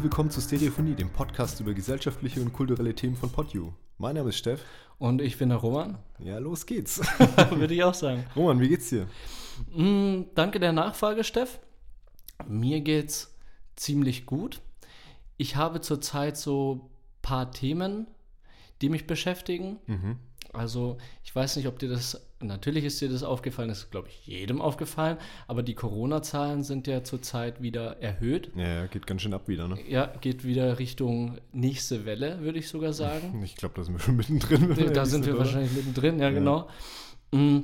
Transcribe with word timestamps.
Herzlich 0.00 0.12
willkommen 0.12 0.30
zu 0.30 0.40
Stereophonie, 0.40 0.94
dem 0.94 1.10
Podcast 1.10 1.60
über 1.60 1.74
gesellschaftliche 1.74 2.40
und 2.40 2.54
kulturelle 2.54 2.94
Themen 2.94 3.16
von 3.16 3.28
PodU. 3.28 3.74
Mein 3.98 4.16
Name 4.16 4.30
ist 4.30 4.38
Steff. 4.38 4.64
Und 4.96 5.20
ich 5.20 5.36
bin 5.36 5.50
der 5.50 5.58
Roman. 5.58 5.98
Ja, 6.18 6.38
los 6.38 6.64
geht's. 6.64 7.00
Würde 7.50 7.74
ich 7.74 7.84
auch 7.84 7.92
sagen. 7.92 8.24
Roman, 8.34 8.58
wie 8.60 8.70
geht's 8.70 8.88
dir? 8.88 9.06
Mm, 9.76 10.22
danke 10.34 10.58
der 10.58 10.72
Nachfrage, 10.72 11.22
Steff. 11.22 11.58
Mir 12.48 12.80
geht's 12.80 13.36
ziemlich 13.76 14.24
gut. 14.24 14.62
Ich 15.36 15.56
habe 15.56 15.82
zurzeit 15.82 16.38
so 16.38 16.76
ein 16.76 17.20
paar 17.20 17.50
Themen, 17.50 18.06
die 18.80 18.88
mich 18.88 19.06
beschäftigen. 19.06 19.80
Mhm. 19.86 20.16
Also, 20.54 20.96
ich 21.24 21.36
weiß 21.36 21.56
nicht, 21.56 21.68
ob 21.68 21.78
dir 21.78 21.90
das, 21.90 22.26
natürlich 22.42 22.84
ist 22.84 23.00
dir 23.00 23.08
das 23.08 23.22
aufgefallen, 23.22 23.68
das 23.68 23.78
ist, 23.80 23.90
glaube 23.90 24.08
ich, 24.08 24.26
jedem 24.26 24.60
aufgefallen, 24.60 25.16
aber 25.46 25.62
die 25.62 25.74
Corona-Zahlen 25.74 26.62
sind 26.62 26.86
ja 26.86 27.04
zurzeit 27.04 27.62
wieder 27.62 28.00
erhöht. 28.00 28.50
Ja, 28.56 28.86
geht 28.86 29.06
ganz 29.06 29.22
schön 29.22 29.34
ab 29.34 29.48
wieder, 29.48 29.68
ne? 29.68 29.78
Ja, 29.88 30.06
geht 30.20 30.44
wieder 30.44 30.78
Richtung 30.78 31.38
nächste 31.52 32.04
Welle, 32.06 32.40
würde 32.40 32.58
ich 32.58 32.68
sogar 32.68 32.92
sagen. 32.92 33.40
Ich 33.44 33.56
glaube, 33.56 33.74
da 33.76 33.84
sind 33.84 33.94
wir 33.94 34.00
schon 34.00 34.16
mittendrin. 34.18 34.92
da 34.92 35.04
sind 35.04 35.26
wir 35.26 35.32
oder? 35.34 35.40
wahrscheinlich 35.44 35.72
mittendrin, 35.72 36.18
ja, 36.18 36.28
Ja. 36.28 36.34
genau. 36.34 36.68
Mm, 37.32 37.60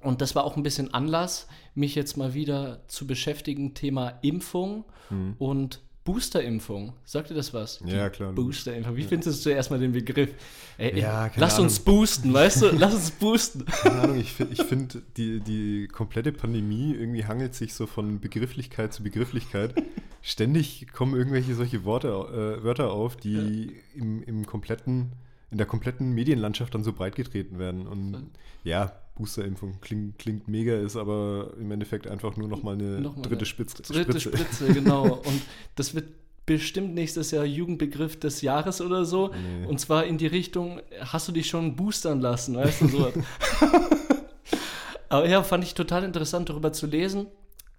Und 0.00 0.20
das 0.20 0.34
war 0.34 0.44
auch 0.44 0.56
ein 0.56 0.62
bisschen 0.64 0.92
Anlass, 0.92 1.46
mich 1.74 1.94
jetzt 1.94 2.16
mal 2.16 2.34
wieder 2.34 2.86
zu 2.88 3.06
beschäftigen, 3.06 3.74
Thema 3.74 4.18
Impfung 4.22 4.84
Mhm. 5.10 5.34
und 5.38 5.80
Boosterimpfung. 6.04 6.94
Sagt 7.04 7.30
dir 7.30 7.34
das 7.34 7.54
was? 7.54 7.80
Ja, 7.84 8.10
klar. 8.10 8.32
Boosterimpfung. 8.32 8.96
Wie 8.96 9.04
findest 9.04 9.38
du 9.38 9.50
zuerst 9.50 9.70
mal 9.70 9.78
den 9.78 9.92
Begriff? 9.92 10.30
Ey, 10.78 10.98
Ja, 10.98 11.28
keine 11.28 11.40
lass 11.40 11.58
uns 11.60 11.78
boosten, 11.78 12.32
weißt 12.32 12.62
du? 12.62 12.66
Lass 12.70 12.94
uns 12.94 13.10
boosten. 13.12 13.64
Keine 13.82 14.00
Ahnung, 14.00 14.18
ich, 14.18 14.38
ich 14.40 14.62
finde, 14.62 15.02
die, 15.16 15.40
die 15.40 15.86
komplette 15.86 16.32
Pandemie 16.32 16.94
irgendwie 16.94 17.24
hangelt 17.24 17.54
sich 17.54 17.74
so 17.74 17.86
von 17.86 18.18
Begrifflichkeit 18.20 18.92
zu 18.92 19.04
Begrifflichkeit. 19.04 19.74
Ständig 20.22 20.88
kommen 20.92 21.14
irgendwelche 21.14 21.54
solche 21.54 21.84
Worte, 21.84 22.08
äh, 22.08 22.64
Wörter 22.64 22.92
auf, 22.92 23.16
die 23.16 23.76
im, 23.94 24.22
im 24.24 24.46
kompletten, 24.46 25.12
in 25.50 25.58
der 25.58 25.66
kompletten 25.66 26.12
Medienlandschaft 26.12 26.74
dann 26.74 26.82
so 26.82 26.92
breit 26.92 27.14
getreten 27.14 27.58
werden. 27.60 27.86
Und 27.86 28.30
ja, 28.64 28.92
Boosterimpfung 29.14 29.80
klingt, 29.80 30.18
klingt 30.18 30.48
mega, 30.48 30.74
ist 30.76 30.96
aber 30.96 31.52
im 31.58 31.70
Endeffekt 31.70 32.06
einfach 32.06 32.36
nur 32.36 32.48
nochmal 32.48 32.74
eine 32.74 33.00
Nochmal 33.00 33.22
dritte 33.22 33.38
eine 33.38 33.46
Spitze. 33.46 33.82
Dritte 33.82 34.20
Spritze, 34.20 34.72
genau. 34.72 35.16
Und 35.16 35.42
das 35.74 35.94
wird 35.94 36.06
bestimmt 36.46 36.94
nächstes 36.94 37.30
Jahr 37.30 37.44
Jugendbegriff 37.44 38.18
des 38.18 38.42
Jahres 38.42 38.80
oder 38.80 39.04
so. 39.04 39.28
Nee. 39.28 39.66
Und 39.66 39.78
zwar 39.80 40.04
in 40.04 40.18
die 40.18 40.26
Richtung, 40.26 40.80
hast 41.00 41.28
du 41.28 41.32
dich 41.32 41.48
schon 41.48 41.76
boostern 41.76 42.20
lassen, 42.20 42.56
weißt 42.56 42.82
du, 42.82 42.88
so. 42.88 43.12
Aber 45.08 45.28
ja, 45.28 45.42
fand 45.42 45.62
ich 45.62 45.74
total 45.74 46.04
interessant, 46.04 46.48
darüber 46.48 46.72
zu 46.72 46.86
lesen, 46.86 47.26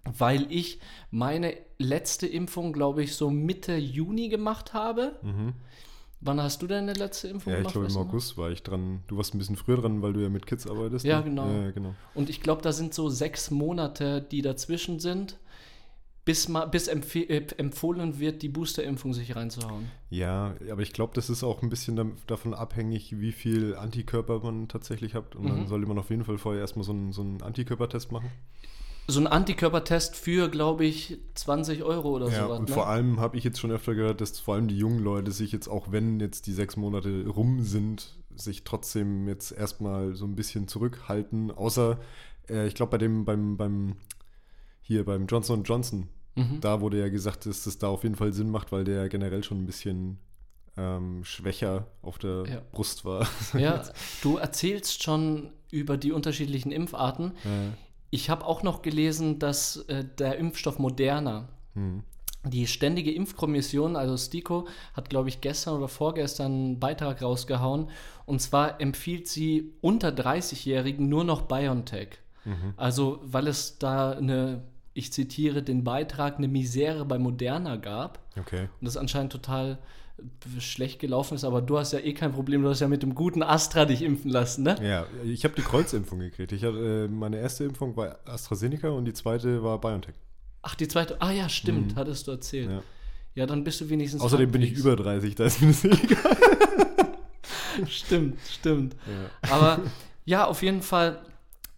weil 0.04 0.46
ich 0.50 0.78
meine 1.10 1.56
letzte 1.78 2.26
Impfung, 2.26 2.72
glaube 2.72 3.02
ich, 3.02 3.16
so 3.16 3.28
Mitte 3.28 3.74
Juni 3.74 4.28
gemacht 4.28 4.72
habe. 4.72 5.18
Mhm. 5.22 5.52
Wann 6.20 6.40
hast 6.40 6.62
du 6.62 6.66
deine 6.66 6.92
letzte 6.94 7.28
Impfung 7.28 7.52
Ja, 7.52 7.58
ich 7.58 7.62
gemacht? 7.62 7.72
glaube 7.74 7.86
weißt 7.86 7.96
im? 7.96 8.02
August 8.02 8.38
war 8.38 8.50
ich 8.50 8.62
dran. 8.62 9.02
Du 9.08 9.16
warst 9.18 9.34
ein 9.34 9.38
bisschen 9.38 9.56
früher 9.56 9.76
dran, 9.76 10.00
weil 10.02 10.12
du 10.14 10.20
ja 10.20 10.28
mit 10.28 10.46
Kids 10.46 10.66
arbeitest. 10.66 11.04
Ja, 11.04 11.18
ne? 11.18 11.24
genau. 11.24 11.46
Ja, 11.46 11.70
genau. 11.70 11.94
Und 12.14 12.30
ich 12.30 12.40
glaube, 12.40 12.62
da 12.62 12.72
sind 12.72 12.94
so 12.94 13.10
sechs 13.10 13.50
Monate, 13.50 14.22
die 14.22 14.40
dazwischen 14.40 15.00
sind, 15.00 15.38
bis, 16.24 16.48
ma, 16.48 16.64
bis 16.64 16.88
empfe 16.88 17.18
äh, 17.28 17.46
empfohlen 17.58 18.18
wird, 18.18 18.40
die 18.40 18.48
Boosterimpfung 18.48 19.12
sich 19.12 19.36
reinzuhauen. 19.36 19.90
Ja, 20.08 20.54
aber 20.70 20.80
ich 20.80 20.94
glaube, 20.94 21.12
das 21.14 21.28
ist 21.28 21.44
auch 21.44 21.62
ein 21.62 21.68
bisschen 21.68 22.16
davon 22.26 22.54
abhängig, 22.54 23.20
wie 23.20 23.32
viel 23.32 23.74
Antikörper 23.76 24.40
man 24.40 24.68
tatsächlich 24.68 25.14
hat. 25.14 25.36
Und 25.36 25.48
dann 25.48 25.62
Mhm. 25.64 25.66
sollte 25.66 25.86
man 25.86 25.98
auf 25.98 26.08
jeden 26.08 26.24
Fall 26.24 26.38
vorher 26.38 26.62
erstmal 26.62 26.84
so 26.86 26.92
einen, 26.92 27.12
so 27.12 27.20
einen 27.20 27.42
Antikörpertest 27.42 28.10
machen. 28.10 28.30
So 29.06 29.20
ein 29.20 29.26
Antikörpertest 29.26 30.16
für, 30.16 30.48
glaube 30.48 30.84
ich, 30.86 31.18
20 31.34 31.82
Euro 31.82 32.10
oder 32.16 32.30
Ja, 32.30 32.44
sowas. 32.46 32.58
und 32.60 32.68
ne? 32.70 32.74
vor 32.74 32.88
allem 32.88 33.20
habe 33.20 33.36
ich 33.36 33.44
jetzt 33.44 33.58
schon 33.60 33.70
öfter 33.70 33.94
gehört, 33.94 34.20
dass 34.20 34.38
vor 34.40 34.54
allem 34.54 34.66
die 34.68 34.78
jungen 34.78 35.02
Leute 35.04 35.30
sich 35.30 35.52
jetzt, 35.52 35.68
auch 35.68 35.92
wenn 35.92 36.20
jetzt 36.20 36.46
die 36.46 36.52
sechs 36.52 36.76
Monate 36.76 37.26
rum 37.26 37.62
sind, 37.62 38.16
sich 38.34 38.64
trotzdem 38.64 39.28
jetzt 39.28 39.52
erstmal 39.52 40.14
so 40.14 40.24
ein 40.24 40.34
bisschen 40.36 40.68
zurückhalten. 40.68 41.50
Außer, 41.50 41.98
äh, 42.48 42.66
ich 42.66 42.74
glaube, 42.74 42.90
bei 42.92 42.98
dem, 42.98 43.24
beim, 43.26 43.56
beim, 43.58 43.96
hier 44.80 45.04
beim 45.04 45.26
Johnson 45.26 45.64
Johnson, 45.64 46.08
Mhm. 46.36 46.60
da 46.60 46.80
wurde 46.80 46.98
ja 46.98 47.08
gesagt, 47.10 47.46
dass 47.46 47.62
das 47.62 47.78
da 47.78 47.86
auf 47.86 48.02
jeden 48.02 48.16
Fall 48.16 48.32
Sinn 48.32 48.50
macht, 48.50 48.72
weil 48.72 48.82
der 48.82 49.08
generell 49.08 49.44
schon 49.44 49.58
ein 49.58 49.66
bisschen 49.66 50.18
ähm, 50.76 51.22
schwächer 51.24 51.86
auf 52.02 52.18
der 52.18 52.42
Ja. 52.48 52.62
Brust 52.72 53.04
war. 53.04 53.28
Ja, 53.56 53.84
du 54.22 54.38
erzählst 54.38 55.00
schon 55.04 55.52
über 55.70 55.96
die 55.96 56.10
unterschiedlichen 56.10 56.72
Impfarten. 56.72 57.34
Ja. 57.44 57.50
Ich 58.14 58.30
habe 58.30 58.46
auch 58.46 58.62
noch 58.62 58.82
gelesen, 58.82 59.40
dass 59.40 59.76
äh, 59.88 60.04
der 60.04 60.38
Impfstoff 60.38 60.78
Moderna, 60.78 61.48
Hm. 61.74 62.04
die 62.44 62.68
ständige 62.68 63.12
Impfkommission, 63.12 63.96
also 63.96 64.16
STIKO, 64.16 64.68
hat, 64.92 65.10
glaube 65.10 65.30
ich, 65.30 65.40
gestern 65.40 65.74
oder 65.74 65.88
vorgestern 65.88 66.52
einen 66.52 66.78
Beitrag 66.78 67.22
rausgehauen. 67.22 67.90
Und 68.24 68.40
zwar 68.40 68.80
empfiehlt 68.80 69.26
sie 69.26 69.72
unter 69.80 70.10
30-Jährigen 70.10 71.08
nur 71.08 71.24
noch 71.24 71.42
BioNTech. 71.42 72.18
Mhm. 72.44 72.74
Also, 72.76 73.18
weil 73.24 73.48
es 73.48 73.80
da 73.80 74.12
eine, 74.12 74.62
ich 74.92 75.12
zitiere 75.12 75.64
den 75.64 75.82
Beitrag, 75.82 76.38
eine 76.38 76.46
Misere 76.46 77.04
bei 77.04 77.18
Moderna 77.18 77.74
gab. 77.74 78.20
Okay. 78.38 78.68
Und 78.78 78.84
das 78.86 78.96
anscheinend 78.96 79.32
total 79.32 79.78
schlecht 80.58 81.00
gelaufen 81.00 81.34
ist, 81.34 81.44
aber 81.44 81.60
du 81.62 81.78
hast 81.78 81.92
ja 81.92 81.98
eh 81.98 82.14
kein 82.14 82.32
Problem, 82.32 82.62
du 82.62 82.68
hast 82.68 82.80
ja 82.80 82.88
mit 82.88 83.02
dem 83.02 83.14
guten 83.14 83.42
Astra 83.42 83.84
dich 83.84 84.02
impfen 84.02 84.30
lassen, 84.30 84.62
ne? 84.62 84.76
Ja, 84.82 85.06
ich 85.24 85.44
habe 85.44 85.54
die 85.54 85.62
Kreuzimpfung 85.62 86.20
gekriegt. 86.20 86.52
Ich 86.52 86.62
hatte, 86.64 87.06
äh, 87.06 87.08
meine 87.12 87.38
erste 87.38 87.64
Impfung 87.64 87.96
war 87.96 88.18
AstraZeneca 88.24 88.88
und 88.90 89.04
die 89.06 89.12
zweite 89.12 89.62
war 89.62 89.80
BioNTech. 89.80 90.14
Ach, 90.62 90.74
die 90.74 90.88
zweite, 90.88 91.20
ah 91.20 91.30
ja, 91.32 91.48
stimmt, 91.48 91.92
Mhm. 91.92 91.96
hattest 91.96 92.26
du 92.26 92.30
erzählt. 92.32 92.70
Ja. 92.70 92.82
Ja. 93.34 93.46
dann 93.46 93.64
bist 93.64 93.80
du 93.80 93.88
wenigstens. 93.90 94.22
Außerdem 94.22 94.50
bin 94.52 94.62
ich 94.62 94.72
über 94.72 94.94
30, 94.96 95.34
da 95.34 95.44
ist 95.46 95.60
mir 95.60 95.68
das 95.72 95.84
egal. 95.84 96.36
Stimmt, 97.88 98.38
stimmt. 98.48 98.94
Ja. 99.06 99.50
Aber 99.52 99.80
ja, 100.24 100.44
auf 100.46 100.62
jeden 100.62 100.80
Fall 100.80 101.24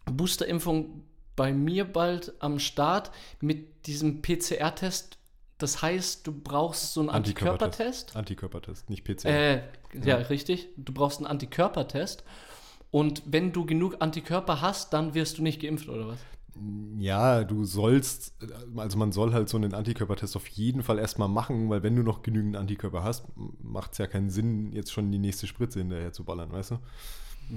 Boosterimpfung 0.05 1.03
bei 1.37 1.53
mir 1.55 1.85
bald 1.87 2.35
am 2.39 2.59
Start 2.59 3.11
mit 3.41 3.87
diesem 3.87 4.21
PCR-Test. 4.21 5.16
Das 5.59 5.81
heißt, 5.83 6.27
du 6.27 6.33
brauchst 6.33 6.93
so 6.93 7.01
einen 7.01 7.09
Antikörpertest. 7.11 8.15
Antikörpertest, 8.15 8.91
nicht 8.91 9.05
PCR. 9.05 9.27
Äh, 9.31 9.55
ja, 9.95 10.05
Ja. 10.05 10.17
richtig. 10.17 10.69
Du 10.77 10.93
brauchst 10.93 11.19
einen 11.19 11.27
Antikörpertest. 11.27 12.25
Und 12.91 13.23
wenn 13.27 13.53
du 13.53 13.65
genug 13.67 13.97
Antikörper 14.01 14.61
hast, 14.61 14.93
dann 14.93 15.15
wirst 15.15 15.39
du 15.39 15.43
nicht 15.43 15.61
geimpft, 15.61 15.89
oder 15.89 16.09
was? 16.09 16.19
Ja, 16.99 17.45
du 17.45 17.65
sollst, 17.67 18.33
also 18.77 18.97
man 18.97 19.13
soll 19.13 19.35
halt 19.35 19.49
so 19.51 19.59
einen 19.59 19.75
Antikörpertest 19.75 20.37
auf 20.37 20.47
jeden 20.49 20.83
Fall 20.83 20.99
erstmal 20.99 21.29
machen, 21.29 21.69
weil 21.69 21.83
wenn 21.83 21.95
du 21.97 22.03
noch 22.03 22.23
genügend 22.23 22.57
Antikörper 22.57 23.03
hast, 23.05 23.27
macht 23.63 23.93
es 23.93 23.99
ja 23.99 24.07
keinen 24.07 24.31
Sinn, 24.31 24.73
jetzt 24.73 24.91
schon 24.93 25.13
die 25.13 25.19
nächste 25.19 25.47
Spritze 25.47 25.81
hinterher 25.81 26.13
zu 26.15 26.25
ballern, 26.25 26.51
weißt 26.53 26.71
du? 26.71 26.79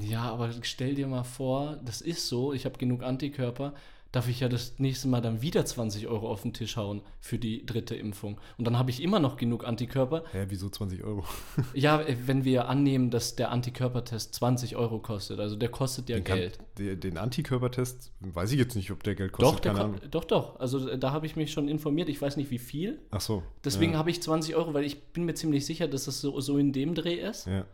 Ja, 0.02 0.24
aber 0.24 0.52
stell 0.64 0.96
dir 0.96 1.08
mal 1.08 1.24
vor, 1.24 1.78
das 1.86 2.02
ist 2.02 2.28
so, 2.28 2.52
ich 2.52 2.66
habe 2.66 2.78
genug 2.78 3.02
Antikörper, 3.02 3.74
darf 4.12 4.28
ich 4.28 4.40
ja 4.40 4.50
das 4.50 4.80
nächste 4.80 5.08
Mal 5.08 5.22
dann 5.22 5.42
wieder 5.42 5.66
20 5.66 6.08
Euro 6.08 6.30
auf 6.30 6.42
den 6.42 6.54
Tisch 6.54 6.78
hauen 6.78 7.02
für 7.20 7.38
die 7.38 7.66
dritte 7.66 7.96
Impfung. 7.96 8.40
Und 8.58 8.66
dann 8.66 8.78
habe 8.78 8.90
ich 8.90 9.02
immer 9.04 9.20
noch 9.20 9.38
genug 9.38 9.66
Antikörper. 9.66 10.24
Hä, 10.32 10.46
wieso 10.50 10.70
20 10.70 11.04
Euro? 11.04 11.24
Ja, 11.74 12.02
äh, 12.02 12.16
wenn 12.26 12.44
wir 12.44 12.68
annehmen, 12.68 13.12
dass 13.12 13.36
der 13.36 13.52
Antikörpertest 13.52 14.34
20 14.36 14.76
Euro 14.76 15.00
kostet, 15.00 15.40
also 15.40 15.56
der 15.56 15.70
kostet 15.70 16.10
ja 16.10 16.18
Den, 16.18 16.24
kann, 16.24 16.38
Geld. 16.38 16.60
den, 16.78 17.00
den 17.00 17.18
Antikörpertest, 17.18 18.12
weiß 18.20 18.52
ich 18.52 18.60
jetzt 18.60 18.76
nicht, 18.76 18.92
ob 18.92 19.04
der 19.04 19.16
Geld 19.16 19.32
kostet, 19.32 19.54
Doch, 19.56 19.60
der 19.60 19.74
keine 19.74 19.86
Ahnung. 19.86 20.00
doch, 20.10 20.24
doch. 20.24 20.60
Also 20.60 20.90
äh, 20.90 20.98
da 20.98 21.12
habe 21.12 21.26
ich 21.26 21.36
mich 21.36 21.52
schon 21.52 21.68
informiert. 21.68 22.10
Ich 22.10 22.22
weiß 22.22 22.38
nicht, 22.38 22.50
wie 22.50 22.60
viel. 22.60 23.00
Ach 23.12 23.22
so. 23.22 23.44
Deswegen 23.64 23.94
ja. 23.94 24.00
habe 24.00 24.10
ich 24.10 24.22
20 24.22 24.56
Euro, 24.56 24.74
weil 24.74 24.86
ich 24.86 25.04
bin 25.14 25.26
mir 25.26 25.36
ziemlich 25.36 25.66
sicher, 25.66 25.88
dass 25.88 26.08
es 26.08 26.22
so, 26.22 26.40
so 26.40 26.58
in 26.58 26.74
dem 26.74 26.96
Dreh 26.96 27.16
ist. 27.16 27.46
Ja, 27.46 27.66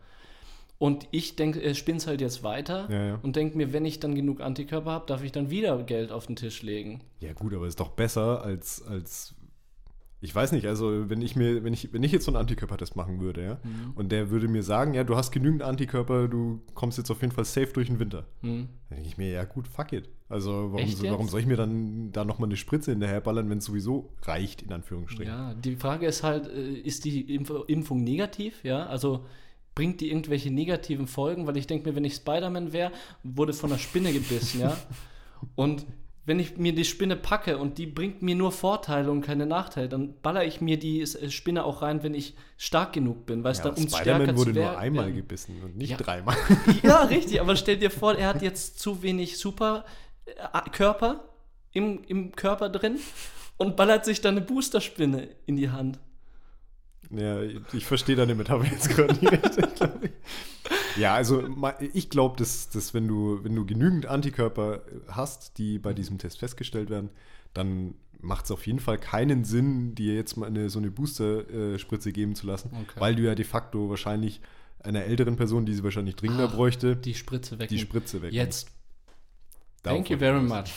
Und 0.78 1.08
ich 1.10 1.36
denke, 1.36 1.62
äh, 1.62 1.74
spinne 1.74 1.98
es 1.98 2.06
halt 2.06 2.20
jetzt 2.20 2.42
weiter 2.42 2.86
ja, 2.90 3.04
ja. 3.06 3.18
und 3.22 3.36
denke 3.36 3.56
mir, 3.56 3.72
wenn 3.72 3.84
ich 3.86 3.98
dann 3.98 4.14
genug 4.14 4.40
Antikörper 4.40 4.90
habe, 4.90 5.06
darf 5.06 5.22
ich 5.22 5.32
dann 5.32 5.48
wieder 5.48 5.82
Geld 5.84 6.12
auf 6.12 6.26
den 6.26 6.36
Tisch 6.36 6.62
legen. 6.62 7.00
Ja, 7.20 7.32
gut, 7.32 7.54
aber 7.54 7.66
ist 7.66 7.80
doch 7.80 7.90
besser 7.90 8.42
als, 8.42 8.82
als. 8.82 9.34
Ich 10.22 10.34
weiß 10.34 10.52
nicht, 10.52 10.66
also 10.66 11.08
wenn 11.10 11.20
ich 11.22 11.36
mir, 11.36 11.62
wenn 11.62 11.72
ich, 11.74 11.92
wenn 11.92 12.02
ich 12.02 12.10
jetzt 12.10 12.24
so 12.24 12.30
einen 12.30 12.38
Antikörpertest 12.38 12.96
machen 12.96 13.20
würde, 13.20 13.44
ja, 13.44 13.54
Mhm. 13.62 13.92
und 13.94 14.10
der 14.12 14.30
würde 14.30 14.48
mir 14.48 14.62
sagen, 14.62 14.92
ja, 14.94 15.04
du 15.04 15.14
hast 15.16 15.30
genügend 15.30 15.62
Antikörper, 15.62 16.26
du 16.28 16.60
kommst 16.74 16.98
jetzt 16.98 17.10
auf 17.10 17.20
jeden 17.20 17.32
Fall 17.32 17.44
safe 17.44 17.68
durch 17.72 17.86
den 17.88 17.98
Winter. 17.98 18.26
Hm. 18.40 18.68
Dann 18.88 18.96
denke 18.96 19.08
ich 19.08 19.18
mir, 19.18 19.30
ja 19.30 19.44
gut, 19.44 19.68
fuck 19.68 19.92
it. 19.92 20.08
Also 20.28 20.72
warum, 20.72 20.88
so, 20.88 21.04
warum 21.04 21.28
soll 21.28 21.40
ich 21.40 21.46
mir 21.46 21.56
dann 21.56 22.10
da 22.12 22.24
nochmal 22.24 22.48
eine 22.48 22.56
Spritze 22.56 22.90
hinterherballern, 22.90 23.48
wenn 23.48 23.58
es 23.58 23.66
sowieso 23.66 24.10
reicht, 24.22 24.62
in 24.62 24.72
Anführungsstrichen? 24.72 25.32
Ja, 25.32 25.54
die 25.54 25.76
Frage 25.76 26.06
ist 26.06 26.22
halt, 26.22 26.48
äh, 26.48 26.72
ist 26.72 27.04
die 27.04 27.34
Impf 27.34 27.52
Impfung 27.68 28.02
negativ? 28.02 28.64
Ja, 28.64 28.86
also 28.86 29.24
bringt 29.76 30.00
die 30.00 30.08
irgendwelche 30.10 30.50
negativen 30.50 31.06
Folgen? 31.06 31.46
Weil 31.46 31.56
ich 31.56 31.68
denke 31.68 31.88
mir, 31.88 31.94
wenn 31.94 32.04
ich 32.04 32.14
Spider-Man 32.16 32.72
wäre, 32.72 32.90
wurde 33.22 33.52
von 33.52 33.70
einer 33.70 33.78
Spinne 33.78 34.12
gebissen, 34.12 34.60
ja. 34.60 34.76
Und 35.54 35.86
wenn 36.24 36.40
ich 36.40 36.56
mir 36.56 36.74
die 36.74 36.84
Spinne 36.84 37.14
packe 37.14 37.56
und 37.58 37.78
die 37.78 37.86
bringt 37.86 38.20
mir 38.20 38.34
nur 38.34 38.50
Vorteile 38.50 39.12
und 39.12 39.20
keine 39.20 39.46
Nachteile, 39.46 39.88
dann 39.88 40.14
baller 40.22 40.44
ich 40.44 40.60
mir 40.60 40.76
die 40.76 41.02
äh, 41.02 41.30
Spinne 41.30 41.62
auch 41.64 41.82
rein, 41.82 42.02
wenn 42.02 42.14
ich 42.14 42.34
stark 42.56 42.94
genug 42.94 43.26
bin, 43.26 43.44
weißt 43.44 43.64
Ja, 43.64 43.70
du, 43.70 43.80
um 43.80 43.88
Spider-Man 43.88 44.36
wurde 44.36 44.52
nur 44.54 44.76
einmal 44.76 45.04
werden. 45.04 45.14
gebissen 45.16 45.62
und 45.62 45.76
nicht 45.76 45.90
Ja. 45.90 45.96
dreimal. 45.98 46.34
Ja, 46.82 47.02
richtig, 47.02 47.40
aber 47.40 47.54
stell 47.54 47.76
dir 47.76 47.90
vor, 47.92 48.14
er 48.16 48.28
hat 48.28 48.42
jetzt 48.42 48.80
zu 48.80 49.02
wenig 49.02 49.38
Superkörper 49.38 51.28
im, 51.72 52.02
im 52.08 52.32
Körper 52.32 52.70
drin 52.70 52.98
und 53.56 53.76
ballert 53.76 54.04
sich 54.04 54.20
dann 54.20 54.36
eine 54.36 54.44
Boosterspinne 54.44 55.28
in 55.46 55.54
die 55.56 55.70
Hand. 55.70 56.00
Ja, 57.10 57.42
ich 57.72 57.86
verstehe 57.86 58.16
deine 58.16 58.34
Metapher 58.34 58.64
jetzt 58.64 58.88
gerade 58.88 59.14
nicht. 59.14 59.32
Ja, 60.96 61.14
also 61.14 61.44
ich 61.92 62.10
glaube, 62.10 62.36
dass, 62.38 62.70
dass 62.70 62.94
wenn, 62.94 63.06
du, 63.06 63.44
wenn 63.44 63.54
du 63.54 63.66
genügend 63.66 64.06
Antikörper 64.06 64.82
hast, 65.08 65.58
die 65.58 65.78
bei 65.78 65.92
diesem 65.92 66.18
Test 66.18 66.38
festgestellt 66.38 66.90
werden, 66.90 67.10
dann 67.54 67.94
macht 68.20 68.46
es 68.46 68.50
auf 68.50 68.66
jeden 68.66 68.80
Fall 68.80 68.98
keinen 68.98 69.44
Sinn, 69.44 69.94
dir 69.94 70.14
jetzt 70.14 70.36
mal 70.36 70.46
eine, 70.46 70.70
so 70.70 70.78
eine 70.78 70.90
Booster-Spritze 70.90 72.12
geben 72.12 72.34
zu 72.34 72.46
lassen, 72.46 72.70
okay. 72.72 72.98
weil 72.98 73.14
du 73.14 73.22
ja 73.22 73.34
de 73.34 73.44
facto 73.44 73.90
wahrscheinlich 73.90 74.40
einer 74.82 75.04
älteren 75.04 75.36
Person, 75.36 75.66
die 75.66 75.74
sie 75.74 75.84
wahrscheinlich 75.84 76.16
dringender 76.16 76.44
ah, 76.44 76.54
bräuchte, 76.54 76.96
die 76.96 77.14
Spritze 77.14 77.58
weg. 77.58 77.68
Die 77.68 77.78
Spritze 77.78 78.22
weg. 78.22 78.32
Jetzt. 78.32 78.70
Thank 79.82 80.10
you 80.10 80.18
very 80.18 80.42
much. 80.42 80.72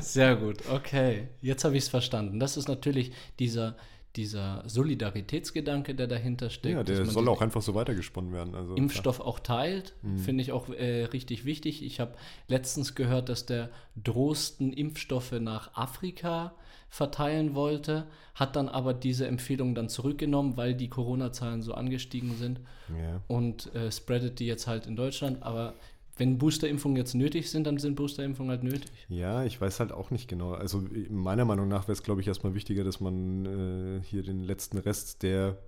Sehr 0.00 0.34
gut, 0.36 0.58
okay. 0.68 1.28
Jetzt 1.40 1.64
habe 1.64 1.76
ich 1.76 1.84
es 1.84 1.88
verstanden. 1.88 2.40
Das 2.40 2.56
ist 2.56 2.66
natürlich 2.66 3.12
dieser, 3.38 3.76
dieser 4.16 4.62
Solidaritätsgedanke, 4.66 5.94
der 5.94 6.06
dahinter 6.06 6.50
steckt. 6.50 6.74
Ja, 6.74 6.82
der 6.82 7.04
soll 7.04 7.28
auch 7.28 7.40
einfach 7.40 7.62
so 7.62 7.74
weitergesponnen 7.74 8.32
werden. 8.32 8.54
Also, 8.54 8.74
Impfstoff 8.74 9.16
klar. 9.16 9.28
auch 9.28 9.40
teilt, 9.40 9.94
mhm. 10.02 10.18
finde 10.18 10.42
ich 10.42 10.52
auch 10.52 10.68
äh, 10.70 11.04
richtig 11.04 11.44
wichtig. 11.44 11.84
Ich 11.84 12.00
habe 12.00 12.14
letztens 12.48 12.94
gehört, 12.94 13.28
dass 13.28 13.46
der 13.46 13.70
Drosten 14.02 14.72
Impfstoffe 14.72 15.32
nach 15.32 15.74
Afrika 15.74 16.54
verteilen 16.88 17.54
wollte, 17.54 18.06
hat 18.34 18.56
dann 18.56 18.68
aber 18.68 18.94
diese 18.94 19.26
Empfehlung 19.26 19.74
dann 19.74 19.88
zurückgenommen, 19.88 20.56
weil 20.56 20.74
die 20.74 20.88
Corona-Zahlen 20.88 21.62
so 21.62 21.74
angestiegen 21.74 22.36
sind 22.36 22.60
ja. 22.88 23.20
und 23.26 23.74
äh, 23.74 23.90
spreadet 23.90 24.38
die 24.38 24.46
jetzt 24.46 24.66
halt 24.66 24.86
in 24.86 24.96
Deutschland. 24.96 25.42
Aber 25.42 25.74
wenn 26.16 26.38
Boosterimpfungen 26.38 26.96
jetzt 26.96 27.14
nötig 27.14 27.50
sind, 27.50 27.66
dann 27.66 27.78
sind 27.78 27.94
Boosterimpfungen 27.94 28.50
halt 28.50 28.62
nötig. 28.62 28.90
Ja, 29.08 29.44
ich 29.44 29.60
weiß 29.60 29.80
halt 29.80 29.92
auch 29.92 30.10
nicht 30.10 30.28
genau. 30.28 30.52
Also 30.52 30.82
meiner 31.10 31.44
Meinung 31.44 31.68
nach 31.68 31.82
wäre 31.84 31.92
es, 31.92 32.02
glaube 32.02 32.22
ich, 32.22 32.28
erstmal 32.28 32.54
wichtiger, 32.54 32.84
dass 32.84 33.00
man 33.00 33.44
äh, 33.46 34.02
hier 34.02 34.22
den 34.22 34.40
letzten 34.40 34.78
Rest, 34.78 35.22
der 35.22 35.58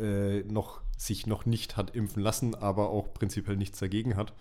äh, 0.00 0.40
noch 0.44 0.80
sich 0.96 1.26
noch 1.26 1.46
nicht 1.46 1.76
hat 1.76 1.94
impfen 1.94 2.22
lassen, 2.22 2.54
aber 2.54 2.90
auch 2.90 3.12
prinzipiell 3.12 3.56
nichts 3.56 3.78
dagegen 3.78 4.16
hat, 4.16 4.32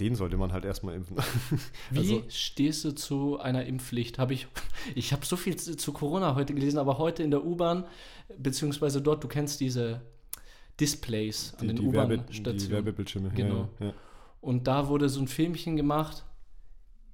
den 0.00 0.14
sollte 0.14 0.36
man 0.36 0.52
halt 0.52 0.64
erstmal 0.64 0.94
impfen. 0.94 1.16
Wie 1.90 1.98
also, 1.98 2.22
stehst 2.28 2.84
du 2.84 2.94
zu 2.94 3.38
einer 3.38 3.66
Impfpflicht? 3.66 4.18
Habe 4.18 4.34
ich, 4.34 4.46
ich 4.94 5.12
habe 5.12 5.26
so 5.26 5.36
viel 5.36 5.56
zu, 5.56 5.76
zu 5.76 5.92
Corona 5.92 6.34
heute 6.34 6.54
gelesen, 6.54 6.78
aber 6.78 6.98
heute 6.98 7.22
in 7.22 7.30
der 7.30 7.44
U-Bahn, 7.44 7.84
beziehungsweise 8.38 9.02
dort, 9.02 9.22
du 9.22 9.28
kennst 9.28 9.60
diese 9.60 10.00
Displays 10.80 11.54
an 11.58 11.68
die, 11.68 11.74
den 11.74 11.86
U-Bahn-Stationen. 11.86 12.58
Die 12.58 12.70
Werbebildschirme. 12.70 13.30
Genau. 13.30 13.68
Ja, 13.80 13.86
ja. 13.86 13.94
Und 14.40 14.66
da 14.66 14.88
wurde 14.88 15.08
so 15.08 15.20
ein 15.20 15.28
Filmchen 15.28 15.76
gemacht. 15.76 16.24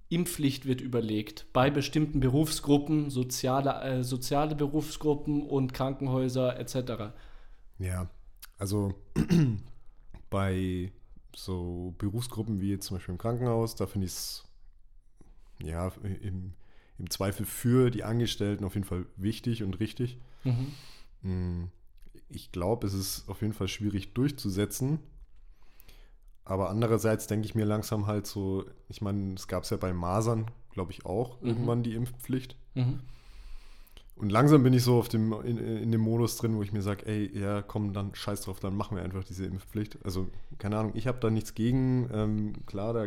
Impfpflicht 0.09 0.67
wird 0.67 0.81
überlegt 0.81 1.47
bei 1.53 1.71
bestimmten 1.71 2.19
Berufsgruppen, 2.19 3.11
soziale, 3.11 3.81
äh, 3.83 4.03
soziale 4.03 4.57
Berufsgruppen 4.57 5.47
und 5.47 5.73
Krankenhäuser 5.73 6.59
etc. 6.59 7.15
Ja, 7.79 8.11
also 8.59 8.95
bei 10.31 10.91
so 11.37 11.95
Berufsgruppen 11.99 12.61
wie 12.61 12.71
jetzt 12.71 12.87
zum 12.87 12.97
Beispiel 12.97 13.13
im 13.13 13.19
Krankenhaus, 13.19 13.77
da 13.77 13.87
finde 13.87 14.07
ich 14.07 14.13
es 14.13 14.45
ja 15.63 15.93
im, 16.03 16.55
im 16.99 17.11
Zweifel 17.11 17.47
für 17.47 17.91
die 17.91 18.03
Angestellten 18.03 18.65
auf 18.65 18.75
jeden 18.75 18.87
Fall 18.87 19.07
wichtig 19.17 19.63
und 19.63 19.79
richtig. 19.79 20.19
Mhm. 21.23 21.71
Ich 22.31 22.53
glaube, 22.53 22.87
es 22.87 22.95
ist 22.95 23.29
auf 23.29 23.43
jeden 23.43 23.53
Fall 23.53 23.69
schwierig 23.69 24.15
durchzusetzen. 24.15 25.01
Aber 26.45 26.71
andererseits 26.71 27.27
denke 27.27 27.47
ich 27.47 27.55
mir 27.55 27.65
langsam 27.65 28.07
halt 28.07 28.27
so, 28.27 28.65
ich 28.89 29.03
meine, 29.03 29.35
es 29.35 29.47
gab 29.47 29.65
es 29.65 29.71
ja 29.71 29.77
bei 29.77 29.93
Masern, 29.93 30.51
glaube 30.73 30.93
ich, 30.93 31.07
auch 31.07 31.41
mhm. 31.41 31.49
irgendwann 31.49 31.83
die 31.83 31.95
Impfpflicht. 31.95 32.57
Mhm. 32.75 33.01
Und 34.21 34.31
langsam 34.31 34.63
bin 34.63 34.75
ich 34.75 34.83
so 34.83 34.99
auf 34.99 35.09
dem, 35.09 35.33
in, 35.45 35.57
in 35.57 35.93
dem 35.93 36.03
Modus 36.03 36.37
drin, 36.37 36.55
wo 36.55 36.63
ich 36.63 36.73
mir 36.73 36.83
sage, 36.83 37.07
ey, 37.07 37.31
ja, 37.39 37.63
komm, 37.63 37.95
dann 37.95 38.15
scheiß 38.15 38.43
drauf, 38.43 38.61
dann 38.61 38.77
machen 38.77 38.97
wir 38.97 39.03
einfach 39.03 39.25
diese 39.25 39.47
Impfpflicht. 39.47 39.99
Also, 40.05 40.29
keine 40.59 40.77
Ahnung, 40.77 40.93
ich 40.95 41.07
habe 41.07 41.19
da 41.21 41.31
nichts 41.31 41.55
gegen. 41.55 42.11
Ähm, 42.13 42.53
klar, 42.67 42.93
da 42.93 43.07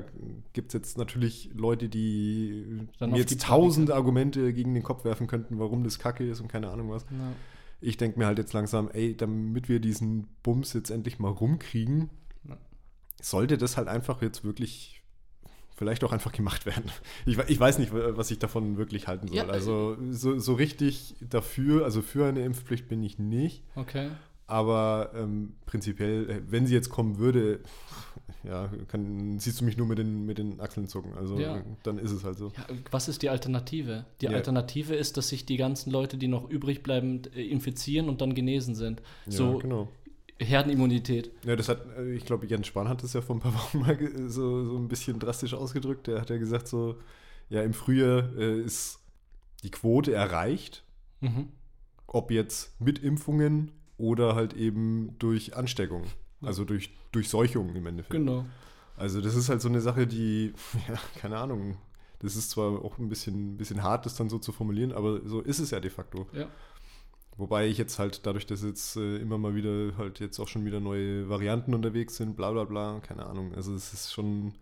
gibt 0.54 0.70
es 0.70 0.74
jetzt 0.74 0.98
natürlich 0.98 1.52
Leute, 1.54 1.88
die 1.88 2.88
dann 2.98 3.12
mir 3.12 3.20
jetzt 3.20 3.40
tausend 3.42 3.92
Argumente 3.92 4.54
gegen 4.54 4.74
den 4.74 4.82
Kopf 4.82 5.06
werfen 5.06 5.28
könnten, 5.28 5.60
warum 5.60 5.84
das 5.84 6.00
Kacke 6.00 6.28
ist 6.28 6.42
und 6.42 6.48
keine 6.48 6.72
Ahnung 6.72 6.90
was. 6.90 7.04
Ja. 7.04 7.34
Ich 7.84 7.98
denke 7.98 8.18
mir 8.18 8.26
halt 8.26 8.38
jetzt 8.38 8.54
langsam, 8.54 8.90
ey, 8.92 9.16
damit 9.16 9.70
wir 9.70 9.80
diesen 9.80 10.28
Bums 10.42 10.74
jetzt 10.74 10.90
endlich 10.90 11.20
mal 11.20 11.30
rumkriegen, 11.30 12.10
sollte 13.22 13.58
das 13.58 13.78
halt 13.78 13.88
einfach 13.88 14.22
jetzt 14.22 14.44
wirklich 14.44 15.04
vielleicht 15.76 16.04
auch 16.04 16.12
einfach 16.12 16.32
gemacht 16.32 16.66
werden. 16.66 16.92
Ich, 17.26 17.38
ich, 17.38 17.60
weiß 17.60 17.80
nicht, 17.80 17.92
was 17.94 18.32
ich 18.32 18.40
davon 18.40 18.78
wirklich 18.78 19.08
halten 19.08 19.28
soll. 19.28 19.38
Ja, 19.38 19.48
also 19.48 19.98
so, 20.12 20.38
so, 20.40 20.54
richtig 20.54 21.16
dafür, 21.20 21.84
also 21.86 22.02
für 22.02 22.28
eine 22.28 22.44
Impfpflicht 22.44 22.88
bin 22.88 23.04
ich 23.04 23.20
nicht. 23.20 23.64
Okay. 23.76 24.12
Aber 24.46 25.12
ähm, 25.16 25.56
prinzipiell, 25.66 26.30
äh, 26.30 26.42
wenn 26.48 26.68
sie 26.68 26.74
jetzt 26.74 26.90
kommen 26.90 27.18
würde, 27.18 27.62
ja, 28.44 28.70
kann, 28.88 29.40
siehst 29.40 29.62
du 29.62 29.66
mich 29.66 29.78
nur 29.78 29.88
mit 29.88 29.98
den, 29.98 30.26
mit 30.26 30.38
den 30.38 30.60
Achseln 30.60 30.88
zucken. 30.88 31.14
Also 31.14 31.40
ja. 31.40 31.64
dann 31.84 31.98
ist 31.98 32.12
es 32.12 32.24
halt 32.24 32.38
so. 32.38 32.52
Ja, 32.58 32.66
was 32.92 33.08
ist 33.08 33.22
die 33.22 33.30
Alternative? 33.30 34.06
Die 34.22 34.26
ja. 34.26 34.32
Alternative 34.32 34.96
ist, 34.96 35.18
dass 35.18 35.30
sich 35.30 35.46
die 35.46 35.58
ganzen 35.58 35.92
Leute, 35.92 36.18
die 36.18 36.28
noch 36.28 36.50
übrig 36.50 36.84
bleiben, 36.84 37.22
äh, 37.34 37.44
infizieren 37.44 38.10
und 38.10 38.22
dann 38.22 38.34
genesen 38.34 38.76
sind. 38.76 39.02
so 39.28 39.58
genau. 39.60 39.88
Herdenimmunität. 40.40 41.32
Ja, 41.46 41.56
das 41.56 41.70
hat, 41.70 41.86
äh, 41.98 42.14
ich 42.14 42.26
glaube, 42.26 42.46
Jens 42.48 42.68
Spahn 42.68 42.90
hat 42.90 43.04
das 43.04 43.14
ja 43.14 43.22
vor 43.22 43.36
ein 43.36 43.40
paar 43.40 43.54
Wochen 43.54 43.80
mal 43.80 43.98
so, 44.30 44.66
so 44.66 44.78
ein 44.78 44.88
bisschen 44.88 45.20
drastisch 45.20 45.54
ausgedrückt. 45.54 46.08
Der 46.08 46.20
hat 46.22 46.30
ja 46.30 46.38
gesagt, 46.38 46.68
so, 46.68 46.98
ja, 47.50 47.62
im 47.62 47.74
Frühjahr 47.74 48.36
äh, 48.38 48.62
ist 48.62 49.00
die 49.64 49.72
Quote 49.72 50.14
erreicht. 50.14 50.84
Mhm. 51.22 51.50
Ob 52.08 52.32
jetzt 52.32 52.80
mit 52.82 53.00
Impfungen 53.00 53.72
oder 53.98 54.36
halt 54.36 54.54
eben 54.54 55.16
durch 55.20 55.56
Ansteckung. 55.56 56.04
Also 56.42 56.66
durch 56.66 56.92
Durchseuchung 57.12 57.76
im 57.76 57.86
Endeffekt. 57.86 58.12
Genau. 58.12 58.46
Also 58.98 59.22
das 59.22 59.36
ist 59.36 59.50
halt 59.50 59.62
so 59.62 59.70
eine 59.70 59.82
Sache, 59.82 60.08
die, 60.08 60.54
ja, 60.88 61.00
keine 61.20 61.38
Ahnung, 61.38 61.78
das 62.20 62.36
ist 62.36 62.52
zwar 62.52 62.84
auch 62.84 62.98
ein 63.00 63.10
bisschen, 63.10 63.58
bisschen 63.58 63.84
hart, 63.84 64.06
das 64.06 64.16
dann 64.16 64.30
so 64.30 64.40
zu 64.40 64.52
formulieren, 64.52 64.92
aber 64.92 65.22
so 65.28 65.42
ist 65.42 65.60
es 65.60 65.72
ja 65.72 65.80
de 65.80 65.90
facto. 65.90 66.28
Ja. 66.34 66.48
Wobei 67.36 67.68
ich 67.68 67.78
jetzt 67.78 67.98
halt, 67.98 68.26
dadurch, 68.26 68.46
dass 68.46 68.64
jetzt 68.64 68.96
äh, 68.96 69.18
immer 69.18 69.38
mal 69.38 69.56
wieder 69.56 69.98
halt 69.98 70.20
jetzt 70.20 70.40
auch 70.40 70.48
schon 70.48 70.66
wieder 70.66 70.80
neue 70.80 71.28
Varianten 71.30 71.74
unterwegs 71.74 72.16
sind, 72.16 72.38
bla 72.38 72.52
bla 72.52 72.64
bla, 72.64 73.00
keine 73.00 73.26
Ahnung. 73.26 73.56
Also 73.56 73.74
es 73.74 73.92
ist 73.92 74.14
schon, 74.14 74.54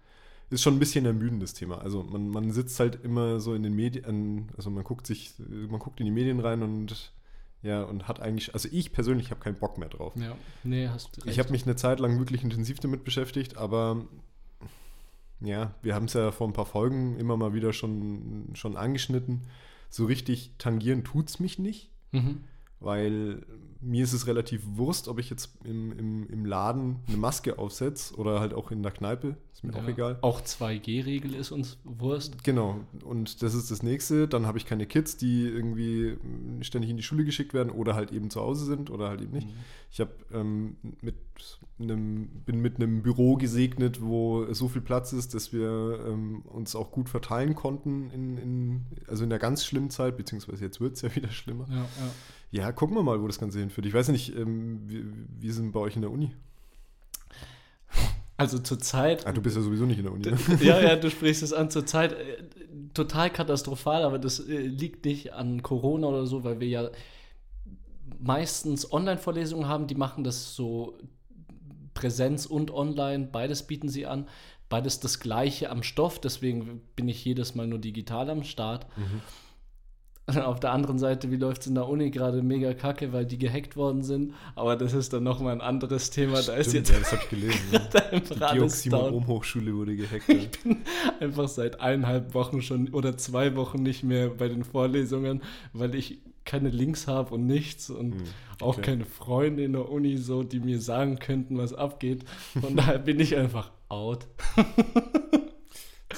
ist 0.49 0.61
schon 0.61 0.75
ein 0.75 0.79
bisschen 0.79 1.05
ermüdendes 1.05 1.53
Thema. 1.53 1.79
Also 1.79 2.03
man, 2.03 2.29
man 2.29 2.51
sitzt 2.51 2.79
halt 2.79 3.03
immer 3.03 3.41
so 3.41 3.53
in 3.53 3.63
den 3.63 3.75
Medien, 3.75 4.49
also 4.55 4.69
man 4.69 4.85
guckt 4.85 5.05
sich, 5.05 5.33
man 5.37 5.79
guckt 5.79 5.99
in 5.99 6.05
die 6.05 6.11
Medien 6.11 6.39
rein 6.39 6.63
und 6.63 7.11
ja, 7.61 7.83
und 7.83 8.07
hat 8.07 8.19
eigentlich, 8.19 8.53
also 8.53 8.69
ich 8.71 8.91
persönlich 8.91 9.31
habe 9.31 9.39
keinen 9.39 9.59
Bock 9.59 9.77
mehr 9.77 9.89
drauf. 9.89 10.13
Ja, 10.15 10.35
nee, 10.63 10.87
hast 10.87 11.17
recht. 11.17 11.27
Ich 11.27 11.39
habe 11.39 11.51
mich 11.51 11.63
eine 11.63 11.75
Zeit 11.75 11.99
lang 11.99 12.17
wirklich 12.19 12.43
intensiv 12.43 12.79
damit 12.79 13.03
beschäftigt, 13.03 13.57
aber 13.57 14.05
ja, 15.39 15.73
wir 15.81 15.95
haben 15.95 16.05
es 16.05 16.13
ja 16.13 16.31
vor 16.31 16.47
ein 16.47 16.53
paar 16.53 16.65
Folgen 16.65 17.17
immer 17.17 17.37
mal 17.37 17.53
wieder 17.53 17.73
schon, 17.73 18.49
schon 18.53 18.77
angeschnitten. 18.77 19.41
So 19.89 20.05
richtig 20.05 20.53
tangieren 20.57 21.03
tut 21.03 21.29
es 21.29 21.39
mich 21.39 21.59
nicht. 21.59 21.89
Mhm 22.11 22.43
weil 22.81 23.43
mir 23.81 24.03
ist 24.03 24.13
es 24.13 24.27
relativ 24.27 24.61
Wurst, 24.75 25.07
ob 25.07 25.19
ich 25.19 25.29
jetzt 25.29 25.57
im, 25.63 25.91
im, 25.97 26.27
im 26.29 26.45
Laden 26.45 26.97
eine 27.07 27.17
Maske 27.17 27.57
aufsetze 27.57 28.15
oder 28.15 28.39
halt 28.39 28.53
auch 28.53 28.69
in 28.69 28.83
der 28.83 28.91
Kneipe. 28.91 29.37
Ist 29.53 29.63
mir 29.63 29.73
ja, 29.73 29.81
auch 29.81 29.87
egal. 29.87 30.19
Auch 30.21 30.41
2G-Regel 30.41 31.33
ist 31.33 31.51
uns 31.51 31.79
Wurst. 31.83 32.43
Genau. 32.43 32.81
Und 33.03 33.41
das 33.41 33.55
ist 33.55 33.71
das 33.71 33.81
nächste. 33.81 34.27
Dann 34.27 34.45
habe 34.45 34.59
ich 34.59 34.65
keine 34.65 34.85
Kids, 34.85 35.17
die 35.17 35.47
irgendwie 35.47 36.17
ständig 36.61 36.91
in 36.91 36.97
die 36.97 37.03
Schule 37.03 37.25
geschickt 37.25 37.55
werden 37.55 37.71
oder 37.71 37.95
halt 37.95 38.11
eben 38.11 38.29
zu 38.29 38.39
Hause 38.39 38.65
sind 38.65 38.91
oder 38.91 39.09
halt 39.09 39.21
eben 39.21 39.31
nicht. 39.31 39.47
Mhm. 39.47 39.53
Ich 39.91 39.99
habe 39.99 40.11
ähm, 40.31 40.77
mit 41.01 41.15
einem, 41.79 42.27
bin 42.45 42.61
mit 42.61 42.75
einem 42.75 43.01
Büro 43.01 43.35
gesegnet, 43.35 44.01
wo 44.01 44.53
so 44.53 44.67
viel 44.67 44.81
Platz 44.81 45.11
ist, 45.11 45.33
dass 45.33 45.53
wir 45.53 46.05
ähm, 46.07 46.43
uns 46.43 46.75
auch 46.75 46.91
gut 46.91 47.09
verteilen 47.09 47.55
konnten 47.55 48.11
in, 48.11 48.37
in, 48.37 48.85
also 49.07 49.23
in 49.23 49.31
der 49.31 49.39
ganz 49.39 49.65
schlimmen 49.65 49.89
Zeit, 49.89 50.17
beziehungsweise 50.17 50.63
jetzt 50.63 50.79
wird 50.79 50.95
es 50.95 51.01
ja 51.01 51.15
wieder 51.15 51.29
schlimmer. 51.29 51.65
Ja, 51.67 51.77
ja. 51.77 52.11
Ja, 52.51 52.71
gucken 52.71 52.95
wir 52.95 53.03
mal, 53.03 53.21
wo 53.21 53.27
das 53.27 53.39
Ganze 53.39 53.59
hinführt. 53.59 53.87
Ich 53.87 53.93
weiß 53.93 54.09
nicht, 54.09 54.35
ähm, 54.35 54.81
wie, 54.85 55.05
wie 55.39 55.51
sind 55.51 55.71
bei 55.71 55.79
euch 55.79 55.95
in 55.95 56.01
der 56.01 56.11
Uni? 56.11 56.31
Also 58.35 58.59
zurzeit. 58.59 59.25
Ah, 59.27 59.31
du 59.31 59.41
bist 59.41 59.55
ja 59.55 59.61
sowieso 59.61 59.85
nicht 59.85 59.99
in 59.99 60.03
der 60.03 60.13
Uni. 60.13 60.25
Ne? 60.25 60.37
Ja, 60.61 60.81
ja, 60.81 60.95
du 60.95 61.09
sprichst 61.09 61.43
es 61.43 61.53
an. 61.53 61.69
Zurzeit 61.69 62.13
äh, 62.13 62.43
total 62.93 63.29
katastrophal, 63.29 64.03
aber 64.03 64.19
das 64.19 64.39
äh, 64.39 64.57
liegt 64.57 65.05
nicht 65.05 65.33
an 65.33 65.61
Corona 65.61 66.07
oder 66.07 66.25
so, 66.25 66.43
weil 66.43 66.59
wir 66.59 66.67
ja 66.67 66.89
meistens 68.19 68.91
Online-Vorlesungen 68.91 69.67
haben, 69.67 69.87
die 69.87 69.95
machen 69.95 70.23
das 70.23 70.55
so 70.55 70.97
Präsenz 71.93 72.45
und 72.45 72.71
Online, 72.71 73.29
beides 73.31 73.63
bieten 73.63 73.89
sie 73.89 74.05
an. 74.05 74.27
Beides 74.69 74.99
das 74.99 75.19
gleiche 75.19 75.69
am 75.69 75.83
Stoff, 75.83 76.19
deswegen 76.19 76.81
bin 76.95 77.09
ich 77.09 77.23
jedes 77.25 77.55
Mal 77.55 77.67
nur 77.67 77.79
digital 77.79 78.29
am 78.29 78.43
Start. 78.43 78.87
Mhm. 78.97 79.21
Auf 80.45 80.59
der 80.59 80.71
anderen 80.71 80.99
Seite, 80.99 81.31
wie 81.31 81.35
läuft 81.35 81.61
es 81.61 81.67
in 81.67 81.75
der 81.75 81.87
Uni 81.87 82.11
gerade 82.11 82.41
mega 82.41 82.73
kacke, 82.73 83.11
weil 83.11 83.25
die 83.25 83.37
gehackt 83.37 83.75
worden 83.75 84.03
sind. 84.03 84.33
Aber 84.55 84.75
das 84.75 84.93
ist 84.93 85.13
dann 85.13 85.23
nochmal 85.23 85.53
ein 85.53 85.61
anderes 85.61 86.09
Thema. 86.11 86.35
Da 86.35 86.41
Stimmt, 86.43 86.59
ist 86.59 86.73
jetzt 86.73 86.89
ja, 86.91 86.99
das 86.99 87.11
habe 87.11 87.21
ich 87.23 87.29
gelesen. 87.29 87.59
die 88.29 88.55
Dioximom-Hochschule 88.55 89.75
wurde 89.75 89.95
gehackt. 89.95 90.29
Ich 90.29 90.51
bin 90.63 90.77
einfach 91.19 91.47
seit 91.47 91.81
eineinhalb 91.81 92.33
Wochen 92.33 92.61
schon 92.61 92.89
oder 92.89 93.17
zwei 93.17 93.55
Wochen 93.55 93.81
nicht 93.81 94.03
mehr 94.03 94.29
bei 94.29 94.47
den 94.47 94.63
Vorlesungen, 94.63 95.41
weil 95.73 95.95
ich 95.95 96.19
keine 96.45 96.69
Links 96.69 97.07
habe 97.07 97.33
und 97.35 97.45
nichts 97.45 97.89
und 97.89 98.13
Hm, 98.15 98.23
auch 98.61 98.77
okay. 98.77 98.81
keine 98.81 99.05
Freunde 99.05 99.63
in 99.63 99.73
der 99.73 99.89
Uni 99.89 100.17
so, 100.17 100.43
die 100.43 100.59
mir 100.59 100.79
sagen 100.79 101.19
könnten, 101.19 101.57
was 101.57 101.73
abgeht. 101.73 102.25
Von 102.59 102.75
daher 102.75 102.99
bin 102.99 103.19
ich 103.19 103.35
einfach 103.35 103.71
out. 103.89 104.27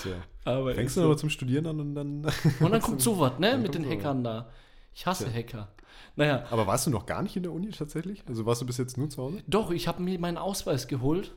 Tja. 0.03 0.13
Aber 0.45 0.73
Fängst 0.75 0.95
du 0.97 1.01
so. 1.01 1.05
aber 1.07 1.17
zum 1.17 1.29
Studieren 1.29 1.65
an 1.67 1.79
und 1.79 1.95
dann. 1.95 2.25
Und 2.59 2.71
dann 2.71 2.81
kommt 2.81 3.01
sowas, 3.01 3.33
ne? 3.39 3.57
Mit 3.57 3.73
den. 3.75 3.85
Hackern 3.89 4.23
da. 4.23 4.49
Ich 4.93 5.05
hasse 5.05 5.25
Tja. 5.25 5.33
Hacker. 5.33 5.67
Naja, 6.15 6.45
Aber 6.51 6.67
warst 6.67 6.85
du 6.85 6.91
noch 6.91 7.05
gar 7.07 7.23
nicht 7.23 7.35
in 7.35 7.43
der 7.43 7.51
Uni 7.51 7.69
tatsächlich? 7.71 8.23
Also 8.27 8.45
warst 8.45 8.61
du 8.61 8.65
bis 8.67 8.77
jetzt 8.77 8.97
nur 8.97 9.09
zu 9.09 9.21
Hause? 9.23 9.41
doch, 9.47 9.71
ich 9.71 9.87
habe 9.87 10.01
mir 10.03 10.19
meinen 10.19 10.37
Ausweis 10.37 10.87
geholt. 10.87 11.33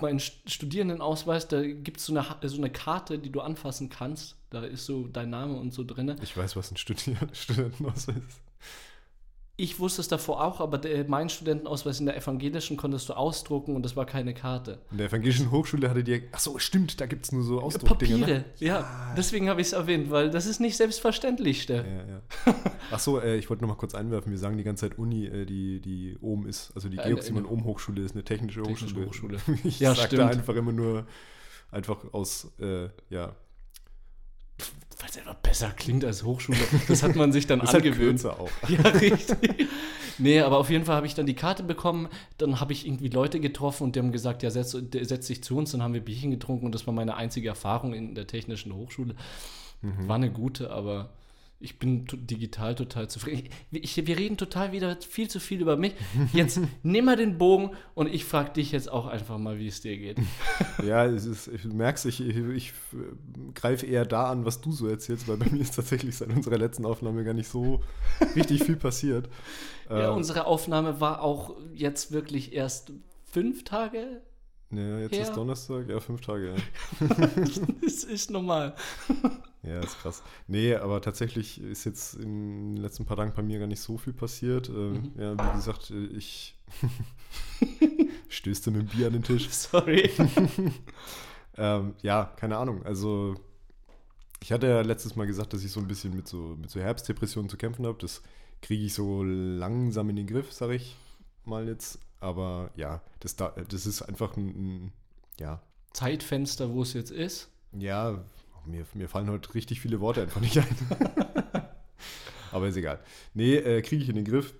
Meinen 0.00 0.18
St- 0.18 0.48
Studierendenausweis, 0.50 1.46
da 1.48 1.62
gibt 1.62 1.98
es 1.98 2.06
so 2.06 2.12
eine, 2.12 2.28
Ha- 2.28 2.38
so 2.42 2.56
eine 2.56 2.70
Karte, 2.70 3.18
die 3.18 3.30
du 3.30 3.40
anfassen 3.40 3.90
kannst. 3.90 4.36
Da 4.50 4.64
ist 4.64 4.86
so 4.86 5.06
dein 5.06 5.30
Name 5.30 5.54
und 5.54 5.72
so 5.74 5.84
drin. 5.84 6.16
Ich 6.22 6.36
weiß, 6.36 6.56
was 6.56 6.70
ein 6.72 6.76
Studier 6.76 7.16
Studentenausweis 7.32 8.16
ist. 8.16 8.40
Ich 9.56 9.78
wusste 9.78 10.00
es 10.00 10.08
davor 10.08 10.42
auch, 10.42 10.60
aber 10.60 10.78
der, 10.78 11.04
mein 11.08 11.28
Studentenausweis 11.28 12.00
in 12.00 12.06
der 12.06 12.16
evangelischen 12.16 12.78
konntest 12.78 13.10
du 13.10 13.12
ausdrucken 13.12 13.76
und 13.76 13.82
das 13.84 13.96
war 13.96 14.06
keine 14.06 14.32
Karte. 14.32 14.80
In 14.90 14.96
der 14.96 15.08
evangelischen 15.08 15.50
Hochschule 15.50 15.90
hatte 15.90 16.02
die. 16.02 16.22
Ach 16.32 16.38
so, 16.38 16.58
stimmt, 16.58 17.00
da 17.02 17.06
gibt 17.06 17.26
es 17.26 17.32
nur 17.32 17.42
so 17.42 17.60
Ausdruckdinger. 17.60 18.18
Papiere, 18.20 18.38
Ne? 18.38 18.44
ja. 18.60 19.12
Deswegen 19.16 19.50
habe 19.50 19.60
ich 19.60 19.66
es 19.68 19.72
erwähnt, 19.74 20.10
weil 20.10 20.30
das 20.30 20.46
ist 20.46 20.58
nicht 20.60 20.76
selbstverständlich, 20.78 21.62
Steff. 21.62 21.84
Ja, 21.86 22.14
ja. 22.14 22.54
Ach 22.90 22.98
so, 22.98 23.20
äh, 23.20 23.36
ich 23.36 23.50
wollte 23.50 23.62
noch 23.62 23.68
mal 23.68 23.76
kurz 23.76 23.94
einwerfen. 23.94 24.32
Wir 24.32 24.38
sagen 24.38 24.56
die 24.56 24.64
ganze 24.64 24.88
Zeit 24.88 24.98
Uni, 24.98 25.26
äh, 25.26 25.44
die, 25.44 25.80
die 25.80 26.16
oben 26.22 26.46
ist. 26.48 26.72
Also 26.74 26.88
die 26.88 26.96
Georg 26.96 27.22
Simon 27.22 27.44
Ohm 27.44 27.64
Hochschule 27.64 28.00
ist 28.02 28.14
eine 28.14 28.24
technische, 28.24 28.62
Technische 28.62 29.04
Hochschule. 29.04 29.36
Hochschule. 29.36 29.58
ich 29.64 29.80
Ja, 29.80 29.94
sag 29.94 30.06
stimmt. 30.06 30.22
da 30.22 30.28
einfach 30.28 30.54
immer 30.54 30.72
nur 30.72 31.06
einfach 31.70 31.98
aus, 32.12 32.50
äh, 32.58 32.88
ja. 33.10 33.36
Weil 35.02 35.10
es 35.10 35.18
einfach 35.18 35.34
besser 35.34 35.70
klingt 35.76 36.04
als 36.04 36.22
Hochschule. 36.22 36.56
Das 36.86 37.02
hat 37.02 37.16
man 37.16 37.32
sich 37.32 37.46
dann 37.46 37.58
Das 37.60 37.74
halt 37.74 37.84
angewöhnt. 37.84 38.20
kürzer 38.22 38.38
auch. 38.40 38.50
Ja, 38.68 38.80
richtig. 38.90 39.68
Nee, 40.18 40.40
aber 40.40 40.58
auf 40.58 40.70
jeden 40.70 40.84
Fall 40.84 40.94
habe 40.96 41.06
ich 41.06 41.14
dann 41.14 41.26
die 41.26 41.34
Karte 41.34 41.64
bekommen. 41.64 42.08
Dann 42.38 42.60
habe 42.60 42.72
ich 42.72 42.86
irgendwie 42.86 43.08
Leute 43.08 43.40
getroffen 43.40 43.84
und 43.84 43.96
die 43.96 43.98
haben 44.00 44.12
gesagt, 44.12 44.42
ja, 44.44 44.50
setz, 44.50 44.70
setz 44.70 45.26
dich 45.26 45.42
zu 45.42 45.56
uns. 45.56 45.72
Dann 45.72 45.82
haben 45.82 45.94
wir 45.94 46.00
Bierchen 46.02 46.30
getrunken 46.30 46.66
und 46.66 46.74
das 46.74 46.86
war 46.86 46.94
meine 46.94 47.16
einzige 47.16 47.48
Erfahrung 47.48 47.94
in 47.94 48.14
der 48.14 48.26
technischen 48.28 48.72
Hochschule. 48.74 49.16
Mhm. 49.80 50.06
War 50.08 50.16
eine 50.16 50.30
gute, 50.30 50.70
aber 50.70 51.10
ich 51.62 51.78
bin 51.78 52.04
digital 52.12 52.74
total 52.74 53.08
zufrieden. 53.08 53.48
Ich, 53.70 53.98
ich, 53.98 54.06
wir 54.06 54.18
reden 54.18 54.36
total 54.36 54.72
wieder 54.72 54.96
viel 55.00 55.28
zu 55.28 55.40
viel 55.40 55.60
über 55.60 55.76
mich. 55.76 55.94
Jetzt 56.32 56.60
nimm 56.82 57.04
mal 57.04 57.16
den 57.16 57.38
Bogen 57.38 57.70
und 57.94 58.08
ich 58.08 58.24
frage 58.24 58.52
dich 58.52 58.72
jetzt 58.72 58.90
auch 58.90 59.06
einfach 59.06 59.38
mal, 59.38 59.58
wie 59.58 59.68
es 59.68 59.80
dir 59.80 59.96
geht. 59.96 60.18
Ja, 60.82 61.04
es 61.04 61.26
ist, 61.26 61.48
ich 61.48 61.64
merk's, 61.64 62.04
ich, 62.04 62.20
ich, 62.20 62.36
ich 62.36 62.68
äh, 62.92 63.52
greife 63.54 63.86
eher 63.86 64.04
da 64.04 64.30
an, 64.30 64.44
was 64.44 64.60
du 64.60 64.72
so 64.72 64.88
erzählst, 64.88 65.28
weil 65.28 65.36
bei 65.36 65.48
mir 65.48 65.60
ist 65.60 65.76
tatsächlich 65.76 66.16
seit 66.16 66.30
unserer 66.30 66.58
letzten 66.58 66.84
Aufnahme 66.86 67.24
gar 67.24 67.34
nicht 67.34 67.48
so 67.48 67.80
richtig 68.34 68.64
viel 68.64 68.76
passiert. 68.76 69.28
Ja, 69.90 70.10
Ähm, 70.10 70.16
unsere 70.16 70.46
Aufnahme 70.46 71.00
war 71.00 71.22
auch 71.22 71.54
jetzt 71.74 72.12
wirklich 72.12 72.54
erst 72.54 72.92
fünf 73.24 73.64
Tage. 73.64 74.22
ja, 74.70 74.98
jetzt 75.00 75.14
her. 75.14 75.22
ist 75.22 75.34
Donnerstag, 75.34 75.88
ja, 75.88 76.00
fünf 76.00 76.20
Tage, 76.22 76.54
ja. 76.54 77.26
Das 77.82 78.04
ist 78.04 78.30
normal. 78.30 78.74
Ja, 79.62 79.80
ist 79.80 80.00
krass. 80.00 80.22
Nee, 80.48 80.74
aber 80.74 81.00
tatsächlich 81.00 81.60
ist 81.60 81.84
jetzt 81.84 82.14
in 82.14 82.74
den 82.74 82.82
letzten 82.82 83.04
paar 83.06 83.16
Tagen 83.16 83.32
bei 83.34 83.42
mir 83.42 83.60
gar 83.60 83.68
nicht 83.68 83.80
so 83.80 83.96
viel 83.96 84.12
passiert. 84.12 84.68
Ähm, 84.68 85.12
Mhm. 85.14 85.20
Ja, 85.20 85.38
wie 85.38 85.52
gesagt, 85.56 85.90
äh, 85.90 86.06
ich 86.06 86.56
stößte 88.28 88.70
mit 88.70 88.82
dem 88.82 88.88
Bier 88.88 89.06
an 89.08 89.12
den 89.14 89.22
Tisch. 89.22 89.48
Sorry. 89.50 90.10
Ähm, 91.58 91.94
ja, 92.02 92.32
keine 92.36 92.56
Ahnung. 92.56 92.82
Also, 92.84 93.34
ich 94.42 94.52
hatte 94.52 94.66
ja 94.68 94.80
letztes 94.80 95.16
Mal 95.16 95.26
gesagt, 95.26 95.52
dass 95.52 95.62
ich 95.64 95.70
so 95.70 95.80
ein 95.80 95.86
bisschen 95.88 96.14
mit 96.16 96.26
so, 96.26 96.56
mit 96.58 96.70
so 96.70 96.80
Herbstdepressionen 96.80 97.48
zu 97.50 97.56
kämpfen 97.58 97.86
habe. 97.86 97.98
Das 98.00 98.22
kriege 98.62 98.84
ich 98.84 98.94
so 98.94 99.22
langsam 99.22 100.08
in 100.10 100.16
den 100.16 100.26
Griff, 100.26 100.52
sage 100.52 100.76
ich 100.76 100.96
mal 101.44 101.68
jetzt. 101.68 101.98
Aber 102.20 102.70
ja, 102.76 103.02
das, 103.20 103.36
da, 103.36 103.50
das 103.50 103.84
ist 103.86 104.00
einfach 104.02 104.36
ein, 104.36 104.48
ein 104.86 104.92
ja, 105.40 105.60
Zeitfenster, 105.92 106.70
wo 106.72 106.82
es 106.82 106.94
jetzt 106.94 107.10
ist. 107.10 107.50
ja, 107.72 108.24
mir, 108.66 108.84
mir 108.94 109.08
fallen 109.08 109.30
heute 109.30 109.54
richtig 109.54 109.80
viele 109.80 110.00
Worte 110.00 110.22
einfach 110.22 110.40
nicht 110.40 110.58
ein. 110.58 110.66
Aber 112.52 112.68
ist 112.68 112.76
egal. 112.76 113.00
Nee, 113.34 113.56
äh, 113.56 113.82
kriege 113.82 114.02
ich 114.02 114.08
in 114.08 114.16
den 114.16 114.24
Griff. 114.24 114.54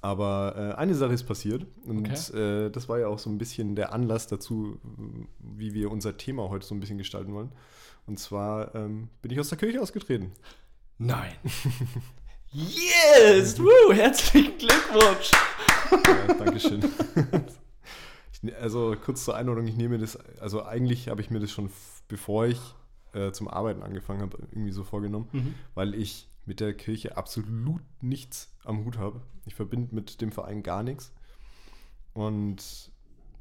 Aber 0.00 0.54
äh, 0.56 0.78
eine 0.78 0.94
Sache 0.94 1.14
ist 1.14 1.24
passiert 1.24 1.66
und 1.86 2.08
äh, 2.34 2.70
das 2.70 2.88
war 2.90 2.98
ja 2.98 3.08
auch 3.08 3.18
so 3.18 3.30
ein 3.30 3.38
bisschen 3.38 3.74
der 3.74 3.92
Anlass 3.92 4.26
dazu, 4.26 4.78
wie 5.38 5.72
wir 5.72 5.90
unser 5.90 6.18
Thema 6.18 6.50
heute 6.50 6.66
so 6.66 6.74
ein 6.74 6.80
bisschen 6.80 6.98
gestalten 6.98 7.32
wollen. 7.32 7.52
Und 8.06 8.18
zwar 8.18 8.74
ähm, 8.74 9.08
bin 9.22 9.30
ich 9.30 9.40
aus 9.40 9.48
der 9.48 9.56
Kirche 9.56 9.80
ausgetreten. 9.80 10.32
Nein. 10.98 11.32
yes! 12.52 13.58
Woo, 13.58 13.92
herzlichen 13.92 14.58
Glückwunsch! 14.58 15.30
Ja, 15.90 16.34
Dankeschön. 16.34 16.84
Also 18.60 18.94
kurz 19.02 19.24
zur 19.24 19.36
Einordnung, 19.36 19.66
ich 19.66 19.76
nehme 19.76 19.96
das, 19.96 20.18
also 20.38 20.66
eigentlich 20.66 21.08
habe 21.08 21.22
ich 21.22 21.30
mir 21.30 21.40
das 21.40 21.50
schon, 21.50 21.70
bevor 22.08 22.44
ich 22.44 22.60
äh, 23.14 23.32
zum 23.32 23.48
Arbeiten 23.48 23.82
angefangen 23.82 24.20
habe, 24.22 24.38
irgendwie 24.50 24.72
so 24.72 24.84
vorgenommen, 24.84 25.28
Mhm. 25.32 25.54
weil 25.74 25.94
ich 25.94 26.28
mit 26.46 26.60
der 26.60 26.74
Kirche 26.74 27.16
absolut 27.16 27.80
nichts 28.02 28.52
am 28.64 28.84
Hut 28.84 28.98
habe. 28.98 29.20
Ich 29.46 29.54
verbinde 29.54 29.94
mit 29.94 30.20
dem 30.20 30.30
Verein 30.32 30.62
gar 30.62 30.82
nichts. 30.82 31.12
Und 32.12 32.90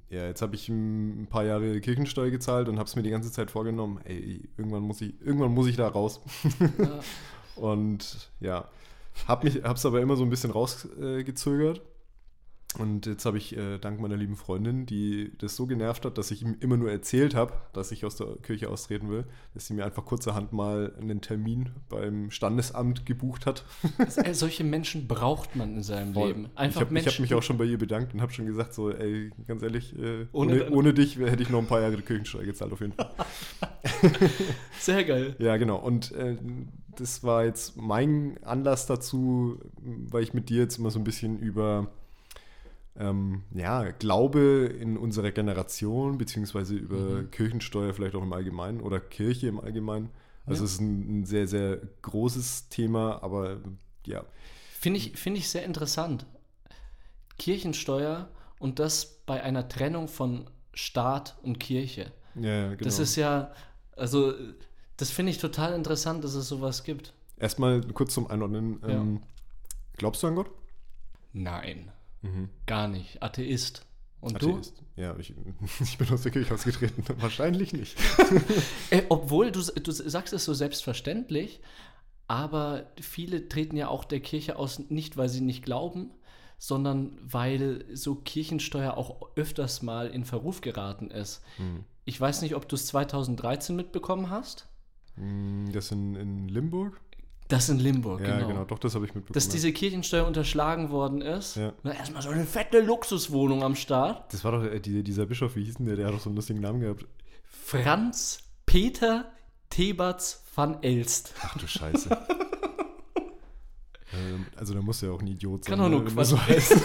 ja, 0.10 0.26
jetzt 0.28 0.42
habe 0.42 0.56
ich 0.56 0.70
ein 0.70 1.28
paar 1.30 1.44
Jahre 1.44 1.80
Kirchensteuer 1.82 2.30
gezahlt 2.30 2.70
und 2.70 2.78
habe 2.78 2.88
es 2.88 2.96
mir 2.96 3.04
die 3.04 3.10
ganze 3.10 3.32
Zeit 3.32 3.52
vorgenommen, 3.52 4.00
ey, 4.06 4.48
irgendwann 4.58 4.84
muss 4.84 5.02
ich, 5.02 5.20
irgendwann 5.22 5.52
muss 5.54 5.68
ich 5.68 5.76
da 5.76 5.88
raus. 5.88 6.22
Ja. 6.78 7.00
Und 7.56 8.32
ja, 8.40 8.68
habe 9.28 9.46
mich, 9.48 9.64
hab's 9.64 9.86
aber 9.86 10.02
immer 10.02 10.16
so 10.16 10.24
ein 10.24 10.30
bisschen 10.32 10.50
rausgezögert. 10.50 11.82
Und 12.80 13.06
jetzt 13.06 13.26
habe 13.26 13.38
ich 13.38 13.56
äh, 13.56 13.78
dank 13.78 14.00
meiner 14.00 14.16
lieben 14.18 14.36
Freundin, 14.36 14.86
die 14.86 15.32
das 15.38 15.56
so 15.56 15.68
genervt 15.68 16.06
hat, 16.06 16.18
dass 16.18 16.32
ich 16.32 16.42
ihm 16.42 16.56
immer 16.60 16.76
nur 16.78 16.90
erzählt 16.92 17.36
habe, 17.36 17.54
dass 17.74 17.92
ich 17.92 18.04
aus 18.06 18.16
der 18.16 18.28
Kirche 18.42 18.70
austreten 18.70 19.10
will, 19.10 19.26
dass 19.54 19.68
sie 19.68 19.74
mir 19.76 19.86
einfach 19.86 20.06
kurzerhand 20.06 20.54
mal 20.54 20.94
einen 21.00 21.22
Termin 21.22 21.70
beim 21.90 22.32
Standesamt 22.32 23.06
gebucht 23.06 23.46
hat. 23.46 23.64
Äh, 24.18 24.34
Solche 24.34 24.64
Menschen 24.64 25.08
braucht 25.08 25.56
man 25.56 25.76
in 25.76 25.84
seinem 25.84 26.14
Voll. 26.14 26.30
Leben. 26.30 26.46
ich 26.52 26.58
Einfach 26.58 26.82
habe 26.82 26.94
Menschen. 26.94 27.12
hab 27.12 27.20
mich 27.20 27.34
auch 27.36 27.44
schon 27.44 27.58
bei 27.58 27.66
ihr 27.66 27.78
bedankt 27.78 28.14
und 28.14 28.22
habe 28.22 28.32
schon 28.34 28.46
gesagt, 28.46 28.74
so, 28.74 28.90
ey, 28.92 29.32
ganz 29.48 29.62
ehrlich, 29.64 29.96
äh, 29.98 30.26
Ohne- 30.32 30.66
ohne, 30.66 30.72
ohne, 30.72 30.94
dich 30.94 31.18
hätte 31.20 31.44
ich 31.44 31.50
noch 31.50 31.60
ein 31.60 31.68
paar 31.68 31.82
Jahre 31.82 31.96
die 31.98 32.02
Kirchensteuer 32.02 32.44
gezahlt, 32.44 32.74
auf 32.74 32.82
jeden 32.82 32.94
Fall. 32.94 33.12
Sehr 34.80 35.04
geil. 35.04 35.36
Ja, 35.40 35.58
genau. 35.58 35.78
Und 35.78 36.12
äh, 36.14 36.36
das 36.96 37.24
war 37.24 37.46
jetzt 37.46 37.78
mein 37.78 38.38
Anlass 38.44 38.86
dazu, 38.86 39.60
weil 39.82 40.24
ich 40.24 40.34
mit 40.34 40.50
dir 40.50 40.60
jetzt 40.60 40.78
immer 40.78 40.92
so 40.92 41.00
ein 41.00 41.04
bisschen 41.04 41.40
über 41.40 41.88
ähm, 42.98 43.44
ja, 43.54 43.92
Glaube 43.92 44.66
in 44.80 44.98
unserer 44.98 45.32
Generation, 45.32 46.18
beziehungsweise 46.18 46.76
über 46.76 46.98
Mhm. 47.24 47.32
Kirchensteuer 47.32 47.94
vielleicht 47.94 48.16
auch 48.16 48.22
im 48.24 48.34
Allgemeinen 48.34 48.82
oder 48.82 49.00
Kirche 49.00 49.48
im 49.48 49.60
Allgemeinen. 49.60 50.10
Also 50.46 50.62
Ja. 50.64 50.66
es 50.66 50.74
ist 50.74 50.82
ein, 50.82 51.22
ein 51.22 51.26
sehr, 51.26 51.48
sehr 51.48 51.78
großes 52.02 52.70
Thema, 52.70 53.24
aber 53.24 53.62
ja. 54.06 54.24
Finde 54.80 55.00
ich, 55.00 55.18
finde 55.18 55.40
ich 55.40 55.50
sehr 55.50 55.64
interessant. 55.64 56.26
Kirchensteuer 57.38 58.30
und 58.60 58.80
das 58.80 59.22
bei 59.26 59.42
einer 59.42 59.68
Trennung 59.68 60.08
von 60.08 60.50
Staat 60.74 61.36
und 61.44 61.60
Kirche. 61.60 62.12
ja 62.36 62.50
ja, 62.50 62.70
genau. 62.70 62.84
Das 62.84 63.00
ist 63.00 63.16
ja, 63.16 63.52
also, 63.96 64.34
das 64.98 65.10
finde 65.12 65.32
ich 65.32 65.38
total 65.38 65.74
interessant, 65.74 66.24
dass 66.24 66.34
es 66.36 66.48
sowas 66.48 66.84
gibt. 66.84 67.14
Erstmal 67.38 67.82
kurz 67.82 68.14
zum 68.14 68.28
Einordnen. 68.28 68.80
Ja. 68.84 68.90
Ähm, 68.90 69.22
glaubst 69.98 70.24
du 70.24 70.28
an 70.28 70.36
Gott? 70.36 70.50
Nein, 71.34 71.92
Mhm. 72.24 72.50
gar 72.66 72.88
nicht. 72.88 73.22
Atheist. 73.22 73.86
Und 74.20 74.38
Atheist. 74.38 74.82
Ja, 74.96 75.16
ich, 75.18 75.34
ich 75.82 75.98
bin 75.98 76.10
aus 76.10 76.24
der 76.24 76.32
Kirche 76.32 76.54
ausgetreten. 76.54 77.04
Wahrscheinlich 77.22 77.74
nicht. 77.74 77.98
du? 78.18 78.42
Äh, 78.90 79.04
obwohl, 79.10 79.52
du, 79.52 79.62
du 79.62 79.92
sagst 79.92 80.34
es 80.34 80.46
so 80.46 80.54
selbstverständlich, 80.54 81.62
aber 82.28 82.86
viele 83.02 83.48
treten 83.50 83.76
ja 83.76 83.90
auch 83.90 84.06
der 84.06 84.22
Kirche 84.22 84.56
aus, 84.56 84.80
nicht 84.90 85.18
weil 85.18 85.30
sie 85.30 85.42
nicht 85.42 85.64
glauben, 85.64 86.12
sondern 86.58 87.18
weil 87.22 87.86
so 87.94 88.16
Kirchensteuer 88.16 88.96
auch 88.96 89.36
öfters 89.36 89.82
mal 89.82 90.08
in 90.08 90.24
Verruf 90.24 90.62
geraten 90.62 91.12
ist. 91.12 91.44
Hm. 91.58 91.84
Ich 92.06 92.20
weiß 92.20 92.42
nicht, 92.42 92.56
ob 92.56 92.70
du 92.70 92.76
es 92.76 92.86
2013 92.88 93.76
mitbekommen 93.76 94.30
hast. 94.30 94.68
Mm, 95.16 95.72
Das 95.74 95.92
in, 95.92 96.16
in 96.16 96.48
Limburg? 96.48 97.00
Das 97.54 97.70
in 97.70 97.78
Limburg, 97.78 98.22
Ja, 98.22 98.38
genau. 98.38 98.48
genau. 98.48 98.64
Doch, 98.66 98.80
das 98.80 98.96
habe 98.96 99.06
ich 99.06 99.14
mitbekommen. 99.14 99.36
Dass 99.36 99.48
diese 99.48 99.72
Kirchensteuer 99.72 100.26
unterschlagen 100.26 100.90
worden 100.90 101.22
ist. 101.22 101.56
Ja. 101.56 101.72
Na, 101.84 101.94
erstmal 101.94 102.24
so 102.24 102.30
eine 102.30 102.46
fette 102.46 102.80
Luxuswohnung 102.80 103.62
am 103.62 103.76
Start. 103.76 104.34
Das 104.34 104.44
war 104.44 104.54
doch 104.54 104.64
äh, 104.64 104.80
die, 104.80 105.04
dieser 105.04 105.28
Bischof, 105.28 105.56
wie 105.56 105.64
hieß 105.64 105.76
denn 105.76 105.86
der? 105.86 105.96
Der 105.96 106.08
hat 106.08 106.16
doch 106.16 106.20
so 106.20 106.30
einen 106.30 106.36
lustigen 106.36 106.62
Namen 106.62 106.80
gehabt. 106.80 107.06
Franz 107.44 108.40
Peter 108.66 109.32
Theberts 109.70 110.44
van 110.56 110.82
Elst. 110.82 111.36
Ach 111.44 111.56
du 111.56 111.68
Scheiße. 111.68 112.10
ähm, 114.14 114.48
also, 114.56 114.74
da 114.74 114.82
muss 114.82 115.02
ja 115.02 115.12
auch 115.12 115.22
ein 115.22 115.28
Idiot 115.28 115.66
sein. 115.66 115.78
Kann 115.78 115.92
nur 115.92 116.00
ne, 116.00 116.06
der 116.06 116.14
Quatsch 116.14 116.28
so 116.30 116.42
heißt. 116.42 116.76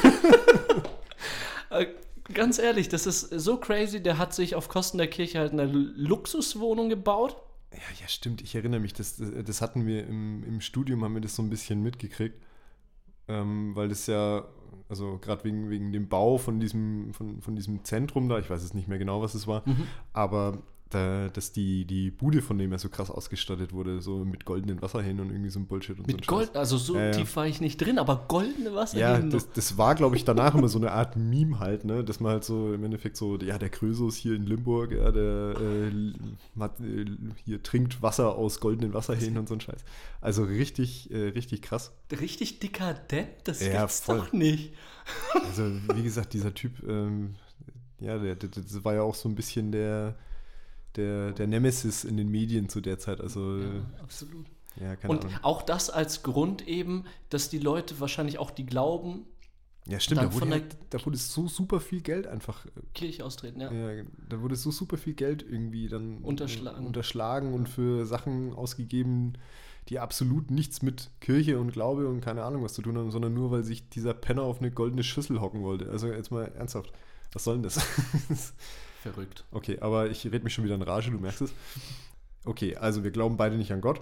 Äh, 1.71 1.87
Ganz 2.33 2.59
ehrlich, 2.59 2.89
das 2.89 3.07
ist 3.07 3.21
so 3.21 3.57
crazy. 3.57 4.03
Der 4.03 4.19
hat 4.19 4.35
sich 4.35 4.55
auf 4.55 4.69
Kosten 4.69 4.99
der 4.99 5.09
Kirche 5.09 5.39
halt 5.39 5.53
eine 5.53 5.65
Luxuswohnung 5.65 6.89
gebaut. 6.89 7.37
Ja, 7.73 7.79
ja, 8.01 8.09
stimmt. 8.09 8.41
Ich 8.43 8.55
erinnere 8.55 8.81
mich. 8.81 8.95
Das, 8.95 9.17
das 9.45 9.61
hatten 9.61 9.87
wir 9.87 10.07
im, 10.07 10.43
im 10.45 10.61
Studium, 10.61 11.05
haben 11.05 11.15
wir 11.15 11.21
das 11.21 11.35
so 11.37 11.43
ein 11.43 11.51
bisschen 11.51 11.83
mitgekriegt. 11.83 12.41
Ähm, 13.29 13.77
weil 13.77 13.89
das 13.91 14.07
ja, 14.07 14.47
also 14.89 15.19
gerade 15.19 15.45
wegen, 15.45 15.69
wegen 15.69 15.93
dem 15.93 16.09
Bau 16.09 16.39
von 16.39 16.61
diesem, 16.61 17.13
von, 17.13 17.43
von 17.43 17.55
diesem 17.57 17.85
Zentrum 17.85 18.29
da, 18.29 18.39
ich 18.39 18.49
weiß 18.49 18.63
es 18.63 18.73
nicht 18.73 18.89
mehr 18.89 18.99
genau, 18.99 19.21
was 19.21 19.35
es 19.35 19.47
war, 19.47 19.69
Mhm. 19.69 19.87
aber 20.15 20.63
da, 20.91 21.29
dass 21.29 21.53
die, 21.53 21.85
die 21.85 22.11
Bude 22.11 22.41
von 22.41 22.57
dem 22.59 22.73
ja 22.73 22.79
so 22.79 22.89
krass 22.89 23.11
ausgestattet 23.11 23.73
wurde, 23.73 24.01
so 24.01 24.25
mit 24.25 24.45
goldenen 24.45 24.81
Wasserhähnen 24.81 25.21
und 25.21 25.31
irgendwie 25.31 25.51
so 25.51 25.59
ein 25.61 25.67
Bullshit 25.67 25.99
und 25.99 26.07
so 26.07 26.13
ein 26.13 26.17
Mit 26.17 26.27
Gold, 26.27 26.57
also 26.57 26.79
so 26.79 26.97
Ja, 26.97 27.07
ja. 27.07 27.11
tief 27.13 27.37
war 27.37 27.47
ich 27.47 27.61
nicht 27.61 27.77
drin, 27.81 27.99
aber 27.99 28.25
goldene 28.29 28.71
Ja, 28.71 28.75
Wasserhähne. 28.75 29.29
das, 29.29 29.51
das 29.53 29.77
war, 29.77 29.95
glaube 29.95 30.17
ich, 30.17 30.25
danach 30.25 30.55
immer 30.55 30.69
so 30.69 30.79
eine 30.79 30.93
Art 30.93 31.17
Meme 31.17 31.59
halt, 31.61 31.85
ne? 31.85 32.03
Dass 32.05 32.21
man 32.21 32.33
halt 32.33 32.45
so 32.45 32.73
im 32.73 32.83
Endeffekt 32.85 33.17
so, 33.17 33.37
ja, 33.39 33.59
der 33.59 33.69
Krösus 33.69 34.17
hier 34.17 34.35
in 34.35 34.47
Limburg, 34.47 34.93
ja, 34.93 35.11
der 35.13 35.57
äh, 35.61 36.13
hat, 36.59 36.81
äh, 36.81 37.05
hier 37.45 37.63
trinkt 37.63 38.01
Wasser 38.03 38.35
aus 38.37 38.61
goldenen 38.61 38.95
Wasserhähnen 38.95 39.39
und 39.39 39.49
so 39.49 39.55
ein 39.55 39.61
Scheiß. 39.61 39.85
Also 40.21 40.45
richtig, 40.45 41.11
äh, 41.11 41.29
richtig 41.29 41.63
krass. 41.63 41.93
Richtig 42.19 42.61
dekadent, 42.61 43.29
das 43.45 43.61
Ja, 43.65 43.81
gibt's 43.83 44.01
voll. 44.01 44.19
doch 44.19 44.33
nicht. 44.33 44.73
Also, 45.35 45.65
wie 45.95 46.03
gesagt, 46.03 46.33
dieser 46.35 46.55
Typ, 46.55 46.83
ähm, 46.89 47.35
ja, 48.01 48.19
der, 48.19 48.37
der, 48.37 48.49
das 48.49 48.85
war 48.85 48.95
ja 48.95 49.03
auch 49.03 49.15
so 49.15 49.29
ein 49.29 49.35
bisschen 49.35 49.73
der, 49.73 50.17
der, 50.99 51.33
der 51.33 51.47
Nemesis 51.47 52.05
in 52.05 52.17
den 52.19 52.29
Medien 52.29 52.69
zu 52.69 52.81
der 52.83 52.99
Zeit. 52.99 53.21
Also, 53.21 53.57
Ja, 53.59 53.69
absolut. 54.03 54.47
ja, 54.81 54.93
Und 55.09 55.25
Ahnung. 55.25 55.39
auch 55.43 55.63
das 55.63 55.89
als 55.89 56.23
Grund 56.23 56.67
eben, 56.69 57.05
dass 57.31 57.49
die 57.49 57.59
Leute 57.59 57.99
wahrscheinlich 58.01 58.39
auch 58.39 58.51
die 58.51 58.67
glauben, 58.67 59.25
Ja, 59.87 59.99
stimmt, 60.01 60.21
da 60.21 60.27
wurde, 60.27 60.39
von 60.39 60.51
der- 60.51 60.63
da 60.91 61.07
wurde 61.07 61.17
so 61.17 61.49
super 61.49 61.81
viel 61.81 62.03
Geld 62.03 62.27
einfach 62.27 62.67
äh, 62.67 62.71
Kirche 62.95 63.25
austreten, 63.25 63.61
ja. 63.63 63.73
Ja, 63.73 64.05
da 64.29 64.43
wurde 64.43 64.55
so 64.57 64.71
super 64.71 64.99
viel 64.99 65.15
Geld 65.15 65.43
irgendwie 65.43 65.89
dann 65.89 66.19
Unterschlagen. 66.19 66.87
unterschlagen 66.87 67.55
und 67.55 67.69
für 67.71 68.05
Sachen 68.05 68.53
ausgegeben, 68.53 69.33
die 69.89 69.99
absolut 69.99 70.51
nichts 70.51 70.83
mit 70.83 71.09
Kirche 71.21 71.59
und 71.59 71.73
Glaube 71.73 72.07
und 72.09 72.21
keine 72.21 72.43
Ahnung 72.45 72.63
was 72.63 72.75
zu 72.75 72.83
tun 72.83 72.99
haben, 72.99 73.11
sondern 73.11 73.33
nur, 73.33 73.51
weil 73.51 73.65
sich 73.65 73.89
dieser 73.89 74.13
Penner 74.13 74.43
auf 74.43 74.59
eine 74.61 74.71
goldene 74.71 75.03
Schüssel 75.03 75.41
hocken 75.41 75.63
wollte. 75.63 75.89
Also 75.89 76.09
jetzt 76.09 76.31
mal 76.31 76.45
ernsthaft, 76.55 76.93
was 77.33 77.45
soll 77.45 77.55
denn 77.55 77.63
das? 77.63 77.81
Verrückt. 79.13 79.45
okay, 79.51 79.79
aber 79.81 80.11
ich 80.11 80.25
rede 80.25 80.41
mich 80.41 80.55
schon 80.55 80.65
wieder 80.65 80.75
in 80.75 80.83
Rage, 80.83 81.11
du 81.11 81.19
merkst 81.19 81.43
es. 81.43 81.53
Okay, 82.45 82.77
also 82.77 83.05
wir 83.05 83.11
glauben 83.11 83.37
beide 83.37 83.57
nicht 83.57 83.73
an 83.73 83.81
Gott. 83.81 84.01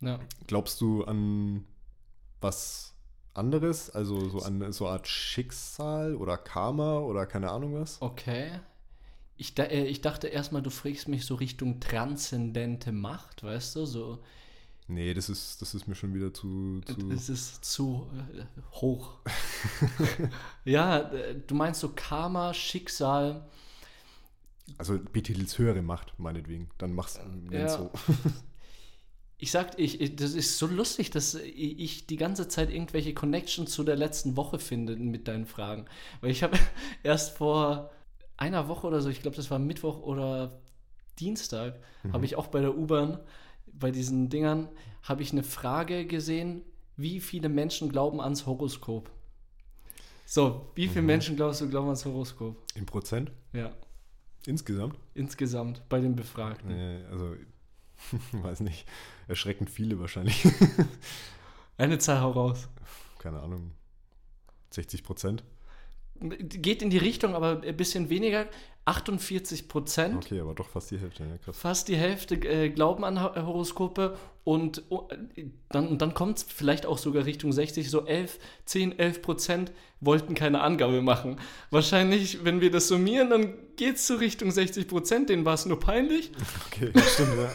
Ja. 0.00 0.18
Glaubst 0.46 0.80
du 0.80 1.04
an 1.04 1.64
was 2.40 2.94
anderes? 3.34 3.90
Also 3.90 4.28
so 4.28 4.40
an 4.40 4.72
so 4.72 4.86
eine 4.86 4.94
Art 4.94 5.08
Schicksal 5.08 6.14
oder 6.14 6.36
Karma 6.36 6.98
oder 6.98 7.26
keine 7.26 7.50
Ahnung 7.50 7.74
was? 7.74 8.00
Okay. 8.00 8.50
Ich, 9.36 9.54
da, 9.54 9.64
äh, 9.64 9.84
ich 9.84 10.00
dachte 10.00 10.26
erstmal, 10.26 10.62
du 10.62 10.70
fragst 10.70 11.08
mich 11.08 11.24
so 11.24 11.36
Richtung 11.36 11.78
transzendente 11.78 12.90
Macht, 12.90 13.44
weißt 13.44 13.76
du? 13.76 13.86
So, 13.86 14.18
Nee, 14.90 15.12
das 15.12 15.28
ist, 15.28 15.60
das 15.60 15.74
ist 15.74 15.86
mir 15.86 15.94
schon 15.94 16.14
wieder 16.14 16.32
zu. 16.32 16.80
zu 16.80 17.10
es 17.10 17.28
ist 17.28 17.62
zu 17.62 18.08
äh, 18.34 18.44
hoch. 18.72 19.18
ja, 20.64 21.00
äh, 21.12 21.36
du 21.46 21.54
meinst 21.54 21.80
so 21.80 21.90
Karma, 21.94 22.54
Schicksal. 22.54 23.46
Also 24.76 24.98
betitelst 25.12 25.58
höhere 25.58 25.82
Macht, 25.82 26.12
meinetwegen. 26.18 26.68
Dann 26.78 26.94
mach's 26.94 27.18
Ja. 27.50 27.68
so. 27.68 27.90
Ich 29.40 29.52
sag, 29.52 29.78
ich, 29.78 30.00
ich- 30.00 30.16
das 30.16 30.34
ist 30.34 30.58
so 30.58 30.66
lustig, 30.66 31.10
dass 31.10 31.34
ich 31.34 32.06
die 32.06 32.16
ganze 32.16 32.48
Zeit 32.48 32.70
irgendwelche 32.70 33.14
Connections 33.14 33.70
zu 33.70 33.84
der 33.84 33.94
letzten 33.96 34.36
Woche 34.36 34.58
finde 34.58 34.96
mit 34.96 35.28
deinen 35.28 35.46
Fragen. 35.46 35.86
Weil 36.20 36.30
ich 36.32 36.42
habe 36.42 36.58
erst 37.04 37.36
vor 37.36 37.90
einer 38.36 38.66
Woche 38.68 38.86
oder 38.86 39.00
so, 39.00 39.08
ich 39.08 39.22
glaube, 39.22 39.36
das 39.36 39.50
war 39.50 39.58
Mittwoch 39.60 40.00
oder 40.02 40.60
Dienstag, 41.20 41.78
habe 42.12 42.24
ich 42.24 42.36
auch 42.36 42.46
bei 42.48 42.60
der 42.60 42.76
U-Bahn, 42.76 43.18
bei 43.72 43.90
diesen 43.90 44.28
Dingern, 44.28 44.68
habe 45.02 45.22
ich 45.22 45.32
eine 45.32 45.42
Frage 45.42 46.06
gesehen, 46.06 46.62
wie 46.96 47.20
viele 47.20 47.48
Menschen 47.48 47.88
glauben 47.90 48.20
ans 48.20 48.46
Horoskop? 48.46 49.10
So, 50.26 50.70
wie 50.74 50.88
viele 50.88 51.02
Menschen 51.02 51.36
glaubst 51.36 51.60
du 51.60 51.68
glauben 51.68 51.86
ans 51.88 52.04
Horoskop? 52.04 52.56
Im 52.74 52.86
Prozent? 52.86 53.32
Ja, 53.52 53.72
Insgesamt? 54.46 54.98
insgesamt 55.14 55.82
bei 55.88 56.00
den 56.00 56.16
Befragten. 56.16 56.70
Äh, 56.70 57.04
also, 57.10 57.36
weiß 58.32 58.60
nicht. 58.60 58.86
Erschreckend 59.26 59.70
viele 59.70 59.98
wahrscheinlich. 59.98 60.46
Eine 61.76 61.98
Zahl 61.98 62.20
hau 62.20 62.30
raus. 62.30 62.68
Keine 63.18 63.40
Ahnung. 63.40 63.72
60 64.70 65.02
Prozent? 65.04 65.44
Geht 66.20 66.82
in 66.82 66.90
die 66.90 66.98
Richtung, 66.98 67.34
aber 67.34 67.62
ein 67.64 67.76
bisschen 67.76 68.08
weniger. 68.10 68.46
48 68.84 69.68
Prozent, 69.68 70.24
Okay, 70.24 70.40
aber 70.40 70.54
doch 70.54 70.70
fast 70.70 70.90
die 70.90 70.98
Hälfte. 70.98 71.22
Ja, 71.22 71.52
fast 71.52 71.88
die 71.88 71.96
Hälfte 71.96 72.36
äh, 72.36 72.70
glauben 72.70 73.04
an 73.04 73.22
Ho- 73.22 73.34
Horoskope 73.36 74.16
und 74.44 74.82
oh, 74.88 75.08
dann, 75.68 75.98
dann 75.98 76.14
kommt 76.14 76.38
es 76.38 76.42
vielleicht 76.44 76.86
auch 76.86 76.96
sogar 76.96 77.26
Richtung 77.26 77.52
60, 77.52 77.90
so 77.90 78.06
11, 78.06 78.38
10, 78.64 78.98
11 78.98 79.20
Prozent 79.20 79.72
wollten 80.00 80.32
keine 80.34 80.62
Angabe 80.62 81.02
machen. 81.02 81.36
Wahrscheinlich, 81.70 82.44
wenn 82.46 82.62
wir 82.62 82.70
das 82.70 82.88
summieren, 82.88 83.28
dann 83.28 83.52
geht 83.76 83.96
es 83.96 84.06
so 84.06 84.14
Richtung 84.14 84.50
60 84.50 84.88
Prozent, 84.88 85.28
denen 85.28 85.44
war 85.44 85.52
es 85.54 85.66
nur 85.66 85.78
peinlich. 85.78 86.30
Okay, 86.72 86.90
stimmt, 87.12 87.34
ja. 87.36 87.52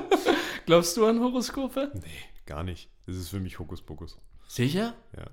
Glaubst 0.66 0.96
du 0.96 1.06
an 1.06 1.18
Horoskope? 1.18 1.90
nee, 1.94 2.00
gar 2.46 2.62
nicht. 2.62 2.88
Das 3.06 3.16
ist 3.16 3.30
für 3.30 3.40
mich 3.40 3.58
Hokuspokus. 3.58 4.16
Sicher? 4.46 4.94
Ja. 5.16 5.24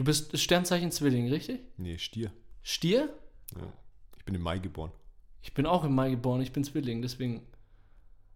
Du 0.00 0.04
bist 0.04 0.38
Sternzeichen 0.38 0.90
Zwilling, 0.90 1.28
richtig? 1.28 1.60
Nee, 1.76 1.98
Stier. 1.98 2.32
Stier? 2.62 3.10
Ja. 3.54 3.70
Ich 4.16 4.24
bin 4.24 4.34
im 4.34 4.40
Mai 4.40 4.58
geboren. 4.58 4.90
Ich 5.42 5.52
bin 5.52 5.66
auch 5.66 5.84
im 5.84 5.94
Mai 5.94 6.08
geboren, 6.08 6.40
ich 6.40 6.52
bin 6.52 6.64
Zwilling, 6.64 7.02
deswegen. 7.02 7.42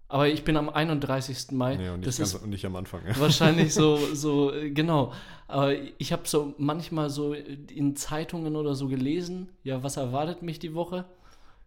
Aber 0.09 0.29
ich 0.29 0.45
bin 0.45 0.59
am 0.59 0.69
31. 0.69 1.53
Mai. 1.53 1.77
Nee, 1.77 1.89
und 1.89 2.01
nicht, 2.01 2.07
das 2.07 2.19
ganz, 2.19 2.35
ist 2.35 2.43
und 2.43 2.51
nicht 2.51 2.67
am 2.67 2.77
Anfang. 2.77 3.07
Ja. 3.07 3.19
wahrscheinlich 3.19 3.73
so, 3.73 3.97
so, 4.15 4.53
äh, 4.53 4.73
genau. 4.73 5.15
Aber 5.49 5.73
ich 5.97 6.13
habe 6.13 6.29
so 6.29 6.53
manchmal 6.59 7.09
so 7.09 7.33
in 7.33 7.97
Zeitungen 7.97 8.57
oder 8.57 8.75
so 8.75 8.89
gelesen, 8.89 9.49
ja, 9.63 9.83
was 9.83 9.97
erwartet 9.97 10.43
mich 10.43 10.59
die 10.59 10.75
Woche? 10.75 11.07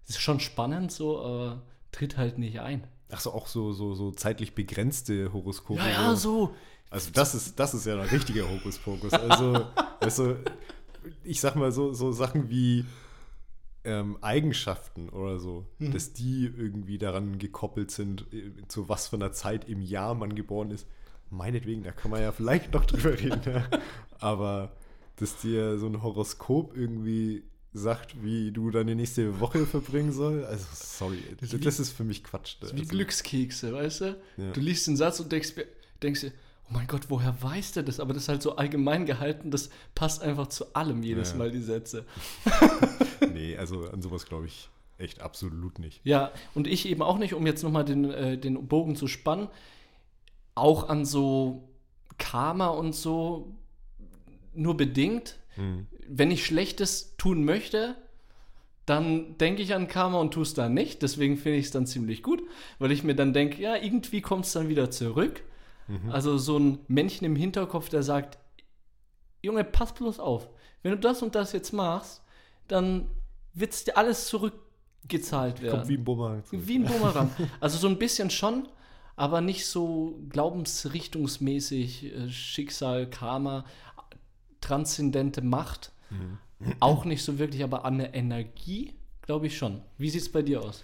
Ist 0.07 0.21
schon 0.21 0.39
spannend 0.39 0.91
so, 0.91 1.19
aber 1.19 1.63
tritt 1.91 2.17
halt 2.17 2.37
nicht 2.37 2.59
ein. 2.59 2.85
Achso, 3.09 3.31
auch 3.31 3.47
so, 3.47 3.71
so, 3.71 3.95
so 3.95 4.11
zeitlich 4.11 4.53
begrenzte 4.53 5.33
Horoskope. 5.33 5.79
Ja, 5.79 5.89
ja, 5.89 6.15
so. 6.15 6.53
Also 6.89 7.09
das 7.11 7.35
ist, 7.35 7.59
das 7.59 7.73
ist 7.73 7.85
ja 7.85 7.93
ein 7.99 8.07
richtiger 8.07 8.49
Hokuspokus. 8.49 9.13
Also, 9.13 9.65
du, 9.99 10.35
ich 11.23 11.39
sag 11.41 11.55
mal 11.55 11.71
so, 11.71 11.93
so 11.93 12.11
Sachen 12.11 12.49
wie 12.49 12.85
ähm, 13.83 14.17
Eigenschaften 14.21 15.09
oder 15.09 15.39
so, 15.39 15.65
Mhm. 15.79 15.91
dass 15.93 16.13
die 16.13 16.45
irgendwie 16.45 16.97
daran 16.97 17.39
gekoppelt 17.39 17.91
sind, 17.91 18.25
äh, 18.33 18.51
zu 18.67 18.89
was 18.89 19.07
für 19.07 19.15
einer 19.17 19.31
Zeit 19.31 19.67
im 19.69 19.81
Jahr 19.81 20.15
man 20.15 20.35
geboren 20.35 20.71
ist. 20.71 20.85
Meinetwegen, 21.29 21.83
da 21.83 21.91
kann 21.91 22.11
man 22.11 22.21
ja 22.21 22.31
vielleicht 22.31 22.73
noch 22.73 22.85
drüber 22.85 23.11
reden. 23.19 23.41
Ja. 23.45 23.67
Aber 24.19 24.71
dass 25.17 25.37
dir 25.37 25.77
so 25.79 25.87
ein 25.87 26.01
Horoskop 26.03 26.75
irgendwie 26.75 27.43
sagt, 27.73 28.23
wie 28.23 28.51
du 28.51 28.71
deine 28.71 28.95
nächste 28.95 29.39
Woche 29.39 29.65
verbringen 29.65 30.11
soll, 30.11 30.45
also 30.45 30.65
sorry, 30.73 31.19
das, 31.39 31.49
das 31.59 31.79
ist 31.79 31.91
für 31.91 32.03
mich 32.03 32.23
Quatsch. 32.23 32.55
Das 32.61 32.69
ist 32.69 32.75
wie 32.75 32.81
Also, 32.81 32.91
Glückskekse, 32.91 33.73
weißt 33.73 34.01
du? 34.01 34.17
Ja. 34.37 34.51
Du 34.51 34.59
liest 34.61 34.87
den 34.87 34.95
Satz 34.97 35.19
und 35.19 35.31
denkst, 35.31 35.53
denkst 36.01 36.21
dir, 36.21 36.31
oh 36.69 36.73
mein 36.73 36.87
Gott, 36.87 37.09
woher 37.09 37.41
weiß 37.41 37.73
der 37.73 37.83
das? 37.83 37.99
Aber 37.99 38.13
das 38.13 38.23
ist 38.23 38.29
halt 38.29 38.41
so 38.41 38.55
allgemein 38.55 39.05
gehalten, 39.05 39.51
das 39.51 39.69
passt 39.95 40.21
einfach 40.21 40.47
zu 40.47 40.73
allem 40.73 41.03
jedes 41.03 41.31
Ja. 41.31 41.37
Mal, 41.37 41.51
die 41.51 41.61
Sätze. 41.61 42.05
Nee, 43.33 43.57
also 43.57 43.89
an 43.89 44.01
sowas 44.01 44.25
glaube 44.25 44.45
ich 44.45 44.69
echt 44.97 45.21
absolut 45.21 45.79
nicht. 45.79 46.01
Ja, 46.03 46.31
und 46.53 46.67
ich 46.67 46.87
eben 46.87 47.01
auch 47.01 47.17
nicht, 47.17 47.33
um 47.33 47.45
jetzt 47.45 47.63
nochmal 47.63 47.85
den, 47.85 48.09
äh, 48.11 48.37
den 48.37 48.67
Bogen 48.67 48.95
zu 48.95 49.07
spannen, 49.07 49.47
auch 50.55 50.89
an 50.89 51.05
so 51.05 51.67
Karma 52.17 52.67
und 52.67 52.93
so 52.93 53.55
nur 54.53 54.77
bedingt. 54.77 55.39
Mhm. 55.55 55.87
Wenn 56.07 56.31
ich 56.31 56.45
Schlechtes 56.45 57.15
tun 57.17 57.43
möchte, 57.43 57.95
dann 58.85 59.37
denke 59.37 59.61
ich 59.61 59.75
an 59.75 59.87
Karma 59.87 60.19
und 60.19 60.33
tue 60.33 60.43
es 60.43 60.53
dann 60.53 60.73
nicht. 60.73 61.01
Deswegen 61.01 61.37
finde 61.37 61.57
ich 61.59 61.65
es 61.65 61.71
dann 61.71 61.85
ziemlich 61.85 62.23
gut, 62.23 62.41
weil 62.79 62.91
ich 62.91 63.03
mir 63.03 63.15
dann 63.15 63.33
denke, 63.33 63.61
ja, 63.61 63.75
irgendwie 63.75 64.21
kommt 64.21 64.45
es 64.45 64.53
dann 64.53 64.69
wieder 64.69 64.89
zurück. 64.89 65.43
Mhm. 65.87 66.11
Also 66.11 66.37
so 66.37 66.57
ein 66.57 66.79
Männchen 66.87 67.25
im 67.25 67.35
Hinterkopf, 67.35 67.89
der 67.89 68.03
sagt, 68.03 68.37
Junge, 69.41 69.63
pass 69.63 69.93
bloß 69.93 70.19
auf. 70.19 70.49
Wenn 70.83 70.91
du 70.91 70.97
das 70.97 71.21
und 71.21 71.35
das 71.35 71.53
jetzt 71.53 71.73
machst, 71.73 72.21
dann 72.67 73.07
wird 73.53 73.73
es 73.73 73.83
dir 73.83 73.97
alles 73.97 74.27
zurückgezahlt 74.27 75.61
werden. 75.61 75.77
Kommt 75.79 75.89
wie 75.89 75.97
ein 75.97 76.03
Bumerang 76.03 76.43
zurück. 76.45 76.67
Wie 76.67 76.79
ein 76.79 76.85
Bumerang. 76.85 77.29
Also 77.59 77.77
so 77.77 77.87
ein 77.87 77.97
bisschen 77.97 78.29
schon, 78.29 78.67
aber 79.15 79.41
nicht 79.41 79.65
so 79.65 80.19
glaubensrichtungsmäßig 80.29 82.13
äh, 82.13 82.29
Schicksal, 82.29 83.09
Karma, 83.09 83.65
transzendente 84.61 85.41
Macht. 85.41 85.91
Mhm. 86.09 86.37
Auch 86.79 87.05
nicht 87.05 87.23
so 87.23 87.39
wirklich, 87.39 87.63
aber 87.63 87.85
an 87.85 87.99
der 87.99 88.13
Energie 88.13 88.93
glaube 89.21 89.47
ich 89.47 89.57
schon. 89.57 89.81
Wie 89.97 90.09
sieht 90.09 90.21
es 90.21 90.31
bei 90.31 90.41
dir 90.41 90.61
aus? 90.61 90.83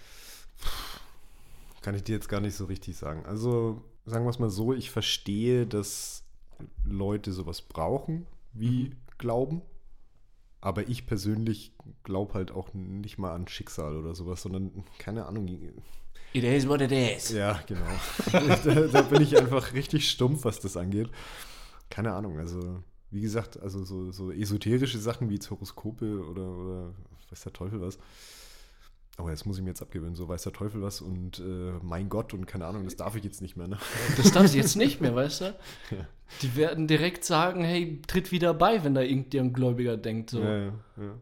Kann 1.82 1.94
ich 1.94 2.04
dir 2.04 2.14
jetzt 2.14 2.28
gar 2.28 2.40
nicht 2.40 2.54
so 2.54 2.66
richtig 2.66 2.96
sagen. 2.96 3.26
Also, 3.26 3.82
sagen 4.04 4.24
wir 4.24 4.30
es 4.30 4.38
mal 4.38 4.50
so, 4.50 4.72
ich 4.72 4.90
verstehe, 4.90 5.66
dass 5.66 6.24
Leute 6.84 7.32
sowas 7.32 7.62
brauchen, 7.62 8.26
wie 8.52 8.92
Glauben. 9.18 9.62
Aber 10.60 10.88
ich 10.88 11.06
persönlich 11.06 11.72
glaube 12.04 12.34
halt 12.34 12.50
auch 12.50 12.72
nicht 12.72 13.18
mal 13.18 13.34
an 13.34 13.48
Schicksal 13.48 13.96
oder 13.96 14.14
sowas, 14.14 14.42
sondern, 14.42 14.84
keine 14.98 15.26
Ahnung, 15.26 15.46
It 16.32 16.42
is 16.42 16.66
what 16.66 16.80
it 16.80 16.90
is. 16.90 17.30
Ja, 17.30 17.60
genau. 17.66 17.86
da, 18.32 18.86
da 18.88 19.02
bin 19.02 19.22
ich 19.22 19.38
einfach 19.38 19.72
richtig 19.72 20.10
stumpf, 20.10 20.44
was 20.44 20.58
das 20.58 20.76
angeht. 20.76 21.10
Keine 21.90 22.12
Ahnung, 22.12 22.38
also 22.38 22.82
wie 23.10 23.20
gesagt, 23.20 23.60
also 23.62 23.84
so, 23.84 24.10
so 24.10 24.32
esoterische 24.32 24.98
Sachen 24.98 25.30
wie 25.30 25.38
Horoskope 25.38 26.26
oder, 26.26 26.48
oder 26.48 26.94
weiß 27.30 27.42
der 27.42 27.52
Teufel 27.52 27.80
was. 27.80 27.98
Aber 29.16 29.30
jetzt 29.30 29.46
muss 29.46 29.58
ich 29.58 29.62
mir 29.62 29.70
jetzt 29.70 29.82
abgewöhnen, 29.82 30.16
so 30.16 30.28
weiß 30.28 30.42
der 30.42 30.52
Teufel 30.52 30.82
was 30.82 31.00
und 31.00 31.38
äh, 31.38 31.72
mein 31.82 32.08
Gott 32.08 32.34
und 32.34 32.46
keine 32.46 32.66
Ahnung, 32.66 32.84
das 32.84 32.96
darf 32.96 33.14
ich 33.14 33.22
jetzt 33.22 33.42
nicht 33.42 33.56
mehr. 33.56 33.68
Ne? 33.68 33.78
Das 34.16 34.32
darf 34.32 34.48
sie 34.48 34.58
jetzt 34.58 34.74
nicht 34.76 35.00
mehr, 35.00 35.14
weißt 35.14 35.40
du? 35.42 35.54
Ja. 35.90 36.08
Die 36.40 36.56
werden 36.56 36.88
direkt 36.88 37.22
sagen, 37.22 37.62
hey, 37.62 38.00
tritt 38.06 38.32
wieder 38.32 38.54
bei, 38.54 38.82
wenn 38.82 38.94
da 38.94 39.02
irgendein 39.02 39.52
Gläubiger 39.52 39.98
denkt. 39.98 40.30
So. 40.30 40.40
Ja, 40.40 40.56
ja, 40.56 40.72
ja. 40.96 41.14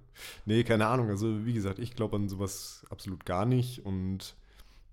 Nee, 0.47 0.63
keine 0.63 0.87
Ahnung. 0.87 1.11
Also 1.11 1.45
wie 1.45 1.53
gesagt, 1.53 1.81
ich 1.81 1.97
glaube 1.97 2.17
an 2.17 2.29
sowas 2.29 2.87
absolut 2.89 3.27
gar 3.27 3.45
nicht. 3.45 3.85
Und 3.85 4.37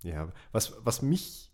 ja, 0.02 0.28
was, 0.50 0.74
was 0.84 1.00
mich, 1.00 1.50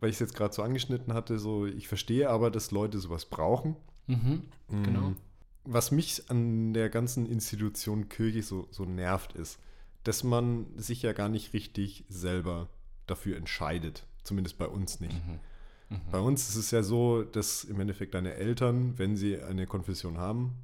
weil 0.00 0.10
ich 0.10 0.16
es 0.16 0.20
jetzt 0.20 0.34
gerade 0.34 0.52
so 0.52 0.62
angeschnitten 0.62 1.14
hatte, 1.14 1.38
so, 1.38 1.66
ich 1.66 1.86
verstehe 1.86 2.28
aber, 2.28 2.50
dass 2.50 2.72
Leute 2.72 2.98
sowas 2.98 3.26
brauchen. 3.26 3.76
Mhm, 4.08 4.42
genau. 4.68 5.10
Mm. 5.10 5.16
Was 5.64 5.92
mich 5.92 6.28
an 6.28 6.74
der 6.74 6.90
ganzen 6.90 7.26
Institution 7.26 8.08
Kirche 8.08 8.42
so, 8.42 8.66
so 8.70 8.84
nervt, 8.84 9.34
ist, 9.34 9.60
dass 10.04 10.24
man 10.24 10.66
sich 10.76 11.02
ja 11.02 11.12
gar 11.12 11.28
nicht 11.28 11.52
richtig 11.52 12.04
selber 12.08 12.68
dafür 13.06 13.36
entscheidet. 13.36 14.06
Zumindest 14.22 14.58
bei 14.58 14.66
uns 14.66 15.00
nicht. 15.00 15.26
Mhm. 15.26 15.38
Mhm. 15.90 16.00
Bei 16.10 16.20
uns 16.20 16.48
ist 16.48 16.56
es 16.56 16.70
ja 16.70 16.82
so, 16.82 17.22
dass 17.22 17.64
im 17.64 17.80
Endeffekt 17.80 18.14
deine 18.14 18.34
Eltern, 18.34 18.98
wenn 18.98 19.16
sie 19.16 19.40
eine 19.40 19.66
Konfession 19.66 20.18
haben, 20.18 20.54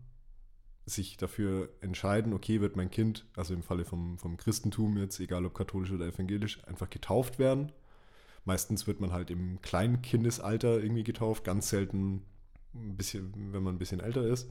sich 0.86 1.16
dafür 1.16 1.70
entscheiden, 1.80 2.34
okay, 2.34 2.60
wird 2.60 2.76
mein 2.76 2.90
Kind, 2.90 3.24
also 3.36 3.54
im 3.54 3.62
Falle 3.62 3.84
vom, 3.84 4.18
vom 4.18 4.36
Christentum 4.36 4.98
jetzt, 4.98 5.18
egal 5.18 5.46
ob 5.46 5.54
katholisch 5.54 5.92
oder 5.92 6.06
evangelisch, 6.06 6.62
einfach 6.66 6.90
getauft 6.90 7.38
werden. 7.38 7.72
Meistens 8.44 8.86
wird 8.86 9.00
man 9.00 9.12
halt 9.12 9.30
im 9.30 9.62
kleinen 9.62 10.02
Kindesalter 10.02 10.82
irgendwie 10.82 11.04
getauft, 11.04 11.44
ganz 11.44 11.70
selten 11.70 12.22
ein 12.74 12.96
bisschen, 12.96 13.32
wenn 13.52 13.62
man 13.62 13.76
ein 13.76 13.78
bisschen 13.78 14.00
älter 14.00 14.26
ist. 14.26 14.50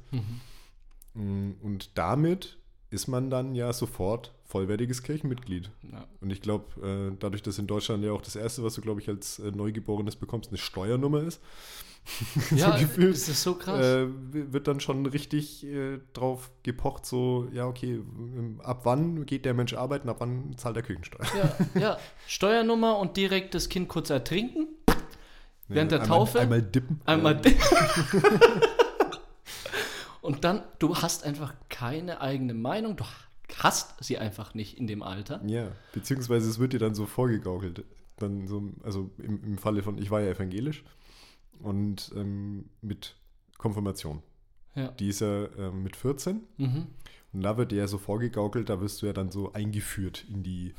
Mhm. 1.13 1.55
Und 1.61 1.91
damit 1.97 2.57
ist 2.93 3.07
man 3.07 3.29
dann 3.29 3.55
ja 3.55 3.73
sofort 3.73 4.33
vollwertiges 4.45 5.03
Kirchenmitglied. 5.03 5.69
Ja. 5.91 6.05
Und 6.21 6.31
ich 6.31 6.41
glaube, 6.41 7.11
äh, 7.11 7.15
dadurch, 7.19 7.41
dass 7.41 7.57
in 7.57 7.67
Deutschland 7.67 8.03
ja 8.03 8.11
auch 8.11 8.21
das 8.21 8.35
Erste, 8.35 8.63
was 8.63 8.75
du, 8.75 8.81
glaube 8.81 9.01
ich, 9.01 9.09
als 9.09 9.39
äh, 9.39 9.51
Neugeborenes 9.51 10.15
bekommst, 10.15 10.49
eine 10.49 10.57
Steuernummer 10.57 11.23
ist, 11.23 11.41
Ja, 12.55 12.77
so 12.77 13.01
das 13.01 13.29
ist 13.29 13.43
so 13.43 13.55
krass. 13.55 13.85
äh, 13.85 14.07
wird 14.31 14.67
dann 14.67 14.79
schon 14.79 15.05
richtig 15.05 15.65
äh, 15.65 15.99
drauf 16.13 16.51
gepocht, 16.63 17.05
so, 17.05 17.47
ja, 17.53 17.65
okay, 17.65 17.93
ähm, 17.93 18.59
ab 18.63 18.81
wann 18.83 19.25
geht 19.25 19.45
der 19.45 19.53
Mensch 19.53 19.73
arbeiten, 19.73 20.09
ab 20.09 20.17
wann 20.19 20.55
zahlt 20.57 20.75
er 20.75 20.83
Kirchensteuer? 20.83 21.25
ja, 21.35 21.79
ja, 21.79 21.97
Steuernummer 22.27 22.97
und 22.97 23.17
direkt 23.17 23.55
das 23.55 23.69
Kind 23.69 23.87
kurz 23.87 24.09
ertrinken. 24.09 24.67
Während 25.69 25.91
der 25.91 26.01
einmal, 26.01 26.17
Taufe? 26.17 26.39
Einmal 26.41 26.61
dippen. 26.61 27.01
Einmal. 27.05 27.41
und 30.23 30.43
dann, 30.45 30.63
du 30.79 30.95
hast 30.95 31.23
einfach 31.25 31.53
keine 31.69 32.21
eigene 32.21 32.53
Meinung. 32.53 32.95
Du 32.95 33.03
hast 33.59 34.01
sie 34.03 34.17
einfach 34.17 34.53
nicht 34.53 34.77
in 34.77 34.87
dem 34.87 35.03
Alter. 35.03 35.41
Ja, 35.45 35.71
beziehungsweise 35.93 36.49
es 36.49 36.59
wird 36.59 36.73
dir 36.73 36.79
dann 36.79 36.95
so 36.95 37.05
vorgegaukelt. 37.05 37.83
Dann 38.17 38.47
so, 38.47 38.71
also 38.83 39.11
im, 39.17 39.43
im 39.43 39.57
Falle 39.57 39.83
von, 39.83 39.97
ich 39.97 40.09
war 40.11 40.21
ja 40.21 40.31
evangelisch 40.31 40.83
und 41.59 42.11
ähm, 42.15 42.69
mit 42.81 43.15
Konfirmation. 43.57 44.23
Ja. 44.75 44.87
Die 44.91 45.09
ist 45.09 45.19
ja 45.19 45.45
ähm, 45.57 45.83
mit 45.83 45.95
14 45.97 46.41
Mhm. 46.57 46.87
und 47.33 47.41
da 47.41 47.57
wird 47.57 47.71
dir 47.71 47.79
ja 47.79 47.87
so 47.87 47.97
vorgegaukelt, 47.97 48.69
da 48.69 48.79
wirst 48.79 49.01
du 49.01 49.05
ja 49.07 49.13
dann 49.13 49.29
so 49.29 49.51
eingeführt 49.53 50.25
in 50.29 50.41
die, 50.41 50.73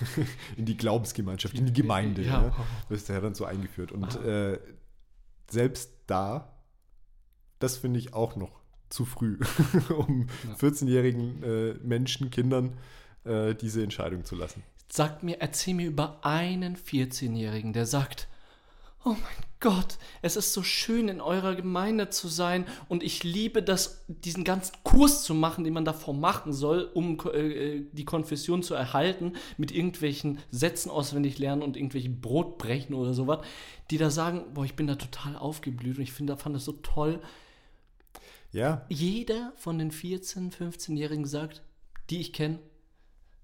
in 0.56 0.66
die 0.66 0.76
Glaubensgemeinschaft, 0.76 1.56
in 1.56 1.66
die 1.66 1.72
Gemeinde. 1.72 2.22
Ja. 2.22 2.42
Ja. 2.42 2.66
Wirst 2.88 3.08
du 3.08 3.12
ja 3.12 3.20
dann 3.20 3.34
so 3.34 3.44
eingeführt. 3.44 3.92
Und 3.92 4.16
äh, 4.24 4.58
selbst 5.48 5.92
da, 6.06 6.56
das 7.60 7.76
finde 7.78 7.98
ich 8.00 8.14
auch 8.14 8.34
noch 8.36 8.59
zu 8.90 9.04
früh, 9.04 9.38
um 9.96 10.28
Ja. 10.46 10.54
14-jährigen 10.54 11.42
äh, 11.42 11.74
Menschen, 11.82 12.30
Kindern 12.30 12.74
äh, 13.24 13.54
diese 13.54 13.82
Entscheidung 13.82 14.24
zu 14.24 14.36
lassen. 14.36 14.62
Sag 14.92 15.22
mir, 15.22 15.40
erzähl 15.40 15.74
mir 15.74 15.86
über 15.86 16.18
einen 16.22 16.76
14-Jährigen, 16.76 17.72
der 17.72 17.86
sagt, 17.86 18.28
oh 19.04 19.10
mein 19.10 19.50
Gott, 19.60 19.98
es 20.22 20.36
ist 20.36 20.52
so 20.52 20.62
schön 20.62 21.08
in 21.08 21.20
eurer 21.20 21.54
Gemeinde 21.54 22.10
zu 22.10 22.28
sein 22.28 22.66
und 22.88 23.02
ich 23.02 23.22
liebe 23.22 23.62
das, 23.62 24.04
diesen 24.08 24.42
ganzen 24.42 24.74
Kurs 24.82 25.22
zu 25.22 25.34
machen, 25.34 25.64
den 25.64 25.74
man 25.74 25.84
davor 25.84 26.14
machen 26.14 26.52
soll, 26.52 26.90
um 26.94 27.18
äh, 27.32 27.82
die 27.92 28.04
Konfession 28.04 28.62
zu 28.62 28.74
erhalten, 28.74 29.34
mit 29.58 29.70
irgendwelchen 29.70 30.38
Sätzen 30.50 30.90
auswendig 30.90 31.38
lernen 31.38 31.62
und 31.62 31.76
irgendwelchen 31.76 32.20
Brotbrechen 32.20 32.94
oder 32.94 33.14
sowas, 33.14 33.40
die 33.90 33.98
da 33.98 34.10
sagen, 34.10 34.44
boah, 34.54 34.64
ich 34.64 34.76
bin 34.76 34.86
da 34.86 34.96
total 34.96 35.36
aufgeblüht 35.36 35.98
und 35.98 36.02
ich 36.02 36.12
finde, 36.12 36.36
fand 36.36 36.56
das 36.56 36.64
so 36.64 36.72
toll. 36.72 37.20
Ja, 38.52 38.84
Jeder 38.88 39.52
von 39.56 39.78
den 39.78 39.92
14-, 39.92 40.52
15-Jährigen 40.52 41.24
sagt, 41.24 41.62
die 42.10 42.20
ich 42.20 42.32
kenne, 42.32 42.58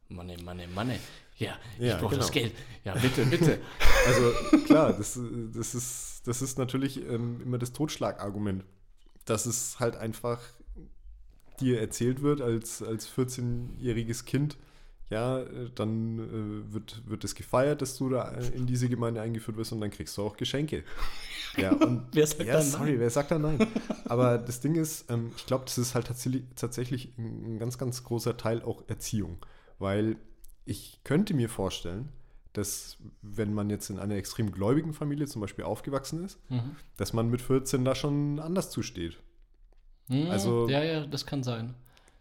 Manne, 0.08 0.36
Manne, 0.42 0.66
Manne. 0.68 0.98
Ja, 1.36 1.56
ich 1.78 1.86
Ja, 1.86 1.96
brauche 1.96 2.10
genau. 2.10 2.22
das 2.22 2.32
Geld. 2.32 2.52
Ja, 2.84 2.94
bitte, 2.98 3.24
bitte. 3.26 3.60
Also 4.06 4.32
klar, 4.64 4.92
das, 4.92 5.18
das, 5.52 5.74
ist, 5.74 6.22
das 6.26 6.42
ist 6.42 6.58
natürlich 6.58 7.00
ähm, 7.02 7.40
immer 7.42 7.58
das 7.58 7.72
Totschlagargument, 7.72 8.64
dass 9.24 9.46
es 9.46 9.78
halt 9.80 9.96
einfach 9.96 10.40
dir 11.60 11.80
erzählt 11.80 12.22
wird 12.22 12.40
als, 12.40 12.82
als 12.82 13.08
14-jähriges 13.08 14.24
Kind, 14.24 14.56
ja, 15.10 15.40
äh, 15.40 15.70
dann 15.74 16.18
äh, 16.68 16.72
wird, 16.72 17.02
wird 17.08 17.22
es 17.24 17.34
gefeiert, 17.34 17.80
dass 17.82 17.96
du 17.96 18.08
da 18.10 18.32
äh, 18.32 18.48
in 18.48 18.66
diese 18.66 18.88
Gemeinde 18.88 19.20
eingeführt 19.20 19.56
wirst 19.56 19.72
und 19.72 19.80
dann 19.80 19.90
kriegst 19.90 20.16
du 20.16 20.22
auch 20.22 20.36
Geschenke. 20.36 20.84
Ja, 21.58 21.72
und 21.72 22.08
Wer 22.12 22.26
sagt 22.26 22.44
ja, 22.44 22.52
dann 22.58 22.62
sorry, 22.66 22.90
nein? 22.90 23.00
wer 23.00 23.08
sagt 23.08 23.30
da 23.30 23.38
nein? 23.38 23.66
Aber 24.04 24.36
das 24.36 24.60
Ding 24.60 24.74
ist, 24.74 25.10
ähm, 25.10 25.32
ich 25.38 25.46
glaube, 25.46 25.64
das 25.64 25.78
ist 25.78 25.94
halt 25.94 26.06
tatsächlich, 26.54 27.16
ein 27.16 27.58
ganz, 27.58 27.78
ganz 27.78 28.04
großer 28.04 28.36
Teil 28.36 28.60
auch 28.60 28.84
Erziehung. 28.88 29.38
Weil 29.78 30.16
ich 30.66 31.00
könnte 31.02 31.32
mir 31.32 31.48
vorstellen, 31.48 32.10
dass 32.52 32.98
wenn 33.22 33.54
man 33.54 33.70
jetzt 33.70 33.88
in 33.88 33.98
einer 33.98 34.16
extrem 34.16 34.52
gläubigen 34.52 34.92
Familie 34.92 35.26
zum 35.28 35.40
Beispiel 35.40 35.64
aufgewachsen 35.64 36.26
ist, 36.26 36.38
Mhm. 36.50 36.76
dass 36.98 37.14
man 37.14 37.30
mit 37.30 37.40
14 37.40 37.86
da 37.86 37.94
schon 37.94 38.38
anders 38.38 38.68
zusteht. 38.70 39.16
Hm, 40.08 40.28
Also- 40.30 40.68
ja, 40.68 40.82
ja, 40.84 41.06
das 41.06 41.24
kann 41.24 41.42
sein. 41.42 41.72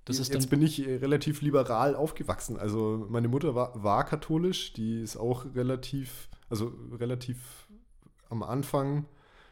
Das 0.06 0.20
ist 0.20 0.32
Jetzt 0.34 0.50
bin 0.52 0.62
ich 0.62 0.88
äh, 0.88 0.98
relativ 0.98 1.42
liberal 1.42 1.96
aufgewachsen. 1.96 2.58
Also 2.58 3.08
meine 3.10 3.28
Mutter 3.28 3.56
war, 3.56 3.84
war 3.84 4.06
katholisch, 4.06 4.72
die 4.74 5.02
ist 5.02 5.18
auch 5.18 5.46
relativ, 5.56 6.30
also 6.50 6.72
relativ 6.94 7.68
am 8.30 8.44
Anfang 8.44 9.06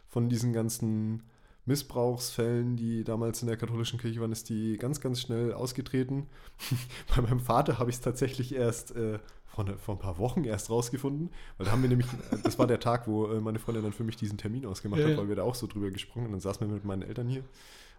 von 0.07 0.29
diesen 0.29 0.53
ganzen 0.53 1.23
Missbrauchsfällen, 1.65 2.75
die 2.75 3.03
damals 3.03 3.41
in 3.41 3.47
der 3.47 3.57
katholischen 3.57 3.99
Kirche 3.99 4.21
waren, 4.21 4.31
ist 4.31 4.49
die 4.49 4.77
ganz, 4.77 5.01
ganz 5.01 5.21
schnell 5.21 5.53
ausgetreten. 5.53 6.27
Bei 7.15 7.21
meinem 7.21 7.39
Vater 7.39 7.79
habe 7.79 7.89
ich 7.89 7.95
es 7.95 8.01
tatsächlich 8.01 8.53
erst 8.53 8.95
äh, 8.95 9.17
vor, 9.45 9.63
ne, 9.63 9.77
vor 9.77 9.95
ein 9.95 9.99
paar 9.99 10.19
Wochen 10.19 10.43
erst 10.43 10.69
rausgefunden, 10.69 11.31
weil 11.57 11.65
da 11.65 11.71
haben 11.71 11.81
wir 11.81 11.89
nämlich, 11.89 12.07
das 12.43 12.59
war 12.59 12.67
der 12.67 12.79
Tag, 12.79 13.07
wo 13.07 13.27
äh, 13.27 13.39
meine 13.39 13.57
Freundin 13.59 13.83
dann 13.83 13.93
für 13.93 14.03
mich 14.03 14.17
diesen 14.17 14.37
Termin 14.37 14.65
ausgemacht 14.67 15.01
Ja, 15.01 15.09
hat, 15.09 15.17
weil 15.17 15.29
wir 15.29 15.35
da 15.35 15.43
auch 15.43 15.55
so 15.55 15.65
drüber 15.65 15.89
gesprungen 15.89 16.27
und 16.27 16.31
dann 16.33 16.41
saßen 16.41 16.67
wir 16.67 16.73
mit 16.73 16.85
meinen 16.85 17.01
Eltern 17.01 17.27
hier 17.27 17.43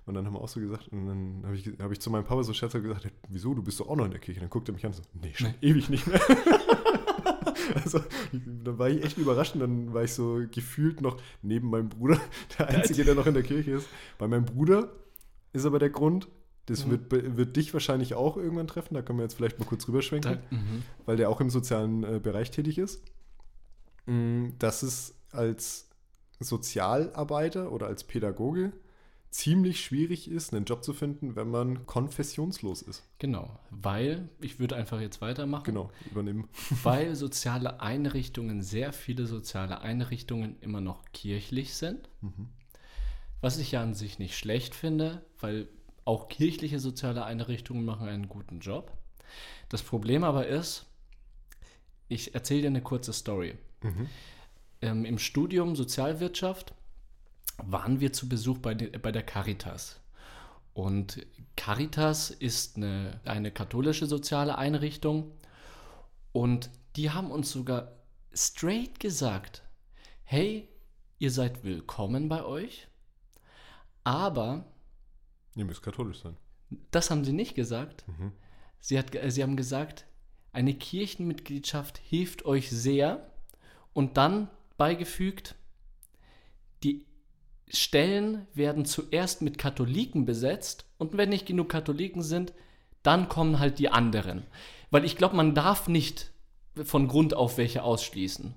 und 0.07 0.15
dann 0.15 0.27
haben 0.27 0.35
wir 0.35 0.41
auch 0.41 0.49
so 0.49 0.61
gesagt, 0.61 0.89
und 0.89 1.07
dann 1.07 1.43
habe 1.45 1.57
ich, 1.57 1.67
hab 1.79 1.91
ich 1.91 2.01
zu 2.01 2.11
meinem 2.11 2.25
Papa 2.25 2.43
so 2.43 2.53
scherzhaft 2.53 2.85
gesagt, 2.85 3.11
wieso, 3.29 3.55
du 3.55 3.63
bist 3.63 3.81
doch 3.81 3.89
auch 3.89 3.97
noch 3.97 4.05
in 4.05 4.11
der 4.11 4.21
Kirche. 4.21 4.41
Dann 4.41 4.51
guckt 4.51 4.69
er 4.69 4.75
mich 4.75 4.85
an 4.85 4.93
und 4.93 4.97
so, 4.97 5.03
nee, 5.15 5.33
schon 5.35 5.55
ewig 5.63 5.89
nicht 5.89 6.07
mehr. 6.07 6.21
also, 7.75 8.01
dann 8.33 8.79
war 8.79 8.91
ich 8.91 9.03
echt 9.03 9.17
überrascht 9.17 9.55
und 9.55 9.61
dann 9.61 9.95
war 9.95 10.05
ich 10.05 10.13
so 10.13 10.43
gefühlt 10.51 11.01
noch 11.01 11.17
neben 11.43 11.71
meinem 11.71 11.89
Bruder, 11.89 12.21
der 12.59 12.69
Einzige, 12.69 13.05
der 13.05 13.15
noch 13.15 13.27
in 13.27 13.35
der 13.35 13.43
Kirche 13.43 13.73
ist. 13.73 13.89
Bei 14.19 14.29
meinem 14.29 14.45
Bruder 14.45 14.93
ist 15.53 15.65
aber 15.65 15.79
der 15.79 15.91
Grund, 15.91 16.29
das 16.67 16.87
Mhm. 16.87 16.91
wird, 16.91 17.37
wird 17.37 17.57
dich 17.57 17.73
wahrscheinlich 17.73 18.15
auch 18.15 18.37
irgendwann 18.37 18.67
treffen, 18.67 18.95
da 18.95 19.03
können 19.03 19.19
wir 19.19 19.25
jetzt 19.25 19.35
vielleicht 19.35 19.59
mal 19.59 19.67
kurz 19.67 19.87
rüberschwenken 19.89 20.39
da, 20.51 20.57
mhm. 20.57 20.83
weil 21.07 21.17
der 21.17 21.29
auch 21.31 21.41
im 21.41 21.51
sozialen 21.51 22.05
äh, 22.05 22.21
Bereich 22.23 22.51
tätig 22.51 22.79
ist, 22.79 23.03
mh, 24.07 24.53
dass 24.59 24.83
es 24.83 25.15
als 25.31 25.89
Sozialarbeiter 26.41 27.71
oder 27.73 27.87
als 27.87 28.05
Pädagoge 28.05 28.73
ziemlich 29.35 29.85
schwierig 29.85 30.31
ist, 30.31 30.55
einen 30.55 30.65
Job 30.65 30.85
zu 30.85 30.93
finden, 30.93 31.35
wenn 31.35 31.51
man 31.51 31.87
konfessionslos 31.87 32.83
ist. 32.83 33.03
Genau, 33.19 33.59
weil, 33.71 34.29
ich 34.41 34.61
würde 34.61 34.77
einfach 34.77 35.01
jetzt 35.01 35.21
weitermachen, 35.21 35.65
Genau, 35.65 35.91
übernehmen. 36.09 36.49
weil 36.85 37.17
soziale 37.17 37.81
Einrichtungen, 37.81 38.63
sehr 38.63 38.93
viele 38.93 39.27
soziale 39.27 39.81
Einrichtungen 39.81 40.57
immer 40.61 40.81
noch 40.81 41.05
kirchlich 41.13 41.75
sind, 41.75 42.09
Mhm. 42.21 42.49
was 43.41 43.59
ich 43.59 43.73
ja 43.73 43.83
an 43.83 43.95
sich 43.95 44.21
nicht 44.21 44.39
schlecht 44.39 44.77
finde, 44.77 45.27
weil 45.41 45.67
auch 46.05 46.29
kirchliche 46.29 46.79
soziale 46.79 47.25
Einrichtungen 47.25 47.85
machen 47.85 48.07
einen 48.07 48.29
guten 48.29 48.61
Job. 48.61 48.93
Das 49.69 49.83
Problem 49.83 50.23
aber 50.23 50.47
ist, 50.47 50.87
ich 52.07 52.35
erzähle 52.37 52.63
dir 52.63 52.67
eine 52.69 52.83
kurze 52.83 53.13
Story. 53.13 53.59
Mhm. 53.83 54.07
ähm, 54.81 55.05
im 55.05 55.19
Studium 55.19 55.75
Sozialwirtschaft 55.75 56.73
waren 57.59 58.01
wir 58.01 58.13
zu 58.13 58.29
Besuch 58.29 58.59
bei, 58.59 58.75
de, 58.75 58.97
bei 58.99 59.13
der 59.13 59.23
Caritas. 59.23 60.01
Und 60.73 61.25
Caritas 61.57 62.31
ist 62.31 62.77
eine, 62.77 63.21
eine 63.25 63.53
katholische 63.53 64.07
soziale 64.07 64.59
Einrichtung 64.59 65.31
und 66.33 66.71
die 66.97 67.11
haben 67.11 67.31
uns 67.31 67.51
sogar 67.53 67.93
straight 68.33 68.99
gesagt, 68.99 69.63
hey, 70.25 70.69
ihr 71.19 71.31
seid 71.31 71.63
willkommen 71.63 72.29
bei 72.29 72.45
euch, 72.45 72.89
aber 74.03 74.65
Ihr 75.55 75.65
müsst 75.65 75.83
katholisch 75.83 76.21
sein. 76.21 76.37
das 76.91 77.11
haben 77.11 77.25
sie 77.25 77.33
nicht 77.33 77.55
gesagt. 77.55 78.05
Mhm. 78.09 78.33
Sie, 78.81 78.99
hat, 78.99 79.13
ge- 79.13 79.31
sie 79.31 79.43
haben 79.45 79.57
gesagt, 79.57 80.07
eine 80.53 80.75
Kirchenmitgliedschaft 80.75 81.99
hilft 81.99 82.45
euch 82.45 82.71
sehr 82.71 83.31
und 83.93 84.17
dann 84.17 84.51
beigefügt, 84.77 85.55
die 86.83 87.07
Stellen 87.75 88.47
werden 88.55 88.85
zuerst 88.85 89.43
mit 89.43 89.59
Katholiken 89.59 90.25
besetzt 90.25 90.87
und 90.99 91.17
wenn 91.17 91.29
nicht 91.29 91.47
genug 91.47 91.69
Katholiken 91.69 92.23
sind, 92.23 92.53
dann 93.03 93.29
kommen 93.29 93.59
halt 93.59 93.79
die 93.79 93.91
anderen. 93.91 94.45
Weil 94.91 95.05
ich 95.05 95.17
glaube, 95.17 95.37
man 95.37 95.55
darf 95.55 95.89
nicht 95.89 96.31
von 96.85 97.09
Grund 97.09 97.35
auf 97.35 97.59
welche 97.59 97.83
ausschließen. 97.83 98.55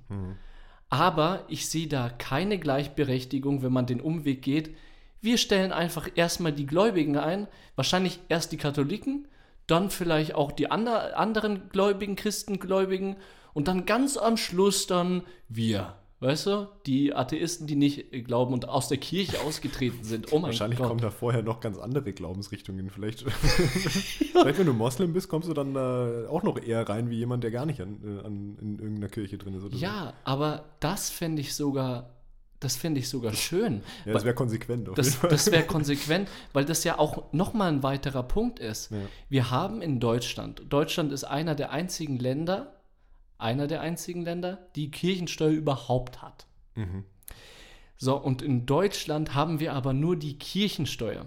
Aber 0.90 1.44
ich 1.48 1.68
sehe 1.70 1.88
da 1.88 2.10
keine 2.10 2.58
Gleichberechtigung, 2.58 3.62
wenn 3.62 3.74
man 3.74 3.86
den 3.86 4.02
Umweg 4.02 4.42
geht. 4.42 4.76
Wir 5.20 5.38
stellen 5.38 5.72
einfach 5.72 6.08
erstmal 6.16 6.54
die 6.54 6.66
Gläubigen 6.66 7.18
ein, 7.18 7.48
wahrscheinlich 7.76 8.20
erst 8.30 8.52
die 8.52 8.58
Katholiken, 8.58 9.28
dann 9.66 9.90
vielleicht 9.90 10.36
auch 10.36 10.52
die 10.52 10.72
ander, 10.72 11.18
anderen 11.18 11.70
Gläubigen, 11.70 12.16
Christengläubigen 12.16 13.18
und 13.54 13.68
dann 13.68 13.86
ganz 13.86 14.16
am 14.16 14.38
Schluss 14.38 14.88
dann 14.88 15.24
wir. 15.50 15.96
Weißt 16.20 16.48
du, 16.48 16.68
die 16.88 17.14
Atheisten, 17.14 17.68
die 17.68 17.76
nicht 17.76 18.12
glauben 18.26 18.52
und 18.52 18.68
aus 18.68 18.88
der 18.88 18.98
Kirche 18.98 19.40
ausgetreten 19.42 20.04
sind. 20.04 20.34
Oh 20.34 20.40
mein 20.40 20.46
Wahrscheinlich 20.46 20.80
Gott. 20.80 20.88
kommen 20.88 21.00
da 21.00 21.12
vorher 21.12 21.44
noch 21.44 21.60
ganz 21.60 21.78
andere 21.78 22.12
Glaubensrichtungen. 22.12 22.90
Vielleicht, 22.90 23.22
vielleicht 23.32 24.58
wenn 24.58 24.66
du 24.66 24.74
Moslem 24.74 25.14
bist, 25.14 25.30
kommst 25.30 25.48
du 25.48 25.54
dann 25.54 25.76
äh, 25.76 26.28
auch 26.28 26.42
noch 26.42 26.60
eher 26.60 26.90
rein 26.90 27.12
wie 27.12 27.18
jemand, 27.18 27.44
der 27.44 27.52
gar 27.52 27.68
nicht 27.68 27.82
an, 27.82 28.00
äh, 28.04 28.26
an, 28.26 28.58
in 28.60 28.80
irgendeiner 28.80 29.10
Kirche 29.10 29.38
drin 29.38 29.54
ist. 29.54 29.64
Oder 29.64 29.76
Ja, 29.76 30.14
aber 30.24 30.66
das 30.80 31.12
fände 31.12 31.40
ich 31.40 31.54
sogar, 31.54 32.10
das 32.60 32.78
fände 32.78 33.00
ich 33.00 33.10
sogar 33.10 33.34
schön. 33.34 33.84
so. 33.84 33.88
ja 34.10 34.14
das 34.14 34.26
wäre 34.26 34.34
konsequent. 34.34 34.90
Das, 34.96 35.20
das 35.22 35.52
wäre 35.52 35.68
konsequent, 35.68 36.30
weil 36.52 36.66
das 36.66 36.84
ja 36.84 36.98
auch 36.98 37.32
nochmal 37.32 37.72
ein 37.72 37.84
weiterer 37.84 38.24
Punkt 38.24 38.58
ist. 38.58 38.90
Ja. 38.90 38.98
Wir 39.30 39.52
haben 39.52 39.84
in 39.84 40.00
Deutschland, 40.00 40.64
Deutschland 40.68 41.12
ist 41.12 41.26
einer 41.26 41.54
der 41.54 41.72
einzigen 41.72 42.18
Länder, 42.18 42.74
einer 43.38 43.68
der 43.68 43.82
einzigen 43.82 44.24
Länder, 44.24 44.68
die 44.76 44.92
Kirchensteuer 44.92 45.52
überhaupt 45.52 46.22
hat. 46.22 46.46
Mhm. 46.76 47.04
So, 47.98 48.16
und 48.18 48.42
in 48.42 48.66
Deutschland 48.66 49.34
haben 49.34 49.60
wir 49.60 49.74
aber 49.74 49.94
nur 49.94 50.16
die 50.16 50.38
Kirchensteuer. 50.38 51.26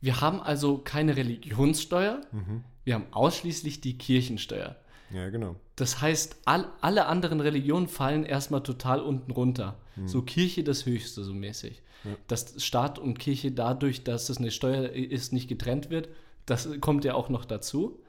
Wir 0.00 0.20
haben 0.20 0.40
also 0.40 0.78
keine 0.78 1.16
Religionssteuer, 1.16 2.20
Mhm. 2.32 2.64
wir 2.84 2.94
haben 2.94 3.06
ausschließlich 3.10 3.80
die 3.80 3.98
Kirchensteuer. 3.98 4.76
Ja, 5.12 5.28
genau. 5.28 5.56
Das 5.76 6.00
heißt, 6.00 6.36
all, 6.44 6.68
alle 6.80 7.06
anderen 7.06 7.40
Religionen 7.40 7.88
fallen 7.88 8.24
erstmal 8.24 8.62
total 8.62 9.00
unten 9.00 9.32
runter. 9.32 9.76
So 10.06 10.22
Kirche 10.22 10.64
das 10.64 10.86
Höchste, 10.86 11.24
so 11.24 11.34
mäßig. 11.34 11.82
Ja. 12.04 12.10
Dass 12.28 12.64
Staat 12.64 12.98
und 12.98 13.18
Kirche 13.18 13.52
dadurch, 13.52 14.02
dass 14.04 14.30
es 14.30 14.38
eine 14.38 14.50
Steuer 14.50 14.88
ist, 14.90 15.32
nicht 15.34 15.48
getrennt 15.48 15.90
wird, 15.90 16.08
das 16.46 16.68
kommt 16.80 17.04
ja 17.04 17.14
auch 17.14 17.28
noch 17.28 17.44
dazu. 17.44 18.00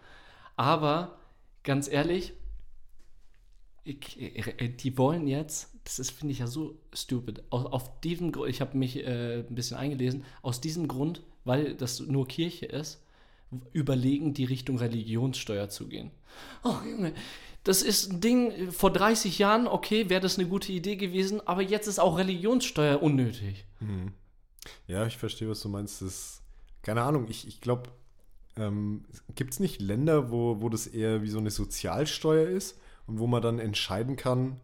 Aber 0.55 1.17
ganz 1.63 1.87
ehrlich, 1.87 2.33
ich, 3.83 3.97
die 4.77 4.97
wollen 4.97 5.27
jetzt, 5.27 5.73
das 5.83 5.99
ist, 5.99 6.11
finde 6.11 6.33
ich 6.33 6.39
ja 6.39 6.47
so 6.47 6.77
stupid, 6.93 7.43
auf, 7.49 7.65
auf 7.65 8.01
diesem 8.01 8.31
Grund, 8.31 8.49
ich 8.49 8.61
habe 8.61 8.77
mich 8.77 8.97
äh, 8.97 9.39
ein 9.39 9.55
bisschen 9.55 9.77
eingelesen, 9.77 10.23
aus 10.41 10.61
diesem 10.61 10.87
Grund, 10.87 11.23
weil 11.45 11.75
das 11.75 11.99
nur 11.99 12.27
Kirche 12.27 12.67
ist, 12.67 13.03
überlegen, 13.73 14.33
die 14.33 14.45
Richtung 14.45 14.77
Religionssteuer 14.77 15.69
zu 15.69 15.87
gehen. 15.87 16.11
Oh, 16.63 16.75
Junge, 16.89 17.13
das 17.63 17.81
ist 17.81 18.11
ein 18.11 18.21
Ding, 18.21 18.71
vor 18.71 18.91
30 18.91 19.37
Jahren, 19.39 19.67
okay, 19.67 20.09
wäre 20.09 20.21
das 20.21 20.37
eine 20.37 20.47
gute 20.47 20.71
Idee 20.71 20.95
gewesen, 20.95 21.45
aber 21.45 21.61
jetzt 21.61 21.87
ist 21.87 21.99
auch 21.99 22.17
Religionssteuer 22.17 23.01
unnötig. 23.01 23.65
Mhm. 23.79 24.13
Ja, 24.87 25.05
ich 25.05 25.17
verstehe, 25.17 25.49
was 25.49 25.61
du 25.61 25.69
meinst. 25.69 26.01
Das, 26.01 26.41
keine 26.83 27.01
Ahnung, 27.01 27.27
ich, 27.29 27.47
ich 27.47 27.61
glaube, 27.61 27.89
ähm, 28.61 29.05
gibt 29.35 29.53
es 29.53 29.59
nicht 29.59 29.81
Länder, 29.81 30.31
wo, 30.31 30.61
wo 30.61 30.69
das 30.69 30.87
eher 30.87 31.23
wie 31.23 31.29
so 31.29 31.39
eine 31.39 31.51
Sozialsteuer 31.51 32.47
ist 32.47 32.79
und 33.07 33.19
wo 33.19 33.27
man 33.27 33.41
dann 33.41 33.59
entscheiden 33.59 34.15
kann, 34.15 34.59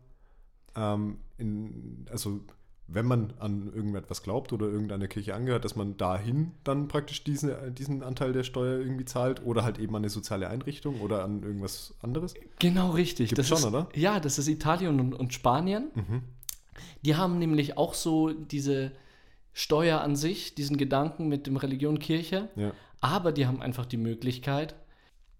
ähm, 0.75 1.17
in, 1.37 2.05
also 2.11 2.41
wenn 2.89 3.05
man 3.05 3.33
an 3.39 3.71
irgendetwas 3.73 4.23
glaubt 4.23 4.53
oder 4.53 4.67
irgendeiner 4.67 5.07
Kirche 5.07 5.35
angehört, 5.35 5.65
dass 5.65 5.75
man 5.75 5.97
dahin 5.97 6.53
dann 6.63 6.87
praktisch 6.87 7.23
diesen, 7.23 7.51
diesen 7.75 8.01
Anteil 8.01 8.31
der 8.31 8.43
Steuer 8.43 8.79
irgendwie 8.79 9.03
zahlt 9.03 9.45
oder 9.45 9.63
halt 9.63 9.77
eben 9.77 9.93
an 9.95 10.03
eine 10.03 10.09
soziale 10.09 10.47
Einrichtung 10.47 11.01
oder 11.01 11.23
an 11.23 11.43
irgendwas 11.43 11.95
anderes? 12.01 12.33
Genau 12.59 12.91
richtig. 12.91 13.29
Gibt's 13.29 13.49
das 13.49 13.59
schon, 13.59 13.69
ist, 13.69 13.75
oder? 13.75 13.89
Ja, 13.93 14.21
das 14.21 14.39
ist 14.39 14.47
Italien 14.47 14.99
und, 15.01 15.13
und 15.13 15.33
Spanien. 15.33 15.91
Mhm. 15.95 16.21
Die 17.03 17.15
haben 17.15 17.39
nämlich 17.39 17.77
auch 17.77 17.93
so 17.93 18.31
diese 18.31 18.93
Steuer 19.57 20.01
an 20.01 20.15
sich, 20.15 20.53
diesen 20.53 20.77
Gedanken 20.77 21.27
mit 21.29 21.47
dem 21.47 21.57
Religion 21.57 21.97
Kirche. 21.97 22.49
Ja. 22.55 22.73
Aber 23.01 23.31
die 23.31 23.47
haben 23.47 23.59
einfach 23.59 23.87
die 23.87 23.97
Möglichkeit, 23.97 24.75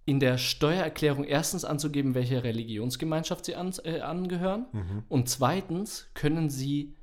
in 0.06 0.20
der 0.20 0.40
Steuererklärung 0.40 1.24
erstens 1.24 1.64
anzugeben, 1.64 2.16
welche 2.16 2.44
Religionsgemeinschaft 2.44 3.46
sie 3.46 3.54
an, 3.54 3.76
äh, 3.84 4.00
angehören. 4.00 4.66
Mhm. 4.72 5.04
Und 5.08 5.30
zweitens 5.30 6.08
können 6.16 6.50
sie 6.50 6.96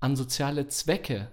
an 0.00 0.16
soziale 0.16 0.66
Zwecke 0.66 1.30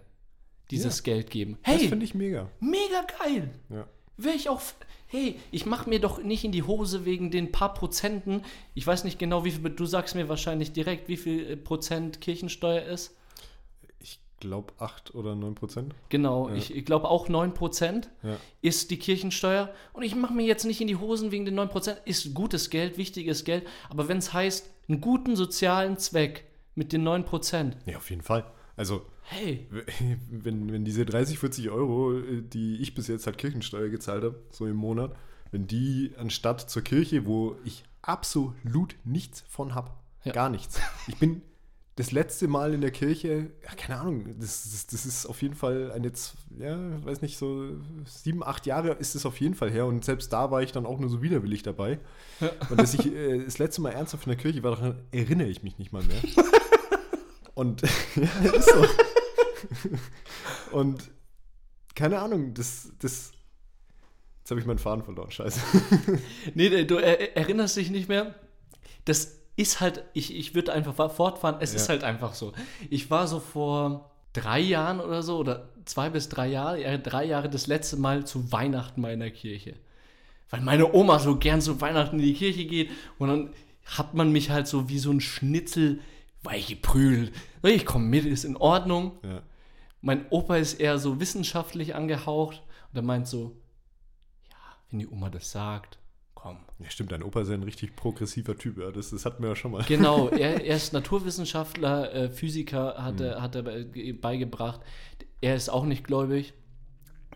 dieses 0.69 1.01
Geld 1.01 1.31
geben. 1.31 1.57
Das 1.63 1.73
Hey, 1.73 1.87
finde 1.89 2.05
ich 2.05 2.13
mega. 2.13 2.51
mega 2.59 3.03
geil! 3.19 3.49
Ja. 3.69 3.87
Wäre 4.17 4.35
ich 4.35 4.47
auch. 4.47 4.61
Hey, 5.07 5.39
ich 5.49 5.65
mache 5.65 5.89
mir 5.89 5.99
doch 6.01 6.21
nicht 6.21 6.43
in 6.43 6.51
die 6.51 6.63
Hose 6.63 7.03
wegen 7.03 7.31
den 7.31 7.51
paar 7.51 7.73
Prozenten. 7.73 8.43
Ich 8.75 8.85
weiß 8.85 9.05
nicht 9.05 9.17
genau, 9.17 9.43
wie 9.43 9.51
viel. 9.51 9.71
Du 9.71 9.87
sagst 9.87 10.13
mir 10.13 10.29
wahrscheinlich 10.29 10.71
direkt, 10.71 11.07
wie 11.07 11.17
viel 11.17 11.49
äh, 11.49 11.57
Prozent 11.57 12.21
Kirchensteuer 12.21 12.83
ist. 12.83 13.15
Ich 14.43 14.49
glaube 14.49 14.73
8 14.79 15.15
oder 15.15 15.35
9 15.35 15.55
Prozent. 15.55 15.95
Genau, 16.09 16.49
Ja. 16.49 16.55
ich, 16.55 16.75
ich 16.75 16.83
glaube 16.85 17.07
auch 17.09 17.29
9% 17.29 18.09
Ja. 18.23 18.35
ist 18.61 18.91
die 18.91 18.97
Kirchensteuer. 18.99 19.73
Und 19.93 20.03
ich 20.03 20.15
mache 20.15 20.33
mir 20.33 20.45
jetzt 20.45 20.65
nicht 20.65 20.81
in 20.81 20.87
die 20.87 20.97
Hosen 20.97 21.31
wegen 21.31 21.45
den 21.45 21.55
9%. 21.57 21.95
Ist 22.03 22.33
gutes 22.33 22.69
Geld, 22.69 22.97
wichtiges 22.97 23.45
Geld. 23.45 23.65
Aber 23.89 24.09
wenn 24.09 24.17
es 24.17 24.33
heißt, 24.33 24.69
einen 24.89 24.99
guten 24.99 25.37
sozialen 25.37 25.97
Zweck 25.97 26.43
mit 26.75 26.91
den 26.91 27.07
9%, 27.07 27.77
Ja, 27.85 27.95
auf 27.97 28.09
jeden 28.09 28.21
Fall. 28.21 28.43
Also, 28.75 29.05
hey, 29.21 29.65
wenn, 30.29 30.69
wenn 30.73 30.83
diese 30.83 31.05
30, 31.05 31.39
40 31.39 31.69
Euro, 31.69 32.17
äh, 32.17 32.41
die 32.41 32.81
ich 32.81 32.93
bis 32.95 33.07
jetzt 33.07 33.25
halt 33.27 33.37
Kirchensteuer 33.37 33.87
gezahlt 33.87 34.25
habe, 34.25 34.41
so 34.49 34.65
im 34.67 34.75
Monat, 34.75 35.15
wenn 35.51 35.67
die 35.67 36.11
anstatt 36.17 36.69
zur 36.69 36.81
Kirche, 36.81 37.25
wo 37.25 37.55
ich 37.63 37.85
absolut 38.01 38.95
nichts 39.05 39.45
von 39.47 39.73
habe, 39.73 39.91
Ja. 40.25 40.33
gar 40.33 40.49
nichts. 40.49 40.81
Ich 41.07 41.15
bin 41.17 41.41
das 41.95 42.11
letzte 42.11 42.47
Mal 42.47 42.73
in 42.73 42.81
der 42.81 42.89
Kirche, 42.89 43.51
ja, 43.63 43.75
keine 43.75 43.99
Ahnung, 43.99 44.39
das, 44.39 44.63
das, 44.71 44.87
das 44.87 45.05
ist 45.05 45.25
auf 45.27 45.41
jeden 45.43 45.53
Fall 45.53 45.91
ein 45.91 46.03
jetzt, 46.03 46.33
ja, 46.57 47.05
weiß 47.05 47.21
nicht, 47.21 47.37
so 47.37 47.67
sieben, 48.05 48.43
acht 48.43 48.65
Jahre 48.65 48.93
ist 48.93 49.13
es 49.13 49.27
auf 49.27 49.39
jeden 49.39 49.53
Fall 49.53 49.69
her 49.69 49.85
und 49.85 50.03
selbst 50.03 50.33
da 50.33 50.49
war 50.49 50.63
ich 50.63 50.71
dann 50.71 50.87
auch 50.87 50.99
nur 50.99 51.09
so 51.09 51.21
widerwillig 51.21 51.61
dabei. 51.61 51.99
Und 52.69 52.79
dass 52.79 52.95
ich 52.95 53.05
äh, 53.13 53.43
das 53.45 53.59
letzte 53.59 53.81
Mal 53.81 53.91
ernsthaft 53.91 54.25
in 54.25 54.31
der 54.31 54.39
Kirche 54.39 54.63
war, 54.63 54.71
daran 54.71 55.03
erinnere 55.11 55.49
ich 55.49 55.61
mich 55.61 55.77
nicht 55.77 55.93
mal 55.93 56.03
mehr. 56.03 56.17
Und 57.55 57.81
ja, 58.15 58.51
ist 58.53 58.69
so. 58.69 58.87
Und 60.71 61.11
keine 61.93 62.19
Ahnung, 62.19 62.55
das, 62.55 62.91
das. 62.99 63.31
Jetzt 64.39 64.49
habe 64.49 64.59
ich 64.59 64.65
meinen 64.65 64.79
Faden 64.79 65.03
verloren, 65.03 65.31
scheiße. 65.31 65.59
nee, 66.55 66.83
du 66.83 66.95
er, 66.97 67.37
erinnerst 67.37 67.77
dich 67.77 67.91
nicht 67.91 68.09
mehr? 68.09 68.35
Das 69.05 69.42
ist 69.55 69.79
halt, 69.81 70.03
ich, 70.13 70.35
ich 70.35 70.55
würde 70.55 70.73
einfach 70.73 71.11
fortfahren, 71.11 71.57
es 71.59 71.71
Ja. 71.71 71.77
ist 71.77 71.89
halt 71.89 72.03
einfach 72.03 72.33
so. 72.33 72.53
Ich 72.89 73.09
war 73.11 73.27
so 73.27 73.39
vor 73.39 74.11
drei 74.33 74.59
Jahren 74.59 74.99
oder 74.99 75.21
so, 75.21 75.37
oder 75.37 75.69
zwei 75.85 76.09
bis 76.09 76.29
drei 76.29 76.47
Jahre, 76.47 76.81
ja, 76.81 76.97
drei 76.97 77.25
Jahre 77.25 77.49
das 77.49 77.67
letzte 77.67 77.97
Mal 77.97 78.25
zu 78.25 78.51
Weihnachten 78.51 79.01
mal 79.01 79.13
in 79.13 79.19
der 79.19 79.31
Kirche. 79.31 79.75
Weil 80.49 80.61
meine 80.61 80.93
Oma 80.93 81.19
so 81.19 81.37
gern 81.37 81.61
zu 81.61 81.79
Weihnachten 81.81 82.17
in 82.19 82.25
die 82.25 82.33
Kirche 82.33 82.65
geht 82.65 82.89
und 83.19 83.27
dann 83.27 83.49
hat 83.85 84.13
man 84.13 84.31
mich 84.31 84.49
halt 84.49 84.67
so 84.67 84.89
wie 84.89 84.99
so 84.99 85.11
ein 85.11 85.19
Schnitzel 85.21 85.99
weichgeprügelt. 86.43 87.31
Ich 87.63 87.85
komme 87.85 88.05
mit, 88.05 88.25
ist 88.25 88.43
in 88.45 88.57
Ordnung. 88.57 89.17
Ja. 89.23 89.41
Mein 90.01 90.25
Opa 90.29 90.57
ist 90.57 90.75
eher 90.79 90.97
so 90.99 91.19
wissenschaftlich 91.19 91.95
angehaucht 91.95 92.61
und 92.91 92.97
er 92.97 93.01
meint 93.03 93.27
so, 93.27 93.55
ja, 94.49 94.55
wenn 94.89 94.99
die 94.99 95.07
Oma 95.07 95.29
das 95.29 95.51
sagt, 95.51 95.97
komm. 96.43 96.57
ja, 96.79 96.89
stimmt, 96.89 97.11
dein 97.11 97.23
Opa 97.23 97.41
ist 97.41 97.47
ja 97.47 97.53
ein 97.53 97.63
richtig 97.63 97.95
progressiver 97.95 98.57
Typ, 98.57 98.77
ja. 98.77 98.91
Das, 98.91 99.09
das 99.11 99.25
hatten 99.25 99.41
wir 99.41 99.49
ja 99.49 99.55
schon 99.55 99.71
mal. 99.71 99.83
Genau, 99.83 100.27
er, 100.29 100.63
er 100.65 100.75
ist 100.75 100.91
Naturwissenschaftler, 100.93 102.13
äh, 102.13 102.29
Physiker, 102.29 102.95
hat, 102.97 103.19
er, 103.21 103.41
hat 103.41 103.55
er 103.55 103.63
bei- 103.63 104.13
beigebracht. 104.19 104.81
Er 105.41 105.55
ist 105.55 105.69
auch 105.69 105.85
nicht 105.85 106.03
gläubig, 106.03 106.53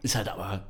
ist 0.02 0.16
halt 0.16 0.28
aber 0.30 0.68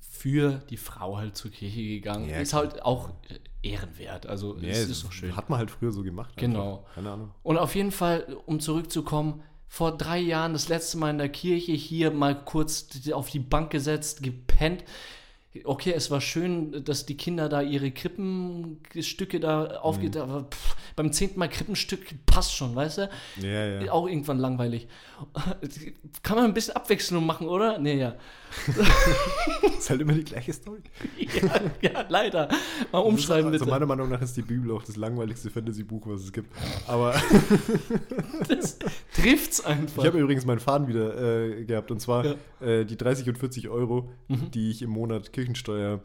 für 0.00 0.60
die 0.68 0.76
Frau 0.76 1.16
halt 1.16 1.34
zur 1.36 1.50
Kirche 1.50 1.82
gegangen. 1.82 2.28
Ja, 2.28 2.40
ist 2.40 2.52
halt 2.52 2.82
auch 2.82 3.08
äh, 3.30 3.38
ehrenwert, 3.70 4.26
also 4.26 4.56
Ja, 4.58 4.68
es 4.68 4.88
ist 4.90 5.04
doch 5.04 5.12
schön. 5.12 5.34
Hat 5.34 5.48
man 5.48 5.58
halt 5.58 5.70
früher 5.70 5.92
so 5.92 6.02
gemacht. 6.02 6.36
Genau. 6.36 6.78
Einfach. 6.80 6.94
Keine 6.94 7.10
Ahnung. 7.12 7.30
Und 7.42 7.56
auf 7.56 7.74
jeden 7.74 7.90
Fall, 7.90 8.36
um 8.44 8.60
zurückzukommen, 8.60 9.42
vor 9.66 9.96
drei 9.96 10.18
Jahren 10.18 10.52
das 10.52 10.68
letzte 10.68 10.98
Mal 10.98 11.10
in 11.10 11.18
der 11.18 11.30
Kirche 11.30 11.72
hier 11.72 12.10
mal 12.10 12.44
kurz 12.44 12.88
auf 13.12 13.30
die 13.30 13.38
Bank 13.38 13.70
gesetzt, 13.70 14.22
gepennt. 14.22 14.84
Okay, 15.64 15.92
es 15.96 16.10
war 16.10 16.20
schön, 16.20 16.84
dass 16.84 17.06
die 17.06 17.16
Kinder 17.16 17.48
da 17.48 17.60
ihre 17.60 17.90
Krippenstücke 17.90 19.40
da 19.40 19.78
aufgeht, 19.80 20.14
Mhm. 20.14 20.20
aber 20.20 20.44
pff, 20.44 20.76
beim 20.96 21.12
zehnten 21.12 21.38
Mal 21.38 21.48
Krippenstück 21.48 22.24
passt 22.26 22.54
schon, 22.54 22.74
weißt 22.76 22.98
du? 22.98 23.10
Ja, 23.42 23.80
ja. 23.80 23.92
Auch 23.92 24.06
irgendwann 24.06 24.38
langweilig. 24.38 24.86
Kann 26.22 26.36
man 26.36 26.46
ein 26.46 26.54
bisschen 26.54 26.76
Abwechslung 26.76 27.26
machen, 27.26 27.48
oder? 27.48 27.78
Nee, 27.78 27.98
ja. 27.98 28.14
ist 29.78 29.90
halt 29.90 30.00
immer 30.00 30.12
die 30.12 30.24
gleiche 30.24 30.52
Story. 30.52 30.80
Ja, 31.18 31.60
ja 31.92 32.04
leider. 32.08 32.48
Mal 32.92 32.98
umschreiben 33.00 33.46
also 33.52 33.64
bitte. 33.64 33.70
meiner 33.70 33.86
Meinung 33.86 34.08
nach 34.08 34.20
ist 34.22 34.36
die 34.36 34.42
Bibel 34.42 34.70
auch 34.72 34.82
das 34.82 34.96
langweiligste 34.96 35.50
Fantasy-Buch, 35.50 36.06
was 36.06 36.22
es 36.22 36.32
gibt. 36.32 36.50
Aber 36.86 37.14
Das 38.48 38.78
trifft's 39.14 39.64
einfach. 39.64 40.02
ich 40.02 40.06
habe 40.08 40.18
übrigens 40.18 40.44
meinen 40.44 40.60
Faden 40.60 40.88
wieder 40.88 41.50
äh, 41.50 41.64
gehabt. 41.64 41.90
Und 41.90 42.00
zwar 42.00 42.24
Ja. 42.24 42.34
äh, 42.60 42.84
die 42.84 42.96
30 42.96 43.28
und 43.28 43.38
40 43.38 43.68
Euro, 43.68 44.10
Mhm. 44.28 44.50
die 44.50 44.70
ich 44.70 44.82
im 44.82 44.90
Monat 44.90 45.32
Kirchensteuer 45.32 46.00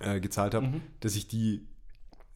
äh, 0.00 0.20
gezahlt 0.20 0.54
habe, 0.54 0.66
Mhm. 0.66 0.80
dass 1.00 1.14
ich 1.16 1.28
die 1.28 1.66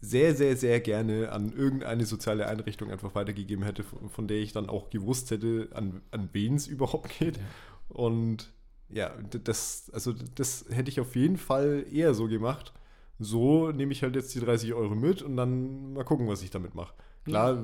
sehr, 0.00 0.34
sehr, 0.34 0.56
sehr 0.56 0.80
gerne 0.80 1.32
an 1.32 1.52
irgendeine 1.56 2.04
soziale 2.04 2.46
Einrichtung 2.46 2.90
einfach 2.90 3.14
weitergegeben 3.14 3.64
hätte, 3.64 3.82
von, 3.84 4.10
von 4.10 4.28
der 4.28 4.36
ich 4.38 4.52
dann 4.52 4.68
auch 4.68 4.90
gewusst 4.90 5.30
hätte, 5.30 5.68
an, 5.72 6.02
an 6.10 6.28
wen 6.32 6.56
es 6.56 6.66
überhaupt 6.66 7.18
geht. 7.18 7.40
Und 7.88 8.52
ja, 8.94 9.12
das, 9.42 9.90
also 9.92 10.12
das 10.12 10.66
hätte 10.70 10.88
ich 10.88 11.00
auf 11.00 11.16
jeden 11.16 11.36
Fall 11.36 11.84
eher 11.92 12.14
so 12.14 12.28
gemacht. 12.28 12.72
So 13.18 13.70
nehme 13.70 13.92
ich 13.92 14.02
halt 14.02 14.14
jetzt 14.14 14.34
die 14.34 14.40
30 14.40 14.72
Euro 14.74 14.94
mit 14.94 15.20
und 15.20 15.36
dann 15.36 15.94
mal 15.94 16.04
gucken, 16.04 16.28
was 16.28 16.42
ich 16.42 16.50
damit 16.50 16.74
mache. 16.74 16.94
Klar, 17.24 17.58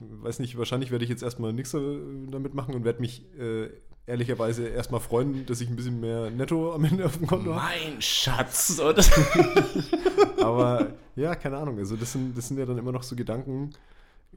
weiß 0.00 0.38
nicht, 0.38 0.56
wahrscheinlich 0.58 0.90
werde 0.90 1.04
ich 1.04 1.10
jetzt 1.10 1.22
erstmal 1.22 1.52
nichts 1.52 1.74
äh, 1.74 1.98
damit 2.30 2.54
machen 2.54 2.74
und 2.74 2.84
werde 2.84 3.00
mich 3.00 3.24
äh, 3.38 3.68
ehrlicherweise 4.06 4.66
erstmal 4.66 5.00
freuen, 5.00 5.46
dass 5.46 5.60
ich 5.60 5.68
ein 5.68 5.76
bisschen 5.76 6.00
mehr 6.00 6.30
netto 6.30 6.74
am 6.74 6.84
Ende 6.84 7.04
auf 7.04 7.16
dem 7.16 7.26
Konto 7.26 7.54
habe. 7.54 7.64
mein 7.64 8.02
Schatz. 8.02 8.80
Aber 10.40 10.94
ja, 11.14 11.34
keine 11.36 11.58
Ahnung. 11.58 11.78
Also 11.78 11.94
das 11.96 12.12
sind, 12.12 12.36
das 12.36 12.48
sind 12.48 12.58
ja 12.58 12.66
dann 12.66 12.78
immer 12.78 12.92
noch 12.92 13.02
so 13.02 13.14
Gedanken. 13.14 13.70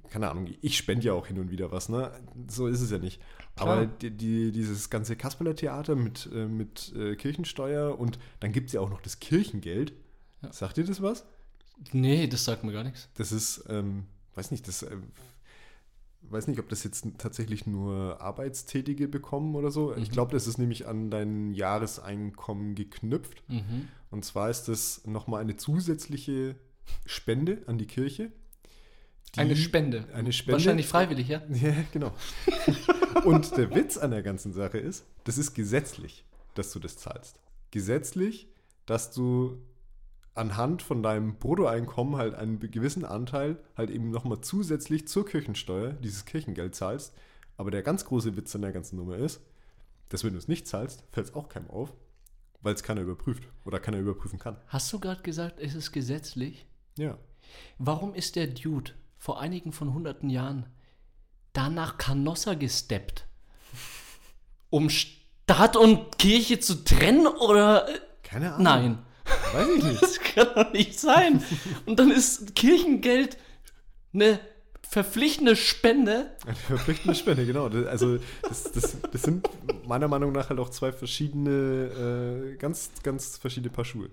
Keine 0.09 0.29
Ahnung, 0.29 0.47
ich 0.61 0.77
spende 0.77 1.05
ja 1.05 1.13
auch 1.13 1.27
hin 1.27 1.39
und 1.39 1.51
wieder 1.51 1.71
was, 1.71 1.89
ne? 1.89 2.11
So 2.47 2.67
ist 2.67 2.81
es 2.81 2.91
ja 2.91 2.97
nicht. 2.97 3.21
Klar. 3.55 3.69
Aber 3.69 3.85
die, 3.85 4.11
die, 4.11 4.51
dieses 4.51 4.89
ganze 4.89 5.15
Kasperler-Theater 5.15 5.95
mit, 5.95 6.29
äh, 6.33 6.45
mit 6.47 6.93
äh, 6.95 7.15
Kirchensteuer 7.15 7.97
und 7.99 8.19
dann 8.39 8.51
gibt 8.51 8.67
es 8.67 8.73
ja 8.73 8.81
auch 8.81 8.89
noch 8.89 9.01
das 9.01 9.19
Kirchengeld. 9.19 9.93
Ja. 10.41 10.51
Sagt 10.53 10.77
ihr 10.77 10.85
das 10.85 11.01
was? 11.01 11.25
nee, 11.91 12.27
das 12.27 12.45
sagt 12.45 12.63
mir 12.63 12.71
gar 12.71 12.83
nichts. 12.85 13.09
Das 13.15 13.31
ist, 13.33 13.65
ähm, 13.67 14.05
weiß 14.35 14.51
nicht, 14.51 14.65
das 14.67 14.83
äh, 14.83 14.95
weiß 16.29 16.47
nicht, 16.47 16.59
ob 16.59 16.69
das 16.69 16.83
jetzt 16.83 17.05
tatsächlich 17.17 17.67
nur 17.67 18.19
Arbeitstätige 18.21 19.07
bekommen 19.07 19.55
oder 19.55 19.71
so. 19.71 19.93
Ich 19.95 20.09
Mhm. 20.09 20.13
glaube, 20.13 20.31
das 20.31 20.47
ist 20.47 20.57
nämlich 20.57 20.87
an 20.87 21.09
dein 21.11 21.53
Jahreseinkommen 21.53 22.75
geknüpft. 22.75 23.43
Mhm. 23.49 23.89
Und 24.09 24.25
zwar 24.25 24.49
ist 24.49 24.63
das 24.65 25.05
nochmal 25.05 25.41
eine 25.41 25.57
zusätzliche 25.57 26.55
Spende 27.05 27.61
an 27.67 27.77
die 27.77 27.87
Kirche. 27.87 28.31
Die- 29.35 29.41
Eine 29.41 29.55
Spende. 29.55 30.05
Eine 30.13 30.31
Spende. 30.33 30.53
Wahrscheinlich 30.53 30.87
freiwillig, 30.87 31.27
ja? 31.27 31.41
Ja, 31.49 31.73
genau. 31.91 32.13
Und 33.25 33.55
der 33.57 33.73
Witz 33.73 33.97
an 33.97 34.11
der 34.11 34.23
ganzen 34.23 34.53
Sache 34.53 34.77
ist, 34.77 35.05
das 35.23 35.37
ist 35.37 35.53
gesetzlich, 35.53 36.25
dass 36.53 36.71
du 36.71 36.79
das 36.79 36.97
zahlst. 36.97 37.39
Gesetzlich, 37.71 38.47
dass 38.85 39.11
du 39.11 39.61
anhand 40.33 40.81
von 40.81 41.01
deinem 41.01 41.35
Bruttoeinkommen 41.37 42.17
halt 42.17 42.35
einen 42.35 42.59
gewissen 42.59 43.05
Anteil 43.05 43.57
halt 43.77 43.89
eben 43.89 44.11
nochmal 44.11 44.41
zusätzlich 44.41 45.07
zur 45.07 45.25
Kirchensteuer 45.25 45.93
dieses 45.93 46.25
Kirchengeld 46.25 46.75
zahlst. 46.75 47.13
Aber 47.57 47.71
der 47.71 47.81
ganz 47.83 48.03
große 48.05 48.35
Witz 48.35 48.53
an 48.55 48.61
der 48.61 48.73
ganzen 48.73 48.97
Nummer 48.97 49.15
ist, 49.17 49.41
dass 50.09 50.23
wenn 50.23 50.33
du 50.33 50.37
es 50.39 50.47
nicht 50.49 50.67
zahlst, 50.67 51.03
fällt 51.11 51.27
es 51.27 51.33
auch 51.35 51.47
keinem 51.47 51.69
auf, 51.69 51.93
weil 52.61 52.73
es 52.75 52.83
keiner 52.83 53.01
überprüft 53.01 53.47
oder 53.63 53.79
keiner 53.79 53.97
überprüfen 53.97 54.37
kann. 54.39 54.57
Hast 54.67 54.91
du 54.91 54.99
gerade 54.99 55.21
gesagt, 55.23 55.59
es 55.59 55.73
ist 55.73 55.91
gesetzlich? 55.93 56.67
Ja. 56.97 57.17
Warum 57.77 58.13
ist 58.13 58.35
der 58.35 58.47
Dude 58.47 58.91
vor 59.17 59.39
einigen 59.39 59.71
von 59.71 59.93
hunderten 59.93 60.29
Jahren 60.29 60.65
danach 61.53 61.97
Canossa 61.97 62.53
gesteppt? 62.53 63.25
Um 64.69 64.89
Staat 64.89 65.75
und 65.77 66.17
Kirche 66.17 66.59
zu 66.59 66.83
trennen 66.83 67.27
oder? 67.27 67.87
äh, 67.87 67.99
Keine 68.23 68.53
Ahnung. 68.53 68.63
Nein. 68.63 68.97
Weiß 69.53 69.67
ich 69.77 69.83
nicht. 69.83 70.01
Das 70.05 70.19
kann 70.19 70.47
doch 70.55 70.73
nicht 70.73 70.99
sein. 70.99 71.43
Und 71.85 71.97
dann 71.99 72.11
ist 72.11 72.55
Kirchengeld 72.55 73.37
eine 74.13 74.39
verpflichtende 74.87 75.55
Spende. 75.55 76.35
Eine 76.45 76.55
verpflichtende 76.55 77.15
Spende, 77.15 77.45
genau. 77.45 77.69
Das, 77.69 77.85
also 77.87 78.17
das, 78.43 78.63
das, 78.71 78.97
das 79.11 79.21
sind 79.23 79.47
meiner 79.87 80.07
Meinung 80.09 80.31
nach 80.33 80.49
halt 80.49 80.59
auch 80.59 80.69
zwei 80.69 80.91
verschiedene, 80.91 82.51
äh, 82.53 82.57
ganz, 82.57 82.91
ganz 83.01 83.37
verschiedene 83.37 83.71
Paar 83.71 83.85
Schuhe. 83.85 84.09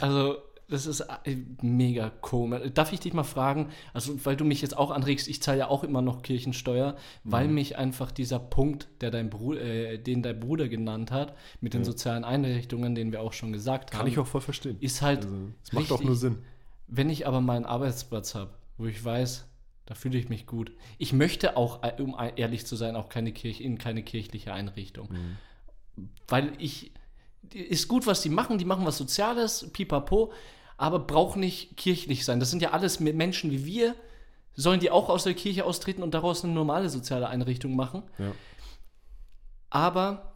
Also, 0.00 0.38
das 0.68 0.86
ist 0.86 1.00
äh, 1.00 1.36
mega 1.62 2.10
komisch. 2.20 2.60
Darf 2.74 2.92
ich 2.92 3.00
dich 3.00 3.12
mal 3.12 3.22
fragen, 3.24 3.70
also 3.94 4.24
weil 4.24 4.36
du 4.36 4.44
mich 4.44 4.62
jetzt 4.62 4.76
auch 4.76 4.90
anregst, 4.90 5.28
ich 5.28 5.40
zahle 5.40 5.58
ja 5.58 5.68
auch 5.68 5.84
immer 5.84 6.02
noch 6.02 6.22
Kirchensteuer, 6.22 6.92
Mhm. 6.92 7.32
weil 7.32 7.48
mich 7.48 7.76
einfach 7.78 8.10
dieser 8.10 8.38
Punkt, 8.40 8.88
der 9.00 9.10
dein 9.10 9.30
Bruder, 9.30 9.60
äh, 9.60 9.98
den 9.98 10.22
dein 10.22 10.40
Bruder 10.40 10.68
genannt 10.68 11.10
hat, 11.12 11.36
mit 11.60 11.72
den 11.74 11.82
Ja. 11.82 11.84
sozialen 11.86 12.24
Einrichtungen, 12.24 12.94
den 12.94 13.12
wir 13.12 13.20
auch 13.20 13.32
schon 13.32 13.52
gesagt 13.52 13.90
Kann 13.92 14.00
haben, 14.00 14.08
ich 14.08 14.18
auch 14.18 14.26
voll 14.26 14.40
verstehen. 14.40 14.76
ist 14.80 15.02
halt, 15.02 15.24
Also, 15.24 15.36
es 15.62 15.72
macht 15.72 15.92
auch 15.92 16.02
nur 16.02 16.16
Sinn. 16.16 16.38
wenn 16.88 17.10
ich 17.10 17.26
aber 17.26 17.40
mal 17.40 17.56
einen 17.56 17.64
Arbeitsplatz 17.64 18.34
habe, 18.34 18.50
wo 18.76 18.86
ich 18.86 19.04
weiß, 19.04 19.46
da 19.86 19.94
fühle 19.94 20.18
ich 20.18 20.28
mich 20.28 20.46
gut. 20.46 20.72
Ich 20.98 21.12
möchte 21.12 21.56
auch, 21.56 21.84
äh, 21.84 22.02
um 22.02 22.16
ehrlich 22.34 22.66
zu 22.66 22.74
sein, 22.74 22.96
auch 22.96 23.08
keine 23.08 23.30
Kirche, 23.30 23.62
in 23.62 23.78
keine 23.78 24.02
kirchliche 24.02 24.52
Einrichtung. 24.52 25.08
Mhm. 25.12 26.06
Weil 26.26 26.52
ich, 26.58 26.90
ist 27.52 27.88
gut, 27.88 28.06
was 28.06 28.22
die 28.22 28.28
machen, 28.28 28.58
die 28.58 28.64
machen 28.64 28.86
was 28.86 28.98
Soziales, 28.98 29.70
pipapo, 29.72 30.32
aber 30.76 30.98
braucht 30.98 31.36
nicht 31.36 31.76
kirchlich 31.76 32.24
sein. 32.24 32.40
Das 32.40 32.50
sind 32.50 32.62
ja 32.62 32.70
alles 32.70 33.00
Menschen 33.00 33.50
wie 33.50 33.64
wir. 33.64 33.94
Sollen 34.54 34.80
die 34.80 34.90
auch 34.90 35.08
aus 35.08 35.24
der 35.24 35.34
Kirche 35.34 35.64
austreten 35.64 36.02
und 36.02 36.14
daraus 36.14 36.44
eine 36.44 36.52
normale 36.52 36.88
soziale 36.88 37.28
Einrichtung 37.28 37.76
machen? 37.76 38.02
Ja. 38.18 38.32
Aber 39.70 40.32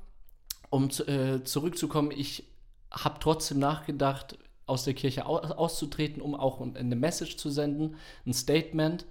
um 0.69 0.89
äh, 1.07 1.43
zurückzukommen, 1.43 2.11
ich 2.11 2.45
habe 2.91 3.19
trotzdem 3.21 3.59
nachgedacht, 3.59 4.39
aus 4.67 4.85
der 4.85 4.95
Kirche 4.95 5.27
au 5.27 5.39
auszutreten, 5.39 6.23
um 6.23 6.35
auch 6.35 6.61
eine 6.61 6.97
Message 6.97 7.37
zu 7.37 7.51
senden, 7.51 7.97
ein 8.25 8.33
Statement, 8.33 9.05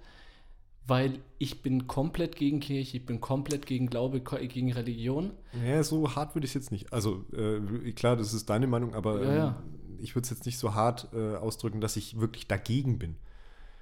weil 0.86 1.20
ich 1.38 1.62
bin 1.62 1.86
komplett 1.86 2.36
gegen 2.36 2.60
Kirche, 2.60 2.96
ich 2.96 3.06
bin 3.06 3.20
komplett 3.20 3.66
gegen 3.66 3.88
Glaube, 3.88 4.20
gegen 4.20 4.72
Religion. 4.72 5.32
ja, 5.64 5.82
so 5.82 6.14
hart 6.14 6.34
würde 6.34 6.44
ich 6.44 6.50
es 6.50 6.54
jetzt 6.54 6.72
nicht. 6.72 6.92
Also, 6.92 7.24
äh, 7.32 7.92
klar, 7.92 8.16
das 8.16 8.34
ist 8.34 8.50
deine 8.50 8.66
Meinung, 8.66 8.94
aber 8.94 9.22
Ja, 9.22 9.34
ja. 9.34 9.62
Ähm, 9.64 9.98
ich 10.02 10.14
würde 10.14 10.24
es 10.24 10.30
jetzt 10.30 10.46
nicht 10.46 10.58
so 10.58 10.74
hart 10.74 11.08
äh, 11.12 11.36
ausdrücken, 11.36 11.80
dass 11.80 11.96
ich 11.96 12.18
wirklich 12.18 12.46
dagegen 12.48 12.98
bin. 12.98 13.16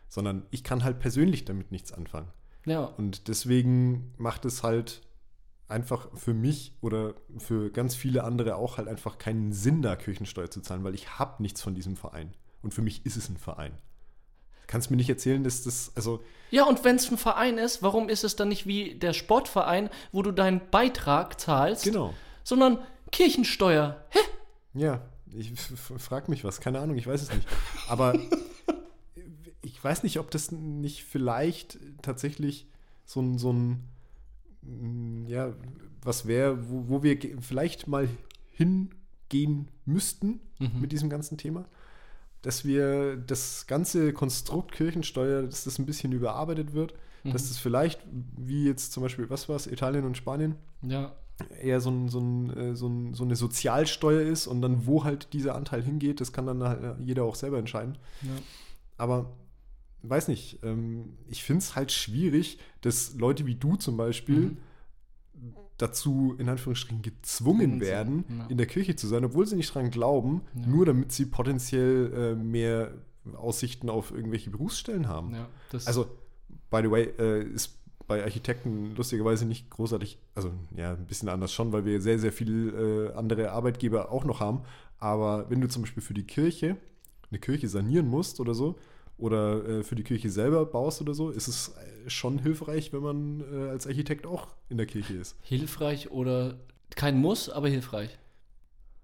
Sondern 0.09 0.47
ich 0.51 0.65
kann 0.65 0.85
halt 0.85 0.99
persönlich 1.01 1.45
damit 1.45 1.71
nichts 1.71 1.93
anfangen. 1.93 2.29
Ja, 2.67 2.85
Und 2.85 3.29
deswegen 3.29 4.13
macht 4.19 4.45
es 4.45 4.63
halt 4.63 5.03
einfach 5.69 6.09
für 6.17 6.35
mich 6.35 6.75
oder 6.81 7.15
für 7.37 7.71
ganz 7.71 7.95
viele 7.95 8.25
andere 8.25 8.57
auch 8.57 8.79
halt 8.79 8.89
einfach 8.89 9.19
keinen 9.19 9.53
Sinn, 9.53 9.83
da 9.83 9.97
Kirchensteuer 9.97 10.51
zu 10.51 10.61
zahlen, 10.61 10.83
weil 10.83 10.95
ich 10.95 11.19
habe 11.19 11.43
nichts 11.43 11.63
von 11.63 11.75
diesem 11.75 11.97
Verein. 11.97 12.35
Und 12.63 12.75
für 12.75 12.83
mich 12.83 13.05
ist 13.07 13.17
es 13.17 13.29
ein 13.29 13.37
Verein. 13.37 13.73
Kannst 14.69 14.91
mir 14.91 14.97
nicht 14.97 15.09
erzählen, 15.11 15.43
dass 15.43 15.65
das, 15.65 15.91
also, 15.97 16.23
ja 16.51 16.65
und 16.65 16.85
wenn 16.85 16.95
es 16.97 17.11
ein 17.11 17.19
Verein 17.19 17.59
ist, 17.59 17.83
warum 17.83 18.09
ist 18.09 18.23
es 18.23 18.37
dann 18.37 18.49
nicht 18.49 18.67
wie 18.67 18.95
der 18.95 19.13
Sportverein, 19.13 19.91
wo 20.13 20.23
du 20.23 20.31
deinen 20.31 20.61
Beitrag 20.71 21.41
zahlst, 21.41 21.83
genau. 21.85 22.15
sondern 22.45 22.79
Kirchensteuer? 23.11 24.05
Hä? 24.11 24.19
Ja, 24.75 25.03
ich 25.37 25.53
frage 25.53 26.31
mich 26.31 26.45
was, 26.45 26.61
keine 26.61 26.79
Ahnung, 26.79 26.97
ich 26.97 27.07
weiß 27.07 27.23
es 27.23 27.35
nicht. 27.35 27.49
Aber 27.89 28.15
ich 29.63 29.83
weiß 29.83 30.05
nicht, 30.05 30.21
ob 30.21 30.31
das 30.31 30.53
nicht 30.53 31.05
vielleicht 31.05 31.79
tatsächlich 32.03 32.67
so 33.05 33.21
ein, 33.21 33.39
so 33.39 33.53
ein 33.53 33.89
mm, 34.63 35.27
ja, 35.27 35.53
was 36.03 36.27
wäre, 36.27 36.71
wo, 36.71 36.85
wo 36.89 37.03
wir 37.03 37.19
vielleicht 37.41 37.89
mal 37.89 38.09
hingehen 38.53 39.69
müssten 39.85 40.41
Mhm. 40.59 40.81
mit 40.81 40.93
diesem 40.93 41.09
ganzen 41.09 41.39
Thema. 41.39 41.65
Dass 42.43 42.65
wir 42.65 43.17
das 43.17 43.67
ganze 43.67 44.13
Konstrukt 44.13 44.73
Kirchensteuer, 44.73 45.43
dass 45.43 45.65
das 45.65 45.79
ein 45.79 45.87
bisschen 45.87 46.13
überarbeitet 46.13 46.73
wird, 46.73 46.95
Mhm. 47.25 47.33
dass 47.33 47.49
das 47.49 47.59
vielleicht, 47.59 48.01
wie 48.37 48.65
jetzt 48.67 48.93
zum 48.93 49.03
Beispiel, 49.03 49.29
was 49.29 49.49
war 49.49 49.57
es, 49.57 49.67
Italien 49.67 50.05
und 50.05 50.17
Spanien, 50.17 50.55
Ja, 50.83 51.17
eher 51.61 51.81
so, 51.81 51.91
ein, 51.91 52.09
so, 52.09 52.21
ein, 52.21 52.57
äh, 52.57 52.77
so, 52.77 52.87
ein, 52.89 53.13
so 53.15 53.25
eine 53.25 53.35
Sozialsteuer 53.35 54.21
ist 54.23 54.47
und 54.47 54.63
dann 54.63 54.87
wo 54.87 55.03
halt 55.03 55.33
dieser 55.33 55.57
Anteil 55.57 55.83
hingeht, 55.83 56.21
das 56.21 56.33
kann 56.33 56.47
dann 56.47 56.63
halt 56.63 56.83
äh, 56.83 56.95
jeder 57.03 57.25
auch 57.25 57.35
selber 57.35 57.59
entscheiden. 57.59 57.99
ja. 58.23 58.31
Aber 58.99 59.33
weiß 60.03 60.29
nicht, 60.29 60.61
ähm, 60.63 61.17
ich 61.29 61.43
finde 61.43 61.59
es 61.63 61.75
halt 61.75 61.91
schwierig, 61.93 62.59
dass 62.83 63.15
Leute 63.15 63.47
wie 63.47 63.55
du 63.57 63.75
zum 63.77 63.97
Beispiel 63.97 64.37
Mhm. 64.41 64.57
Dazu 65.79 66.35
in 66.39 66.49
Anführungsstrichen 66.49 67.03
gezwungen 67.03 67.81
werden, 67.81 68.25
ja. 68.29 68.47
in 68.49 68.59
der 68.59 68.67
Kirche 68.67 68.97
zu 68.97 69.07
sein, 69.07 69.25
obwohl 69.25 69.47
sie 69.47 69.57
nicht 69.57 69.75
dran 69.75 69.91
glauben, 69.91 70.43
Ja. 70.55 70.67
nur 70.67 70.85
damit 70.87 71.13
sie 71.13 71.27
potenziell 71.27 72.13
äh, 72.13 72.35
mehr 72.35 72.93
Aussichten 73.37 73.89
auf 73.89 74.11
irgendwelche 74.11 74.51
Berufsstellen 74.51 75.09
haben. 75.09 75.35
ja 75.35 75.49
Also, 75.87 76.07
by 76.71 76.81
the 76.83 76.91
way, 76.91 77.03
äh, 77.19 77.43
ist 77.45 77.79
bei 78.07 78.23
Architekten 78.23 78.95
lustigerweise 78.97 79.45
nicht 79.45 79.69
großartig, 79.71 80.19
also 80.35 80.51
ja, 80.75 80.93
ein 80.95 81.07
bisschen 81.07 81.29
anders 81.29 81.53
schon, 81.53 81.73
weil 81.73 81.85
wir 81.85 82.01
sehr, 82.01 82.19
sehr 82.19 82.33
viele 82.33 83.09
äh, 83.11 83.15
andere 83.15 83.53
Arbeitgeber 83.53 84.11
auch 84.11 84.25
noch 84.25 84.41
haben. 84.41 84.63
Aber 84.99 85.49
wenn 85.51 85.61
du 85.61 85.69
zum 85.69 85.83
Beispiel 85.83 86.03
für 86.03 86.15
die 86.15 86.25
Kirche 86.25 86.77
eine 87.31 87.39
Kirche 87.39 87.69
sanieren 87.69 88.09
musst 88.09 88.41
oder 88.41 88.55
so, 88.55 88.79
oder 89.19 89.67
äh, 89.69 89.83
für 89.85 89.95
die 89.95 90.05
Kirche 90.05 90.31
selber 90.31 90.65
baust 90.65 91.01
oder 91.03 91.13
so, 91.13 91.31
ist 91.31 91.49
es 91.49 91.69
äh, 92.07 92.09
schon 92.09 92.39
hilfreich, 92.39 92.93
wenn 92.93 93.03
man 93.03 93.41
äh, 93.53 93.69
als 93.71 93.87
Architekt 93.87 94.27
auch 94.27 94.47
in 94.69 94.77
der 94.79 94.87
Kirche 94.87 95.15
ist. 95.15 95.37
Hilfreich 95.43 96.11
oder 96.11 96.59
kein 96.97 97.19
Muss, 97.19 97.51
aber 97.51 97.69
hilfreich. 97.69 98.19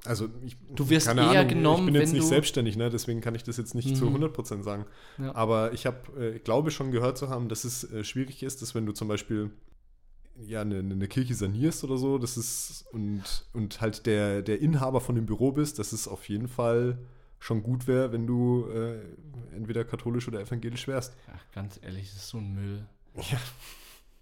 Also 0.06 0.28
ich, 0.44 0.56
Du 0.74 0.88
wirst 0.90 1.06
keine 1.06 1.22
eher 1.22 1.40
Ahnung, 1.40 1.48
genommen, 1.48 1.88
ich 1.88 1.92
bin 1.94 2.00
jetzt 2.02 2.12
nicht 2.12 2.26
selbstständig, 2.26 2.76
ne? 2.76 2.90
deswegen 2.90 3.20
kann 3.20 3.34
ich 3.34 3.42
das 3.42 3.56
jetzt 3.56 3.74
nicht 3.74 3.96
zu 3.96 4.04
Mhm. 4.06 4.16
100% 4.24 4.62
sagen. 4.62 4.84
Ja. 5.18 5.34
Aber 5.34 5.72
ich 5.72 5.86
habe, 5.86 6.34
äh, 6.34 6.38
glaube 6.38 6.70
schon 6.70 6.90
gehört 6.90 7.16
zu 7.16 7.28
haben, 7.30 7.48
dass 7.48 7.64
es 7.64 7.90
äh, 7.90 8.04
schwierig 8.04 8.42
ist, 8.42 8.60
dass 8.62 8.74
wenn 8.74 8.84
du 8.86 8.92
zum 8.92 9.08
Beispiel 9.08 9.50
ja, 10.46 10.60
eine, 10.62 10.80
eine 10.80 11.08
Kirche 11.08 11.34
sanierst 11.34 11.84
oder 11.84 11.96
so, 11.96 12.18
das 12.18 12.36
ist 12.36 12.84
und, 12.92 13.22
und 13.52 13.80
halt 13.80 14.04
der, 14.06 14.42
der 14.42 14.60
Inhaber 14.60 15.00
von 15.00 15.14
dem 15.14 15.26
Büro 15.26 15.52
bist, 15.52 15.78
dass 15.78 15.92
es 15.92 16.06
auf 16.08 16.28
jeden 16.28 16.48
Fall 16.48 16.98
schon 17.44 17.62
gut 17.62 17.86
wäre, 17.86 18.10
wenn 18.10 18.26
du 18.26 18.66
äh, 18.68 19.00
entweder 19.54 19.84
katholisch 19.84 20.26
oder 20.28 20.40
evangelisch 20.40 20.88
wärst. 20.88 21.14
Ach, 21.30 21.52
ganz 21.54 21.78
ehrlich, 21.82 22.08
das 22.08 22.22
ist 22.22 22.28
so 22.28 22.38
ein 22.38 22.54
Müll. 22.54 22.86
Ja. 23.16 23.38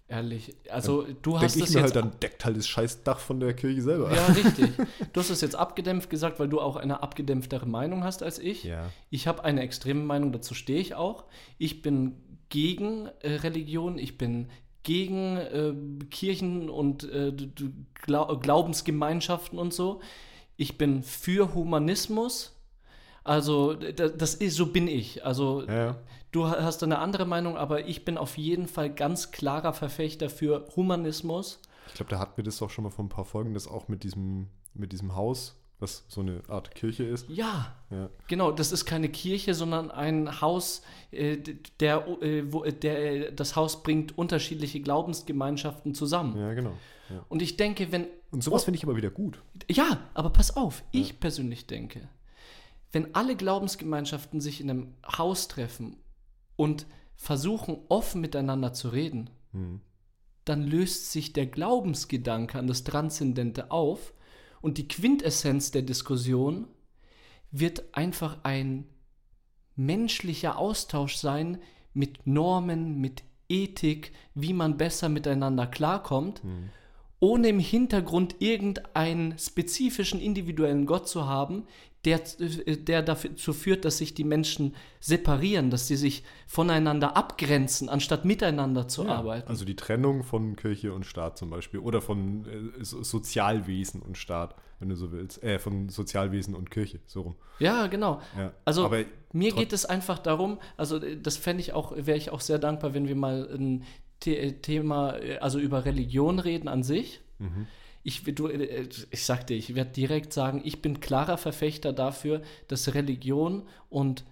Ehrlich. 0.09 0.53
Also, 0.69 1.03
du 1.03 1.31
Denke 1.31 1.45
hast 1.45 1.55
ich 1.55 1.61
das 1.61 1.73
mir 1.73 1.79
jetzt 1.79 1.95
halt, 1.95 2.05
dann 2.05 2.19
deckt 2.19 2.43
halt 2.43 2.57
das 2.57 2.67
scheiß 2.67 3.03
Dach 3.03 3.19
von 3.19 3.39
der 3.39 3.53
Kirche 3.53 3.81
selber. 3.81 4.13
Ja, 4.13 4.25
richtig. 4.25 4.71
Du 5.13 5.21
hast 5.21 5.29
es 5.29 5.39
jetzt 5.39 5.55
abgedämpft 5.55 6.09
gesagt, 6.09 6.37
weil 6.39 6.49
du 6.49 6.59
auch 6.59 6.75
eine 6.75 7.01
abgedämpftere 7.01 7.65
Meinung 7.65 8.03
hast 8.03 8.23
als 8.23 8.39
ich. 8.39 8.65
Ja. 8.65 8.89
Ich 9.09 9.25
habe 9.25 9.45
eine 9.45 9.61
extreme 9.61 10.03
Meinung, 10.03 10.33
dazu 10.33 10.53
stehe 10.53 10.81
ich 10.81 10.93
auch. 10.93 11.23
Ich 11.57 11.81
bin 11.81 12.17
gegen 12.49 13.07
äh, 13.21 13.35
Religion, 13.35 13.97
ich 13.97 14.17
bin 14.17 14.49
gegen 14.83 15.37
äh, 15.37 15.73
Kirchen 16.11 16.69
und 16.69 17.05
äh, 17.05 17.31
Glaubensgemeinschaften 18.03 19.57
und 19.57 19.73
so. 19.73 20.01
Ich 20.57 20.77
bin 20.77 21.03
für 21.03 21.53
Humanismus. 21.53 22.53
Also, 23.23 23.73
d- 23.73 23.93
das 23.93 24.35
ist, 24.35 24.55
so 24.55 24.67
bin 24.67 24.87
ich. 24.87 25.25
Also, 25.25 25.63
Ja. 25.67 25.97
Du 26.31 26.47
ha- 26.47 26.63
hast 26.63 26.81
eine 26.81 26.97
andere 26.97 27.25
Meinung, 27.27 27.57
aber 27.57 27.87
ich 27.87 28.05
bin 28.05 28.17
auf 28.17 28.39
jeden 28.39 28.67
Fall 28.67 28.89
ganz 28.91 29.31
klarer 29.31 29.71
Verfechter 29.71 30.31
für 30.31 30.65
Humanismus. 30.75 31.59
Ich 31.89 31.93
glaube, 31.93 32.09
da 32.09 32.17
hatten 32.17 32.37
wir 32.37 32.43
das 32.43 32.59
auch 32.63 32.71
schon 32.71 32.83
mal 32.85 32.89
vor 32.89 33.05
ein 33.05 33.09
paar 33.09 33.23
Folgen, 33.25 33.53
das 33.53 33.67
auch 33.67 33.87
mit 33.87 34.03
diesem, 34.03 34.47
mit 34.73 34.91
diesem 34.93 35.15
Haus, 35.15 35.55
was 35.79 36.05
so 36.07 36.21
eine 36.21 36.41
Art 36.47 36.73
Kirche 36.73 37.03
ist. 37.03 37.29
Ja, 37.29 37.75
Ja. 37.91 38.09
genau. 38.27 38.51
Das 38.51 38.71
ist 38.71 38.85
keine 38.85 39.09
Kirche, 39.09 39.53
sondern 39.53 39.91
ein 39.91 40.41
Haus, 40.41 40.81
äh, 41.11 41.37
der, 41.79 42.07
äh, 42.23 42.51
wo, 42.51 42.63
äh, 42.63 42.73
der, 42.73 43.27
äh, 43.29 43.31
das 43.33 43.55
Haus 43.55 43.83
bringt 43.83 44.17
unterschiedliche 44.17 44.79
Glaubensgemeinschaften 44.79 45.93
zusammen. 45.93 46.35
Ja, 46.37 46.53
genau. 46.55 46.73
Ja. 47.11 47.23
Und 47.29 47.43
ich 47.43 47.57
denke, 47.57 47.91
wenn. 47.91 48.07
Und 48.31 48.43
sowas 48.43 48.63
finde 48.63 48.77
ich 48.77 48.83
aber 48.83 48.95
wieder 48.95 49.11
gut. 49.11 49.39
Ja, 49.69 49.99
aber 50.15 50.31
pass 50.31 50.55
auf, 50.57 50.83
ich 50.91 51.19
persönlich 51.19 51.67
denke, 51.67 52.07
wenn 52.93 53.13
alle 53.13 53.35
Glaubensgemeinschaften 53.35 54.39
sich 54.39 54.61
in 54.61 54.69
einem 54.69 54.93
Haus 55.17 55.49
treffen 55.49 55.97
und 56.55 56.85
versuchen, 57.15 57.77
offen 57.89 58.21
miteinander 58.21 58.71
zu 58.73 58.89
reden, 58.89 59.29
Hm. 59.51 59.81
dann 60.45 60.63
löst 60.63 61.11
sich 61.11 61.33
der 61.33 61.45
Glaubensgedanke 61.45 62.57
an 62.57 62.67
das 62.67 62.83
Transzendente 62.83 63.71
auf 63.71 64.13
und 64.61 64.77
die 64.77 64.87
Quintessenz 64.87 65.71
der 65.71 65.83
Diskussion 65.83 66.67
wird 67.51 67.95
einfach 67.95 68.43
ein 68.43 68.85
menschlicher 69.75 70.57
Austausch 70.57 71.15
sein 71.15 71.59
mit 71.93 72.25
Normen, 72.25 72.99
mit 72.99 73.23
Ethik, 73.47 74.11
wie 74.33 74.53
man 74.53 74.77
besser 74.77 75.09
miteinander 75.09 75.67
klarkommt, 75.67 76.41
ohne 77.23 77.47
im 77.47 77.59
Hintergrund 77.59 78.35
irgendeinen 78.39 79.39
spezifischen 79.39 80.19
individuellen 80.19 80.85
Gott 80.85 81.07
zu 81.07 81.25
haben, 81.25 81.63
der, 82.03 82.19
äh, 82.39 82.75
der 82.75 83.01
dazu 83.01 83.53
führt, 83.53 83.85
dass 83.85 83.97
sich 83.99 84.13
die 84.13 84.25
Menschen 84.25 84.75
separieren, 84.99 85.69
dass 85.69 85.87
sie 85.87 85.95
sich 85.95 86.23
voneinander 86.47 87.15
abgrenzen, 87.15 87.87
anstatt 87.87 88.25
miteinander 88.25 88.89
zu 88.89 89.05
Ja, 89.05 89.15
arbeiten. 89.15 89.47
Also 89.47 89.63
die 89.63 89.77
Trennung 89.77 90.23
von 90.23 90.57
Kirche 90.57 90.91
und 90.93 91.05
Staat 91.05 91.37
zum 91.37 91.49
Beispiel. 91.49 91.79
Oder 91.79 92.01
von 92.01 92.45
äh, 92.45 92.83
So- 92.83 93.03
Sozialwesen 93.03 94.01
und 94.01 94.17
Staat, 94.17 94.55
wenn 94.81 94.89
du 94.89 94.97
so 94.97 95.13
willst. 95.13 95.41
Äh, 95.43 95.59
von 95.59 95.87
Sozialwesen 95.87 96.55
und 96.55 96.71
Kirche, 96.71 96.99
so 97.05 97.21
rum. 97.21 97.35
Ja, 97.59 97.87
genau. 97.87 98.19
Ja. 98.37 98.51
Also 98.65 98.83
Aber 98.83 99.05
mir 99.31 99.53
geht 99.53 99.71
es 99.71 99.85
einfach 99.85 100.19
darum, 100.19 100.59
also 100.75 100.97
äh, 100.97 101.15
das 101.21 101.37
fände 101.37 101.61
ich 101.61 101.71
auch, 101.71 101.93
wäre 101.95 102.17
ich 102.17 102.31
auch 102.31 102.41
sehr 102.41 102.59
dankbar, 102.59 102.93
wenn 102.93 103.07
wir 103.07 103.15
mal 103.15 103.47
ein 103.49 103.83
The 103.83 103.83
äh, 103.83 103.83
Thema, 104.23 105.17
äh, 105.17 105.37
also 105.37 105.59
über 105.59 105.85
Religion 105.85 106.39
reden 106.39 106.67
an 106.67 106.83
sich. 106.83 107.21
Mhm. 107.39 107.67
Ich, 108.03 108.23
du, 108.23 108.47
äh, 108.47 108.87
ich 109.11 109.25
sag 109.25 109.47
dir, 109.47 109.55
ich 109.55 109.75
werde 109.75 109.91
direkt 109.91 110.33
sagen, 110.33 110.61
ich 110.63 110.81
bin 110.81 110.99
klarer 110.99 111.37
Verfechter 111.37 111.93
dafür, 111.93 112.41
dass 112.67 112.93
Religion 112.93 113.63
und 113.89 114.25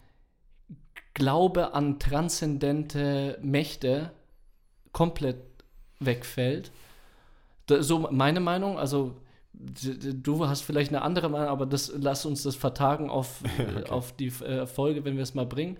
Glaube 1.13 1.73
an 1.73 1.99
transzendente 1.99 3.37
Mächte 3.41 4.13
komplett 4.93 5.37
wegfällt. 5.99 6.71
So 7.67 7.99
meine 7.99 8.39
Meinung, 8.39 8.79
also 8.79 9.15
du 9.53 10.47
hast 10.47 10.61
vielleicht 10.61 10.91
eine 10.91 11.01
andere 11.01 11.29
Meinung, 11.29 11.49
aber 11.49 11.65
das 11.65 11.91
lass 11.95 12.25
uns 12.25 12.43
das 12.43 12.55
vertagen 12.55 13.09
auf, 13.09 13.43
äh, 13.57 13.89
auf 13.89 14.15
die 14.15 14.27
äh, 14.27 14.65
Folge, 14.65 15.05
wenn 15.05 15.15
wir 15.15 15.23
es 15.23 15.33
mal 15.33 15.45
bringen. 15.45 15.77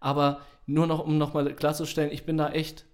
Aber 0.00 0.40
nur 0.66 0.86
noch, 0.86 1.04
um 1.04 1.18
nochmal 1.18 1.52
klarzustellen, 1.54 2.12
ich 2.12 2.24
bin 2.24 2.36
da 2.36 2.50
echt 2.50 2.84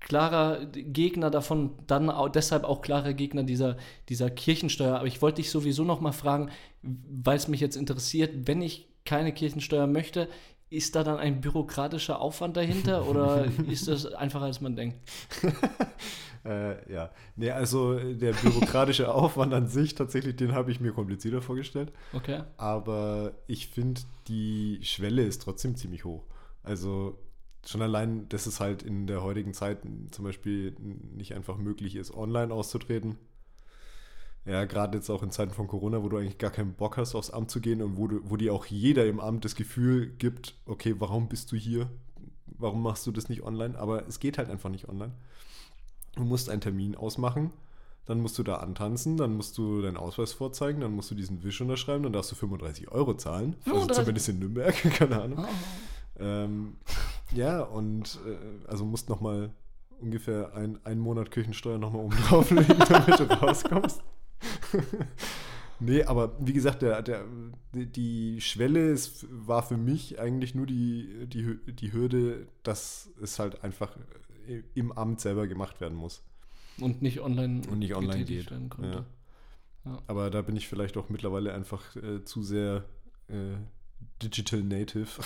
klarer 0.00 0.66
Gegner 0.66 1.30
davon, 1.30 1.72
dann 1.86 2.10
auch, 2.10 2.28
deshalb 2.28 2.64
auch 2.64 2.82
klarer 2.82 3.12
Gegner 3.12 3.42
dieser, 3.42 3.76
dieser 4.08 4.30
Kirchensteuer. 4.30 4.96
Aber 4.96 5.06
ich 5.06 5.22
wollte 5.22 5.36
dich 5.36 5.50
sowieso 5.50 5.84
noch 5.84 6.00
mal 6.00 6.12
fragen, 6.12 6.50
weil 6.82 7.36
es 7.36 7.48
mich 7.48 7.60
jetzt 7.60 7.76
interessiert, 7.76 8.46
wenn 8.46 8.62
ich 8.62 8.88
keine 9.04 9.32
Kirchensteuer 9.32 9.86
möchte, 9.86 10.28
ist 10.68 10.96
da 10.96 11.04
dann 11.04 11.18
ein 11.18 11.40
bürokratischer 11.40 12.20
Aufwand 12.20 12.56
dahinter 12.56 13.08
oder 13.08 13.46
ist 13.68 13.88
das 13.88 14.06
einfacher, 14.06 14.46
als 14.46 14.60
man 14.60 14.76
denkt? 14.76 14.98
Äh, 16.46 16.92
ja. 16.92 17.10
Nee, 17.34 17.50
also 17.50 17.98
der 17.98 18.32
bürokratische 18.32 19.12
Aufwand 19.14 19.52
an 19.52 19.66
sich, 19.66 19.94
tatsächlich, 19.94 20.36
den 20.36 20.52
habe 20.52 20.70
ich 20.70 20.80
mir 20.80 20.92
komplizierter 20.92 21.42
vorgestellt. 21.42 21.92
Okay. 22.12 22.42
Aber 22.56 23.32
ich 23.48 23.66
finde, 23.66 24.02
die 24.28 24.78
Schwelle 24.82 25.24
ist 25.24 25.42
trotzdem 25.42 25.74
ziemlich 25.74 26.04
hoch. 26.04 26.22
Also 26.62 27.18
schon 27.68 27.82
allein, 27.82 28.28
dass 28.28 28.46
es 28.46 28.60
halt 28.60 28.82
in 28.82 29.06
der 29.06 29.22
heutigen 29.22 29.54
Zeit 29.54 29.78
zum 30.10 30.24
Beispiel 30.24 30.76
nicht 30.78 31.34
einfach 31.34 31.56
möglich 31.56 31.96
ist, 31.96 32.14
online 32.14 32.52
auszutreten. 32.52 33.16
Ja, 34.44 34.64
gerade 34.64 34.96
jetzt 34.96 35.10
auch 35.10 35.24
in 35.24 35.32
Zeiten 35.32 35.52
von 35.52 35.66
Corona, 35.66 36.04
wo 36.04 36.08
du 36.08 36.18
eigentlich 36.18 36.38
gar 36.38 36.52
keinen 36.52 36.74
Bock 36.74 36.96
hast, 36.96 37.16
aufs 37.16 37.30
Amt 37.30 37.50
zu 37.50 37.60
gehen 37.60 37.82
und 37.82 37.96
wo, 37.96 38.06
du, 38.06 38.20
wo 38.22 38.36
dir 38.36 38.54
auch 38.54 38.66
jeder 38.66 39.04
im 39.06 39.18
Amt 39.18 39.44
das 39.44 39.56
Gefühl 39.56 40.06
gibt, 40.18 40.54
okay, 40.66 40.94
warum 40.98 41.28
bist 41.28 41.50
du 41.50 41.56
hier? 41.56 41.90
Warum 42.46 42.82
machst 42.82 43.06
du 43.08 43.12
das 43.12 43.28
nicht 43.28 43.42
online? 43.42 43.76
Aber 43.76 44.06
es 44.06 44.20
geht 44.20 44.38
halt 44.38 44.48
einfach 44.48 44.70
nicht 44.70 44.88
online. 44.88 45.12
Du 46.14 46.22
musst 46.22 46.48
einen 46.48 46.60
Termin 46.60 46.94
ausmachen, 46.94 47.52
dann 48.06 48.20
musst 48.20 48.38
du 48.38 48.44
da 48.44 48.58
antanzen, 48.58 49.16
dann 49.16 49.36
musst 49.36 49.58
du 49.58 49.82
deinen 49.82 49.96
Ausweis 49.96 50.32
vorzeigen, 50.32 50.80
dann 50.80 50.92
musst 50.92 51.10
du 51.10 51.16
diesen 51.16 51.42
Wisch 51.42 51.60
unterschreiben, 51.60 52.04
dann 52.04 52.12
darfst 52.12 52.30
du 52.30 52.36
35 52.36 52.92
Euro 52.92 53.14
zahlen. 53.14 53.56
Also 53.64 53.80
35? 53.80 53.96
zumindest 53.96 54.28
in 54.28 54.38
Nürnberg, 54.38 54.74
keine 54.94 55.22
Ahnung. 55.22 55.38
Ah. 55.40 55.48
Ähm, 56.18 56.76
ja, 57.32 57.60
und 57.62 58.18
äh, 58.26 58.66
also 58.68 58.84
musst 58.84 59.08
nochmal 59.08 59.50
ungefähr 60.00 60.54
ein, 60.54 60.78
einen 60.84 61.00
Monat 61.00 61.30
Küchensteuer 61.30 61.78
nochmal 61.78 62.04
oben 62.04 62.16
drauflegen, 62.16 62.78
damit 62.88 63.18
du 63.18 63.24
rauskommst. 63.24 64.02
nee, 65.80 66.02
aber 66.04 66.32
wie 66.38 66.52
gesagt, 66.52 66.82
der, 66.82 67.02
der, 67.02 67.24
die- 67.74 68.40
Schwelle 68.40 68.90
ist, 68.90 69.26
war 69.30 69.62
für 69.62 69.76
mich 69.76 70.18
eigentlich 70.20 70.54
nur 70.54 70.66
die, 70.66 71.26
die, 71.26 71.58
die 71.72 71.92
Hürde, 71.92 72.46
dass 72.62 73.10
es 73.22 73.38
halt 73.38 73.64
einfach 73.64 73.96
i- 74.48 74.62
im 74.74 74.92
Amt 74.92 75.20
selber 75.20 75.46
gemacht 75.46 75.80
werden 75.80 75.96
muss. 75.96 76.22
Und 76.80 77.00
nicht 77.00 77.20
online, 77.20 77.62
Und 77.70 77.78
nicht 77.78 77.94
online 77.94 78.24
geht, 78.24 78.50
werden 78.50 78.68
konnte. 78.68 79.06
Aber 80.08 80.30
da 80.30 80.42
bin 80.42 80.56
ich 80.56 80.68
vielleicht 80.68 80.96
auch 80.96 81.08
mittlerweile 81.08 81.54
einfach 81.54 81.94
äh, 81.96 82.22
zu 82.24 82.42
sehr 82.42 82.84
äh, 83.28 83.54
digital 84.22 84.62
native. 84.62 85.06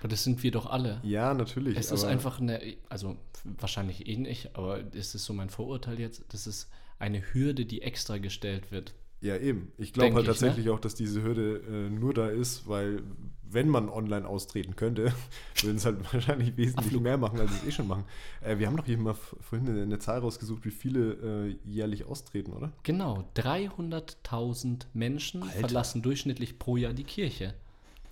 Aber 0.00 0.08
das 0.08 0.24
sind 0.24 0.42
wir 0.42 0.50
doch 0.50 0.66
alle. 0.66 1.00
ja, 1.04 1.32
natürlich. 1.34 1.76
Es 1.76 1.90
ist 1.90 2.04
einfach 2.04 2.40
eine, 2.40 2.60
also 2.88 3.16
wahrscheinlich 3.44 4.08
eh 4.08 4.16
nicht, 4.16 4.56
aber 4.56 4.80
es 4.94 5.14
ist 5.14 5.24
so 5.24 5.32
mein 5.32 5.50
Vorurteil 5.50 6.00
jetzt, 6.00 6.24
das 6.28 6.46
ist 6.46 6.68
eine 6.98 7.22
Hürde, 7.32 7.64
die 7.64 7.82
extra 7.82 8.18
gestellt 8.18 8.70
wird. 8.70 8.94
Ja, 9.22 9.36
eben. 9.36 9.72
Ich 9.76 9.92
glaube 9.92 10.14
halt 10.14 10.22
ich, 10.22 10.28
ne? 10.28 10.32
tatsächlich 10.32 10.70
auch, 10.70 10.80
dass 10.80 10.94
diese 10.94 11.22
Hürde 11.22 11.62
äh, 11.68 11.90
nur 11.90 12.14
da 12.14 12.28
ist, 12.28 12.66
weil 12.66 13.02
wenn 13.42 13.68
man 13.68 13.88
online 13.88 14.26
austreten 14.26 14.76
könnte, 14.76 15.12
würden 15.60 15.76
es 15.76 15.84
halt 15.84 15.98
wahrscheinlich 16.12 16.56
wesentlich 16.56 16.98
mehr 16.98 17.18
machen, 17.18 17.38
als 17.38 17.50
es 17.50 17.66
eh 17.66 17.70
schon 17.70 17.86
machen. 17.86 18.04
Äh, 18.40 18.58
wir 18.58 18.66
haben 18.66 18.76
doch 18.76 18.86
hier 18.86 18.96
mal 18.96 19.14
vorhin 19.14 19.68
eine, 19.68 19.82
eine 19.82 19.98
Zahl 19.98 20.20
rausgesucht, 20.20 20.64
wie 20.64 20.70
viele 20.70 21.48
äh, 21.48 21.56
jährlich 21.68 22.04
austreten, 22.04 22.52
oder? 22.52 22.72
Genau, 22.82 23.24
300.000 23.36 24.86
Menschen 24.94 25.42
Alter. 25.42 25.58
verlassen 25.60 26.00
durchschnittlich 26.00 26.58
pro 26.58 26.78
Jahr 26.78 26.94
die 26.94 27.04
Kirche. 27.04 27.54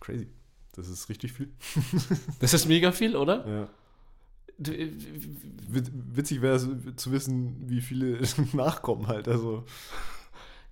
Crazy. 0.01 0.29
Das 0.73 0.89
ist 0.89 1.09
richtig 1.09 1.33
viel. 1.33 1.49
Das 2.41 2.55
ist 2.55 2.67
mega 2.67 2.93
viel, 2.93 3.17
oder? 3.17 3.47
Ja. 3.49 4.73
äh, 4.73 4.91
Wit- 5.69 5.91
Witzig 5.93 6.41
wäre 6.43 6.57
es 6.57 6.69
zu 6.97 7.13
wissen, 7.13 7.69
wie 7.69 7.81
viele 7.81 8.19
nachkommen 8.53 9.07
halt. 9.09 9.27
Also 9.29 9.65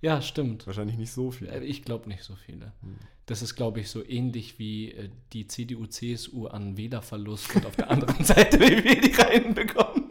ja, 0.00 0.20
stimmt. 0.22 0.66
wahrscheinlich 0.66 0.96
nicht 0.98 1.10
so 1.12 1.28
Äh, 1.28 1.32
viele. 1.32 1.64
Ich 1.64 1.82
glaube 1.82 2.08
nicht 2.08 2.22
so 2.22 2.34
viele. 2.36 2.72
Hm. 2.82 2.96
Das 3.24 3.42
ist, 3.42 3.56
glaube 3.56 3.80
ich, 3.80 3.88
so 3.90 4.04
ähnlich 4.06 4.58
wie 4.60 4.92
äh, 4.92 5.08
die 5.32 5.48
CDU, 5.48 5.86
CSU 5.86 6.46
an 6.46 6.76
Wählerverlust 6.76 7.56
und 7.56 7.66
auf 7.66 7.74
der 7.74 7.90
anderen 7.90 8.24
Seite, 8.24 8.60
wie 8.60 8.84
wir 8.84 9.00
die 9.00 9.10
reinbekommen. 9.12 10.04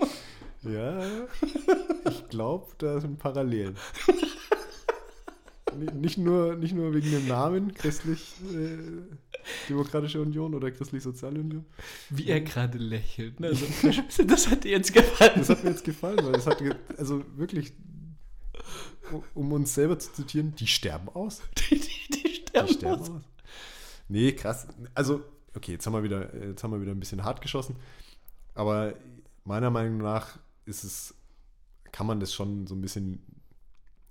Ja, 0.64 1.02
ich 2.10 2.28
glaube, 2.28 2.66
da 2.80 3.00
sind 3.00 3.20
Parallelen. 3.20 3.78
Ni- 5.78 5.92
Nicht 5.94 6.18
nur, 6.18 6.56
nicht 6.56 6.74
nur 6.74 6.94
wegen 6.94 7.12
dem 7.12 7.28
Namen 7.28 7.74
Christlich 7.74 8.34
äh, 8.54 8.78
Demokratische 9.70 10.22
Union 10.22 10.54
oder 10.56 10.72
Christlich 10.72 11.04
Soziale 11.04 11.40
Union. 11.40 11.66
Wie 12.10 12.28
er 12.28 12.42
gerade 12.42 12.78
lächelt. 12.78 13.40
Ne? 13.40 13.48
Also, 13.48 14.24
das 14.28 14.50
hat 14.50 14.64
dir 14.64 14.72
jetzt 14.72 14.94
gefallen. 14.94 15.34
Das 15.36 15.50
hat 15.50 15.64
mir 15.64 15.70
jetzt 15.72 15.84
gefallen, 15.84 16.20
weil 16.24 16.34
das 16.34 16.48
hat, 16.48 16.62
also 16.98 17.24
wirklich, 17.36 17.74
um 19.34 19.52
uns 19.52 19.74
selber 19.76 20.00
zu 20.00 20.12
zitieren, 20.14 20.56
die 20.56 20.68
sterben 20.68 21.10
aus. 21.10 21.42
Die, 21.70 21.80
die, 21.80 22.22
die 22.24 22.34
sterben, 22.36 22.68
Die 22.68 22.74
sterben 22.74 23.02
aus. 23.02 23.10
aus. 23.10 23.22
Nee, 24.08 24.32
krass. 24.34 24.68
Also, 24.94 25.24
okay, 25.56 25.74
jetzt 25.74 25.86
haben 25.86 25.94
wir 25.94 26.04
wieder, 26.04 26.34
jetzt 26.48 26.64
haben 26.64 26.72
wir 26.72 26.82
wieder 26.82 26.92
ein 26.92 27.00
bisschen 27.00 27.24
hart 27.24 27.42
geschossen. 27.42 27.76
Aber 28.54 28.94
meiner 29.44 29.70
Meinung 29.70 29.98
nach 29.98 30.40
ist 30.66 30.84
es, 30.84 31.14
kann 31.92 32.08
man 32.08 32.20
das 32.20 32.34
schon 32.34 32.66
so 32.68 32.76
ein 32.76 32.82
bisschen, 32.82 33.24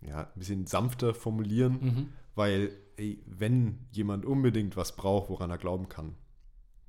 ja, 0.00 0.22
ein 0.32 0.38
bisschen 0.38 0.66
sanfter 0.66 1.14
formulieren, 1.14 1.78
Mhm. 1.80 2.08
weil, 2.34 2.70
ey, 2.96 3.22
wenn 3.26 3.78
jemand 3.92 4.24
unbedingt 4.26 4.76
was 4.76 4.94
braucht, 4.96 5.30
woran 5.30 5.50
er 5.50 5.58
glauben 5.58 5.88
kann, 5.88 6.14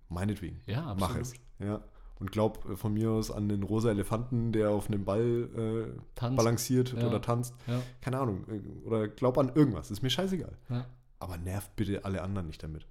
meinetwegen, 0.09 0.61
Ja, 0.67 0.85
absolut. 0.85 0.99
mach 0.99 1.15
es. 1.21 1.33
Ja. 1.59 1.83
Und 2.17 2.31
glaub 2.31 2.65
äh, 2.69 2.75
von 2.77 2.93
mir 2.93 3.11
aus 3.11 3.29
an 3.29 3.49
den 3.49 3.63
rosa 3.63 3.89
Elefanten, 3.89 4.51
der 4.53 4.69
auf 4.69 4.87
einem 4.87 5.03
Ball 5.03 5.93
äh, 6.21 6.29
balanciert 6.35 6.93
Ja. 6.93 7.07
oder 7.07 7.21
tanzt. 7.21 7.53
Ja, 7.67 7.81
Keine 8.01 8.19
Ahnung. 8.19 8.45
äh, 8.47 8.87
Oder 8.87 9.07
glaub 9.09 9.37
an 9.37 9.51
irgendwas. 9.53 9.91
Ist 9.91 10.01
mir 10.01 10.09
scheißegal. 10.09 10.57
ja, 10.69 10.85
Aber 11.19 11.37
nervt 11.37 11.75
bitte 11.75 12.05
alle 12.05 12.21
anderen 12.21 12.47
nicht 12.47 12.63
damit. 12.63 12.87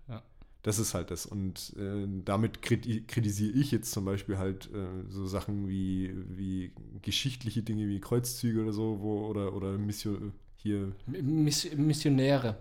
Das 0.62 0.78
ist 0.78 0.92
halt 0.94 1.10
das. 1.10 1.24
Und 1.26 1.74
äh, 1.78 2.06
damit 2.24 2.60
kriti 2.62 3.02
kritisiere 3.06 3.52
ich 3.52 3.70
jetzt 3.70 3.92
zum 3.92 4.04
Beispiel 4.06 4.36
halt 4.38 4.70
äh, 4.74 4.86
so 5.10 5.26
Sachen 5.26 5.68
wie, 5.68 6.14
wie 6.28 6.72
geschichtliche 7.02 7.62
Dinge 7.62 7.86
wie 7.88 8.00
Kreuzzüge 8.00 8.62
oder 8.62 8.72
so, 8.72 8.98
wo, 9.00 9.26
oder, 9.26 9.54
oder 9.54 9.76
Mission, 9.78 10.32
hier 10.56 10.92
Miss 11.06 11.66
Missionäre. 11.76 12.56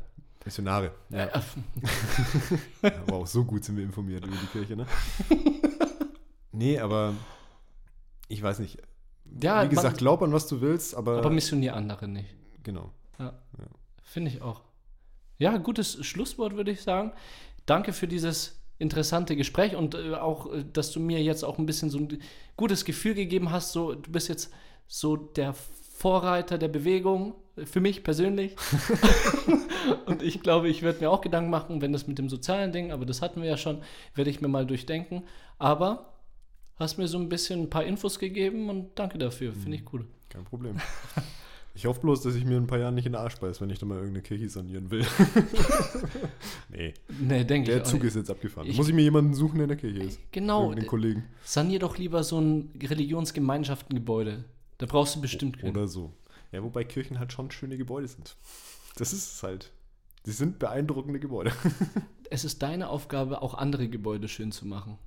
Missionare. 0.46 0.92
Ja. 1.10 1.30
Ja, 2.82 2.92
wow, 3.08 3.28
so 3.28 3.44
gut 3.46 3.64
sind 3.64 3.78
wir 3.78 3.84
informiert 3.84 4.26
über 4.26 4.36
die 4.36 4.48
Kirche, 4.48 4.76
ne? 4.76 4.86
nee, 6.52 6.80
aber 6.80 7.14
ich 8.28 8.42
weiß 8.42 8.60
nicht. 8.60 8.78
Ja, 9.42 9.64
Wie 9.64 9.70
gesagt, 9.70 9.86
man- 9.96 9.98
glaub 9.98 10.22
an, 10.22 10.32
was 10.34 10.48
du 10.48 10.62
willst, 10.62 10.96
aber, 10.96 11.18
aber 11.18 11.30
missionier 11.30 11.76
andere 11.76 12.08
nicht. 12.08 12.30
genau. 12.64 12.92
Finde 14.04 14.30
ich 14.30 14.42
auch. 14.42 14.62
Ja, 15.40 15.58
gutes 15.58 16.06
Schlusswort, 16.06 16.56
würde 16.56 16.72
ich 16.72 16.82
sagen. 16.84 17.14
Danke 17.66 17.94
für 17.94 18.08
dieses 18.08 18.60
interessante 18.78 19.36
Gespräch 19.36 19.76
und 19.76 19.96
äh, 19.96 20.14
auch, 20.16 20.54
äh, 20.54 20.64
dass 20.72 20.92
du 20.92 21.00
mir 21.00 21.22
jetzt 21.24 21.44
auch 21.44 21.58
ein 21.58 21.66
bisschen 21.66 21.90
so 21.90 21.98
ein 22.00 22.20
gutes 22.58 22.86
Gefühl 22.86 23.16
gegeben 23.16 23.50
hast. 23.50 23.72
So, 23.72 23.96
du 23.96 24.12
bist 24.12 24.28
jetzt 24.30 24.54
so 24.88 25.16
der 25.16 25.54
Vorreiter 25.54 26.58
der 26.58 26.68
Bewegung, 26.68 27.34
für 27.66 27.80
mich 27.82 28.04
persönlich. 28.04 28.56
und 30.06 30.22
ich 30.24 30.42
glaube, 30.42 30.70
ich 30.70 30.82
werde 30.82 31.00
mir 31.02 31.10
auch 31.12 31.22
Gedanken 31.22 31.50
machen, 31.50 31.82
wenn 31.82 31.94
das 31.94 32.08
mit 32.08 32.18
dem 32.18 32.30
sozialen 32.30 32.72
Ding, 32.72 32.92
aber 32.92 33.06
das 33.06 33.22
hatten 33.22 33.42
wir 33.42 33.50
ja 33.50 33.58
schon, 33.58 33.82
werde 34.16 34.30
ich 34.30 34.42
mir 34.42 34.48
mal 34.48 34.66
durchdenken. 34.66 35.24
Aber 35.60 36.14
hast 36.78 36.98
mir 36.98 37.08
so 37.08 37.18
ein 37.18 37.30
bisschen 37.30 37.62
ein 37.64 37.70
paar 37.70 37.84
Infos 37.86 38.20
gegeben 38.20 38.70
und 38.70 38.92
danke 39.00 39.18
dafür. 39.18 39.54
Finde 39.54 39.78
ich 39.78 39.84
cool. 39.94 40.06
Kein 40.30 40.44
Problem. 40.46 40.78
Ich 41.76 41.86
hoffe 41.88 42.02
bloß, 42.02 42.22
dass 42.22 42.36
ich 42.36 42.46
mir 42.46 42.58
in 42.58 42.64
ein 42.64 42.68
paar 42.68 42.78
Jahren 42.80 42.94
nicht 42.96 43.06
in 43.08 43.14
den 43.14 43.22
Arsch 43.22 43.38
beiß, 43.38 43.60
wenn 43.62 43.70
ich 43.72 43.80
da 43.80 43.86
mal 43.88 43.96
irgendeine 43.96 44.22
Kirche 44.22 44.48
sanieren 44.50 44.92
will. 44.92 45.04
nee, 46.70 46.94
Nee, 47.20 47.44
denke 47.44 47.72
ich 47.72 47.76
der 47.78 47.84
Zug 47.84 48.04
ist 48.04 48.16
jetzt 48.16 48.30
abgefahren. 48.30 48.68
Ich- 48.70 48.78
Muss 48.78 48.88
ich 48.88 48.94
mir 48.94 49.02
jemanden 49.02 49.34
suchen, 49.34 49.56
der 49.56 49.64
in 49.64 49.70
der 49.70 49.78
Kirche 49.78 50.00
ist? 50.04 50.20
Genau, 50.32 50.64
Irgendeinen 50.64 50.88
Kollegen. 50.88 51.24
Sanier 51.44 51.80
doch 51.80 51.98
lieber 51.98 52.24
so 52.24 52.40
ein 52.40 52.70
Religionsgemeinschaftengebäude. 52.82 54.44
Da 54.78 54.86
brauchst 54.86 55.16
du 55.16 55.22
bestimmt 55.22 55.60
keinen. 55.60 55.72
Oder 55.72 55.88
so. 55.88 56.12
Ja, 56.54 56.64
wobei 56.64 56.84
Kirchen 56.84 57.20
halt 57.20 57.34
schon 57.34 57.52
schöne 57.52 57.78
Gebäude 57.78 58.08
sind. 58.08 58.38
Das 58.96 59.12
ist 59.12 59.34
es 59.34 59.44
halt. 59.44 59.72
Sie 60.24 60.32
sind 60.32 60.60
beeindruckende 60.60 61.20
Gebäude. 61.20 61.52
Es 62.30 62.44
ist 62.44 62.64
deine 62.64 62.90
Aufgabe, 62.90 63.44
auch 63.44 63.54
andere 63.54 63.88
Gebäude 63.88 64.28
schön 64.28 64.52
zu 64.52 64.66
machen. 64.66 64.98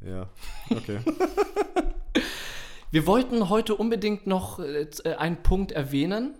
ja, 0.00 0.28
okay. 0.70 1.00
Wir 2.92 3.08
wollten 3.08 3.48
heute 3.48 3.74
unbedingt 3.74 4.28
noch 4.28 4.60
äh, 4.60 4.86
einen 5.18 5.42
Punkt 5.42 5.72
erwähnen, 5.72 6.36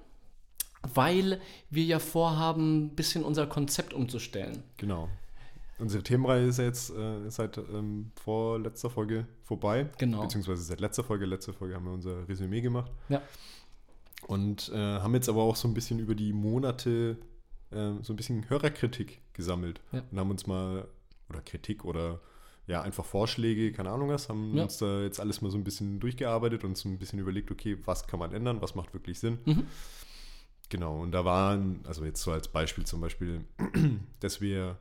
weil 0.82 1.40
wir 1.68 1.82
ja 1.82 1.98
vorhaben, 1.98 2.84
ein 2.84 2.94
bisschen 2.94 3.24
unser 3.24 3.48
Konzept 3.48 3.92
umzustellen. 3.92 4.62
Genau. 4.76 5.08
Unsere 5.80 6.04
Themenreihe 6.04 6.46
ist 6.46 6.58
ja 6.58 6.66
jetzt 6.66 6.90
äh, 6.90 7.28
seit 7.28 7.58
ähm, 7.58 8.12
vorletzter 8.14 8.90
Folge 8.90 9.26
vorbei. 9.42 9.88
Genau. 9.98 10.22
Beziehungsweise 10.22 10.62
seit 10.62 10.78
letzter 10.78 11.02
Folge. 11.02 11.26
Letzte 11.26 11.52
Folge 11.52 11.74
haben 11.74 11.86
wir 11.86 11.92
unser 11.92 12.28
Resümee 12.28 12.60
gemacht. 12.60 12.92
Ja. 13.08 13.20
Und 14.26 14.70
äh, 14.74 14.76
haben 14.76 15.14
jetzt 15.14 15.28
aber 15.28 15.42
auch 15.42 15.56
so 15.56 15.68
ein 15.68 15.74
bisschen 15.74 15.98
über 15.98 16.14
die 16.14 16.32
Monate 16.32 17.18
äh, 17.70 17.92
so 18.02 18.12
ein 18.12 18.16
bisschen 18.16 18.48
Hörerkritik 18.48 19.20
gesammelt. 19.32 19.80
Ja. 19.92 20.02
Und 20.10 20.18
haben 20.18 20.30
uns 20.30 20.46
mal, 20.46 20.88
oder 21.28 21.40
Kritik 21.42 21.84
oder 21.84 22.20
ja, 22.66 22.80
einfach 22.80 23.04
Vorschläge, 23.04 23.72
keine 23.72 23.90
Ahnung 23.90 24.08
was, 24.08 24.28
haben 24.30 24.56
Ja. 24.56 24.62
uns 24.62 24.78
da 24.78 25.02
jetzt 25.02 25.20
alles 25.20 25.42
mal 25.42 25.50
so 25.50 25.58
ein 25.58 25.64
bisschen 25.64 26.00
durchgearbeitet 26.00 26.64
und 26.64 26.78
so 26.78 26.88
ein 26.88 26.98
bisschen 26.98 27.18
überlegt, 27.18 27.50
okay, 27.50 27.76
was 27.84 28.06
kann 28.06 28.18
man 28.18 28.32
ändern, 28.32 28.62
was 28.62 28.74
macht 28.74 28.94
wirklich 28.94 29.18
Sinn. 29.20 29.38
Mhm. 29.44 29.66
Genau, 30.70 30.98
und 31.02 31.12
da 31.12 31.26
waren, 31.26 31.80
also 31.86 32.04
jetzt 32.06 32.22
so 32.22 32.32
als 32.32 32.48
Beispiel 32.48 32.86
zum 32.86 33.02
Beispiel, 33.02 33.44
dass 34.20 34.40
wir, 34.40 34.78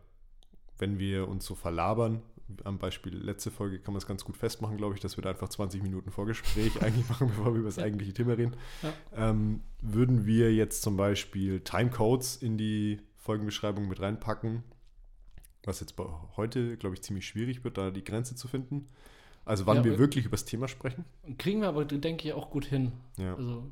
wenn 0.78 0.98
wir 0.98 1.28
uns 1.28 1.46
so 1.46 1.56
verlabern, 1.56 2.22
am 2.64 2.78
Beispiel 2.78 3.16
letzte 3.16 3.52
Folge 3.52 3.80
kann 3.80 3.94
man 3.94 4.00
es 4.00 4.08
ganz 4.08 4.24
gut 4.26 4.38
festmachen, 4.38 4.78
glaube 4.78 4.96
ich, 4.96 5.00
dass 5.02 5.18
wir 5.18 5.22
da 5.22 5.30
einfach 5.32 5.50
20 5.50 5.82
Minuten 5.82 6.12
Vorgespräch 6.12 6.82
eigentlich 6.82 7.08
machen, 7.10 7.28
bevor 7.28 7.54
wir 7.54 7.60
über 7.60 7.70
das 7.70 7.80
eigentliche 7.80 8.14
Thema 8.14 8.34
reden. 8.34 8.56
Ja. 8.82 9.30
Ähm, 9.30 9.62
würden 9.82 10.26
wir 10.26 10.54
jetzt 10.54 10.82
zum 10.82 10.98
Beispiel 10.98 11.62
Timecodes 11.62 12.36
in 12.38 12.58
die 12.58 13.00
Folgenbeschreibung 13.18 13.88
mit 13.88 14.00
reinpacken, 14.02 14.64
was 15.64 15.80
jetzt 15.80 15.96
bei 15.96 16.06
heute, 16.36 16.78
glaube 16.78 16.96
ich, 16.96 17.02
ziemlich 17.02 17.26
schwierig 17.26 17.64
wird, 17.64 17.78
da 17.78 17.90
die 17.92 18.04
Grenze 18.04 18.36
zu 18.36 18.48
finden. 18.48 18.88
Also 19.46 19.66
wann 19.66 19.78
Ja, 19.78 19.84
wir 19.86 19.92
aber- 19.94 20.00
wirklich 20.00 20.26
über 20.26 20.34
das 20.38 20.46
Thema 20.46 20.68
sprechen. 20.68 21.06
Kriegen 21.38 21.62
wir 21.62 21.70
aber, 21.70 21.86
denke 21.86 22.28
ich, 22.28 22.34
auch 22.34 22.50
gut 22.50 22.66
hin. 22.66 22.92
Ja. 23.18 23.36
Also, 23.36 23.72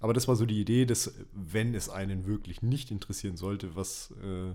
Aber 0.00 0.12
das 0.12 0.26
war 0.28 0.34
so 0.36 0.46
die 0.46 0.60
Idee, 0.60 0.84
dass 0.86 1.14
wenn 1.32 1.74
es 1.74 1.88
einen 1.88 2.26
wirklich 2.26 2.62
nicht 2.62 2.90
interessieren 2.90 3.36
sollte, 3.36 3.76
was 3.76 4.12
äh, 4.22 4.54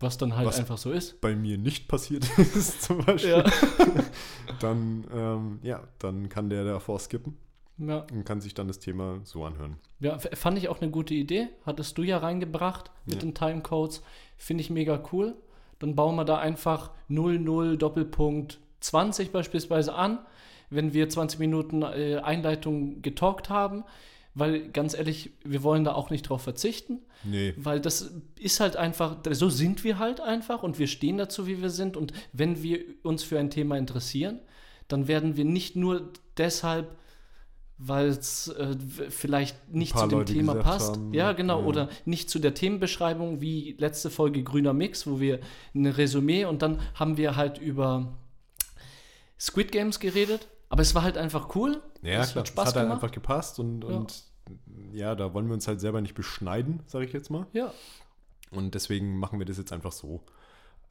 was 0.00 0.18
dann 0.18 0.36
halt 0.36 0.46
Was- 0.46 0.58
einfach 0.58 0.78
so 0.78 0.92
ist. 0.92 1.20
bei 1.20 1.34
mir 1.34 1.58
nicht 1.58 1.88
passiert 1.88 2.26
ist 2.38 2.82
zum 2.82 3.04
Beispiel, 3.04 3.30
Ja. 3.30 3.44
dann, 4.60 5.04
ähm, 5.12 5.58
ja, 5.62 5.82
dann 5.98 6.28
kann 6.28 6.48
der 6.50 6.64
davor 6.64 6.98
skippen 6.98 7.36
ja. 7.78 8.06
und 8.12 8.24
kann 8.24 8.40
sich 8.40 8.54
dann 8.54 8.68
das 8.68 8.78
Thema 8.78 9.20
so 9.24 9.44
anhören. 9.44 9.76
Ja, 10.00 10.18
fand 10.18 10.58
ich 10.58 10.68
auch 10.68 10.80
eine 10.80 10.90
gute 10.90 11.14
Idee. 11.14 11.48
Hattest 11.64 11.96
du 11.98 12.02
ja 12.02 12.18
reingebracht 12.18 12.90
mit 13.06 13.16
Ja. 13.16 13.20
den 13.20 13.34
Timecodes. 13.34 14.02
Finde 14.36 14.62
ich 14.62 14.70
mega 14.70 15.02
cool. 15.12 15.34
Dann 15.78 15.94
bauen 15.94 16.16
wir 16.16 16.24
da 16.24 16.38
einfach 16.38 16.90
00 17.08 17.76
Doppelpunkt 17.76 18.60
20 18.80 19.30
beispielsweise 19.32 19.94
an, 19.94 20.18
wenn 20.70 20.92
wir 20.94 21.08
20 21.08 21.38
Minuten 21.38 21.82
äh, 21.82 22.20
Einleitung 22.22 23.02
getalkt 23.02 23.48
haben. 23.50 23.84
Weil 24.38 24.68
ganz 24.68 24.92
ehrlich, 24.92 25.30
wir 25.44 25.62
wollen 25.62 25.84
da 25.84 25.94
auch 25.94 26.10
nicht 26.10 26.28
drauf 26.28 26.42
verzichten, 26.42 26.98
Nee, 27.24 27.54
weil 27.56 27.80
das 27.80 28.12
ist 28.38 28.60
halt 28.60 28.76
einfach, 28.76 29.16
so 29.30 29.48
sind 29.48 29.82
wir 29.82 29.98
halt 29.98 30.20
einfach 30.20 30.62
und 30.62 30.78
wir 30.78 30.88
stehen 30.88 31.16
dazu, 31.16 31.46
wie 31.46 31.62
wir 31.62 31.70
sind. 31.70 31.96
Und 31.96 32.12
wenn 32.34 32.62
wir 32.62 32.80
uns 33.02 33.22
für 33.22 33.38
ein 33.38 33.48
Thema 33.48 33.78
interessieren, 33.78 34.40
dann 34.88 35.08
werden 35.08 35.38
wir 35.38 35.46
nicht 35.46 35.74
nur 35.74 36.12
deshalb, 36.36 36.98
weil 37.78 38.08
es 38.08 38.48
äh, 38.48 38.76
vielleicht 39.08 39.72
nicht 39.72 39.96
zu 39.96 40.06
dem 40.06 40.18
Leute 40.18 40.34
Thema 40.34 40.56
passt. 40.56 40.96
haben, 40.96 41.14
ja, 41.14 41.32
genau. 41.32 41.60
ja. 41.60 41.66
Oder 41.66 41.88
nicht 42.04 42.28
zu 42.28 42.38
der 42.38 42.52
Themenbeschreibung 42.52 43.40
wie 43.40 43.74
letzte 43.78 44.10
Folge 44.10 44.42
Grüner 44.42 44.74
Mix, 44.74 45.06
wo 45.06 45.18
wir 45.18 45.40
ein 45.74 45.86
Resümee 45.86 46.44
und 46.44 46.60
dann 46.60 46.80
haben 46.94 47.16
wir 47.16 47.36
halt 47.36 47.56
über 47.56 48.18
Squid 49.40 49.72
Games 49.72 49.98
geredet. 49.98 50.46
Aber 50.68 50.82
es 50.82 50.94
war 50.94 51.02
halt 51.02 51.16
einfach 51.16 51.54
cool. 51.54 51.82
ja 52.02 52.20
es 52.20 52.32
klar, 52.32 52.42
hat 52.42 52.48
Spaß 52.48 52.68
es 52.68 52.74
hat 52.74 52.82
halt 52.82 52.92
einfach 52.92 53.10
gepasst 53.12 53.58
und 53.58 53.82
Ja. 53.82 53.88
und 53.90 54.24
ja, 54.92 55.14
da 55.14 55.34
wollen 55.34 55.46
wir 55.48 55.54
uns 55.54 55.66
halt 55.68 55.80
selber 55.80 56.00
nicht 56.00 56.14
beschneiden, 56.14 56.80
sage 56.86 57.04
ich 57.04 57.12
jetzt 57.12 57.30
mal. 57.30 57.46
Ja, 57.52 57.72
Und 58.52 58.74
deswegen 58.74 59.18
machen 59.18 59.38
wir 59.40 59.46
das 59.46 59.58
jetzt 59.58 59.72
einfach 59.72 59.90
so. 59.92 60.22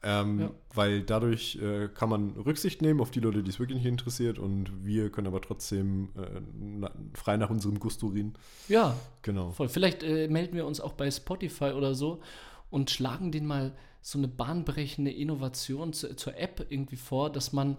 Ähm, 0.02 0.40
Ja. 0.40 0.50
Weil 0.74 1.02
dadurch 1.02 1.56
äh, 1.56 1.88
kann 1.88 2.10
man 2.10 2.32
Rücksicht 2.32 2.82
nehmen 2.82 3.00
auf 3.00 3.10
die 3.10 3.20
Leute, 3.20 3.42
die 3.42 3.48
es 3.50 3.58
wirklich 3.58 3.78
nicht 3.78 3.86
interessiert 3.86 4.38
und 4.38 4.84
wir 4.84 5.10
können 5.10 5.26
aber 5.26 5.40
trotzdem 5.40 6.10
äh, 6.16 6.40
na, 6.54 6.90
frei 7.14 7.38
nach 7.38 7.48
unserem 7.50 7.78
Gusto 7.80 8.08
reden. 8.08 8.34
ja, 8.68 8.94
Genau. 9.22 9.50
Voll. 9.52 9.68
Vielleicht 9.70 10.02
äh, 10.02 10.28
melden 10.28 10.54
wir 10.54 10.66
uns 10.66 10.80
auch 10.80 10.92
bei 10.92 11.10
Spotify 11.10 11.72
oder 11.72 11.94
so 11.94 12.20
und 12.70 12.90
schlagen 12.90 13.32
denen 13.32 13.46
mal 13.46 13.72
so 14.02 14.18
eine 14.18 14.28
bahnbrechende 14.28 15.10
Innovation 15.10 15.92
zu, 15.94 16.14
zur 16.14 16.36
App 16.36 16.66
irgendwie 16.68 16.96
vor, 16.96 17.32
dass 17.32 17.52
man 17.54 17.78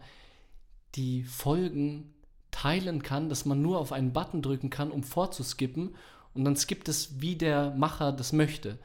die 0.98 1.24
Folgen 1.24 2.14
teilen 2.52 3.04
kann, 3.04 3.30
dass 3.30 3.46
man 3.46 3.62
nur 3.62 3.80
auf 3.80 3.92
einen 3.92 4.14
Button 4.14 4.42
drücken 4.42 4.70
kann, 4.70 4.92
um 4.92 5.04
vorzuskippen 5.04 5.96
und 6.34 6.44
dann 6.44 6.56
skippt 6.56 6.90
es, 6.90 7.22
wie 7.22 7.36
der 7.36 7.72
Macher 7.72 8.12
das 8.12 8.34
möchte. 8.34 8.80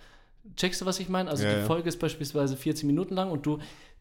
Checkst 0.56 0.80
du, 0.80 0.86
was 0.86 1.00
ich 1.00 1.08
meine? 1.08 1.30
Also 1.30 1.44
Ja, 1.44 1.54
die 1.54 1.60
ja. 1.60 1.66
Folge 1.66 1.88
ist 1.88 1.98
beispielsweise 1.98 2.56
14 2.56 2.86
Minuten 2.86 3.14
lang 3.14 3.30
und 3.30 3.46
du 3.46 3.58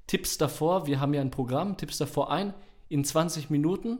tippst 0.07 0.41
davor, 0.41 0.87
wir 0.87 0.99
haben 0.99 1.13
ja 1.13 1.21
ein 1.21 1.31
Programm, 1.31 1.77
tippst 1.77 2.01
davor 2.01 2.31
ein 2.31 2.53
in 2.89 3.05
20 3.05 3.49
Minuten 3.49 3.99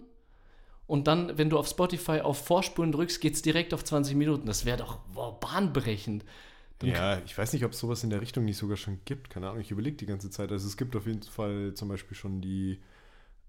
und 0.88 1.07
dann, 1.07 1.38
wenn 1.38 1.49
du 1.49 1.57
auf 1.57 1.70
Spotify 1.70 2.20
auf 2.20 2.45
Vorspulen 2.45 2.91
drückst, 2.91 3.22
geht 3.22 3.36
es 3.36 3.41
direkt 3.41 3.74
auf 3.74 3.82
20 3.84 4.16
Minuten. 4.16 4.45
Das 4.45 4.66
wäre 4.66 4.78
doch 4.78 4.99
wow, 5.14 5.39
bahnbrechend. 5.39 6.26
Dann 6.80 6.89
Ja, 6.89 7.20
ich 7.26 7.38
weiß 7.38 7.53
nicht, 7.53 7.64
ob 7.64 7.72
es 7.72 7.80
sowas 7.80 8.03
in 8.03 8.09
der 8.09 8.20
Richtung 8.20 8.43
nicht 8.43 8.57
sogar 8.57 8.76
schon 8.76 8.99
gibt. 9.05 9.30
Keine 9.30 9.47
Ahnung, 9.47 9.62
ich 9.62 9.72
überlege 9.72 9.95
die 9.95 10.05
ganze 10.05 10.30
Zeit. 10.30 10.51
Also 10.51 10.68
es 10.68 10.76
gibt 10.76 10.95
auf 10.97 11.07
jeden 11.07 11.24
Fall 11.24 11.74
zum 11.76 11.88
Beispiel 11.88 12.18
schon 12.18 12.41
die, 12.41 12.82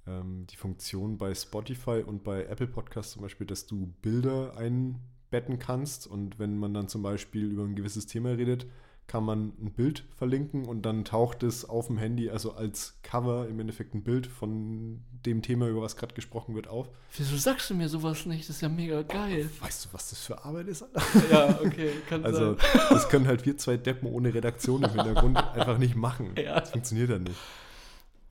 ähm, 0.06 0.46
die 0.50 0.56
Funktion 0.56 1.18
bei 1.18 1.34
Spotify 1.34 2.02
und 2.04 2.24
bei 2.24 2.44
Apple 2.44 2.66
Podcasts 2.66 3.12
zum 3.12 3.22
Beispiel, 3.22 3.46
dass 3.46 3.66
du 3.66 3.92
Bilder 4.02 4.56
einbetten 4.56 5.58
kannst. 5.58 6.06
Und 6.06 6.38
wenn 6.38 6.56
man 6.58 6.74
dann 6.74 6.88
zum 6.88 7.02
Beispiel 7.02 7.44
über 7.50 7.64
ein 7.64 7.74
gewisses 7.76 8.06
Thema 8.06 8.30
redet, 8.30 8.66
kann 9.08 9.24
man 9.24 9.52
ein 9.60 9.72
Bild 9.72 10.04
verlinken 10.16 10.64
und 10.64 10.82
dann 10.86 11.04
taucht 11.04 11.42
es 11.42 11.68
auf 11.68 11.88
dem 11.88 11.98
Handy, 11.98 12.30
also 12.30 12.52
als 12.54 12.98
Cover 13.02 13.48
im 13.48 13.58
Endeffekt 13.58 13.94
ein 13.94 14.04
Bild 14.04 14.26
von 14.28 15.02
dem 15.26 15.42
Thema, 15.42 15.68
über 15.68 15.82
was 15.82 15.96
gerade 15.96 16.14
gesprochen 16.14 16.54
wird, 16.54 16.68
auf. 16.68 16.88
Wieso 17.16 17.36
sagst 17.36 17.68
du 17.68 17.74
mir 17.74 17.88
sowas 17.88 18.24
nicht? 18.26 18.48
Das 18.48 18.56
ist 18.56 18.62
ja 18.62 18.68
mega 18.68 19.02
geil. 19.02 19.50
Weißt 19.60 19.84
du, 19.84 19.88
was 19.92 20.10
das 20.10 20.20
für 20.20 20.44
Arbeit 20.44 20.68
ist? 20.68 20.84
Ja, 21.30 21.58
okay, 21.62 21.90
kann 22.08 22.24
Also, 22.24 22.54
sein. 22.56 22.66
das 22.90 23.08
können 23.08 23.26
halt 23.26 23.44
wir 23.44 23.56
zwei 23.58 23.76
Deppen 23.76 24.08
ohne 24.08 24.32
Redaktion 24.32 24.82
im 24.84 24.90
Hintergrund 24.90 25.36
einfach 25.54 25.78
nicht 25.78 25.96
machen. 25.96 26.30
Ja. 26.36 26.60
Das 26.60 26.70
funktioniert 26.70 27.10
ja 27.10 27.18
nicht. 27.18 27.36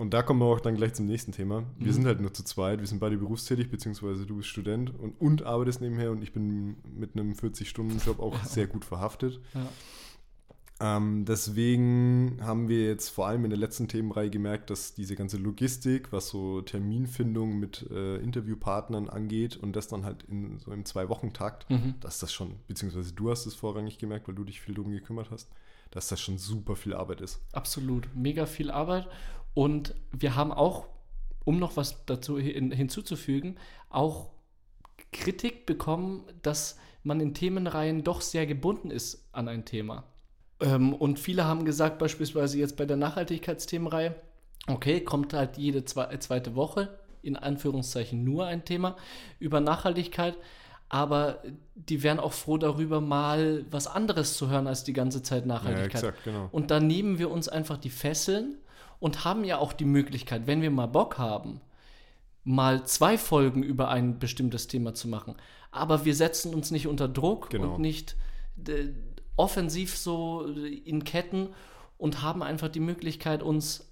Und 0.02 0.16
da 0.16 0.24
kommen 0.24 0.39
wir 0.39 0.47
auch 0.47 0.60
dann 0.60 0.76
gleich 0.76 0.93
zum 0.95 1.06
nächsten 1.06 1.32
Thema. 1.32 1.64
Wir 1.78 1.88
Mhm. 1.89 1.91
sind 1.93 2.06
halt 2.08 2.22
nur 2.22 2.34
zu 2.34 2.43
zweit, 2.43 2.80
wir 2.80 2.88
sind 2.88 2.97
beide 2.99 3.18
berufstätig, 3.18 3.70
beziehungsweise 3.70 4.26
du 4.26 4.38
bist 4.38 4.49
Student 4.49 4.91
und, 4.99 5.12
und 5.22 5.43
arbeitest 5.43 5.80
nebenher 5.80 6.10
und 6.12 6.24
ich 6.24 6.34
bin 6.34 6.76
mit 6.97 7.16
einem 7.16 7.34
40-Stunden-Job 7.34 8.20
auch 8.20 8.43
sehr 8.43 8.66
gut 8.66 8.84
verhaftet. 8.84 9.39
Ja. 9.54 9.68
Ähm, 10.97 11.26
deswegen 11.26 12.39
haben 12.41 12.68
wir 12.68 12.86
jetzt 12.88 13.10
vor 13.10 13.28
allem 13.28 13.43
in 13.43 13.52
der 13.52 13.60
letzten 13.60 13.88
Themenreihe 13.88 14.32
gemerkt, 14.32 14.72
dass 14.72 14.95
diese 14.95 15.16
ganze 15.16 15.38
Logistik, 15.38 16.12
was 16.12 16.30
so 16.30 16.62
Terminfindung 16.64 17.60
mit 17.60 17.86
äh, 17.91 18.16
Interviewpartnern 18.18 19.08
angeht 19.08 19.56
und 19.58 19.76
das 19.76 19.88
dann 19.88 20.04
halt 20.06 20.24
in 20.24 20.58
so 20.58 20.72
im 20.72 20.84
Zwei-Wochen-Takt, 20.84 21.70
Mhm. 21.70 21.93
dass 21.99 22.18
das 22.18 22.34
schon, 22.34 22.56
beziehungsweise 22.68 23.14
du 23.14 23.30
hast 23.30 23.45
es 23.45 23.54
vorrangig 23.54 23.99
gemerkt, 23.99 24.28
weil 24.28 24.34
du 24.34 24.43
dich 24.43 24.60
viel 24.62 24.74
drum 24.74 24.89
gekümmert 24.89 25.30
hast, 25.30 25.52
dass 25.91 26.08
das 26.08 26.20
schon 26.20 26.39
super 26.39 26.76
viel 26.76 26.95
Arbeit 26.95 27.22
ist. 27.22 27.39
Absolut. 27.52 28.10
Mega 28.16 28.47
viel 28.47 28.72
Arbeit. 28.72 29.08
Und 29.54 29.95
wir 30.12 30.36
haben 30.36 30.52
auch, 30.52 30.88
um 31.43 31.60
noch 31.60 31.78
was 31.78 32.06
dazu 32.06 32.38
hin, 32.38 32.72
hinzuzufügen, 32.72 33.58
auch 33.89 34.30
Kritik 35.12 35.66
bekommen, 35.66 36.24
dass 36.41 36.78
man 37.04 37.20
in 37.20 37.34
Themenreihen 37.34 38.04
doch 38.04 38.22
sehr 38.22 38.45
gebunden 38.45 38.91
ist 38.91 39.28
an 39.32 39.47
ein 39.47 39.66
Thema. 39.66 40.04
Ähm, 40.60 40.93
und 40.93 41.20
viele 41.20 41.45
haben 41.45 41.66
gesagt, 41.66 41.97
beispielsweise 41.99 42.60
jetzt 42.60 42.78
bei 42.78 42.86
der 42.86 42.97
Nachhaltigkeitsthemenreihe, 42.97 44.16
okay, 44.68 45.02
kommt 45.02 45.34
halt 45.34 45.58
jede 45.58 45.84
zwe 45.86 46.18
zweite 46.20 46.56
Woche, 46.56 46.99
in 47.24 47.36
Anführungszeichen 47.36 48.24
nur 48.24 48.45
ein 48.45 48.66
Thema 48.66 48.95
über 49.39 49.60
Nachhaltigkeit, 49.60 50.38
aber 50.89 51.41
die 51.76 52.04
wären 52.04 52.20
auch 52.20 52.34
froh 52.34 52.58
darüber, 52.58 53.02
mal 53.02 53.66
was 53.72 53.88
anderes 53.88 54.38
zu 54.38 54.49
hören 54.49 54.68
als 54.68 54.84
die 54.84 54.93
ganze 54.93 55.24
Zeit 55.24 55.45
Nachhaltigkeit. 55.45 56.04
exakt, 56.04 56.24
genau. 56.24 56.49
Und 56.52 56.70
da 56.70 56.80
nehmen 56.80 57.18
wir 57.18 57.32
uns 57.32 57.47
einfach 57.47 57.78
die 57.78 57.89
Fesseln 57.89 58.58
und 59.02 59.26
haben 59.26 59.43
ja 59.43 59.58
auch 59.58 59.74
die 59.74 59.84
Möglichkeit, 59.86 60.47
wenn 60.47 60.62
wir 60.62 60.72
mal 60.72 60.86
Bock 60.86 61.18
haben, 61.18 61.60
mal 62.45 62.86
zwei 62.86 63.18
Folgen 63.18 63.64
über 63.64 63.89
ein 63.89 64.20
bestimmtes 64.20 64.68
Thema 64.68 64.93
zu 64.93 65.10
machen. 65.10 65.36
Aber 65.72 66.06
wir 66.06 66.16
setzen 66.16 66.54
uns 66.54 66.72
nicht 66.72 66.88
unter 66.88 67.10
Druck 67.10 67.49
Genau. 67.49 67.74
und 67.76 67.82
nicht 67.82 68.16
äh, 68.68 68.89
offensiv 69.36 69.97
so 69.97 70.45
in 70.45 71.04
Ketten 71.04 71.49
und 71.97 72.22
haben 72.22 72.41
einfach 72.43 72.70
die 72.70 72.80
Möglichkeit, 72.80 73.43
uns 73.43 73.91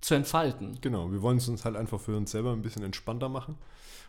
zu 0.00 0.14
entfalten. 0.14 0.78
Genau, 0.80 1.10
wir 1.12 1.22
wollen 1.22 1.38
es 1.38 1.48
uns 1.48 1.64
halt 1.64 1.76
einfach 1.76 2.00
für 2.00 2.16
uns 2.16 2.30
selber 2.30 2.52
ein 2.52 2.62
bisschen 2.62 2.82
entspannter 2.82 3.28
machen. 3.28 3.56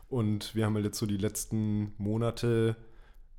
Und 0.10 0.56
wir 0.56 0.66
haben 0.66 0.76
halt 0.76 0.86
jetzt 0.86 1.00
so 1.00 1.06
die 1.06 1.18
letzten 1.18 1.94
Monate 1.98 2.78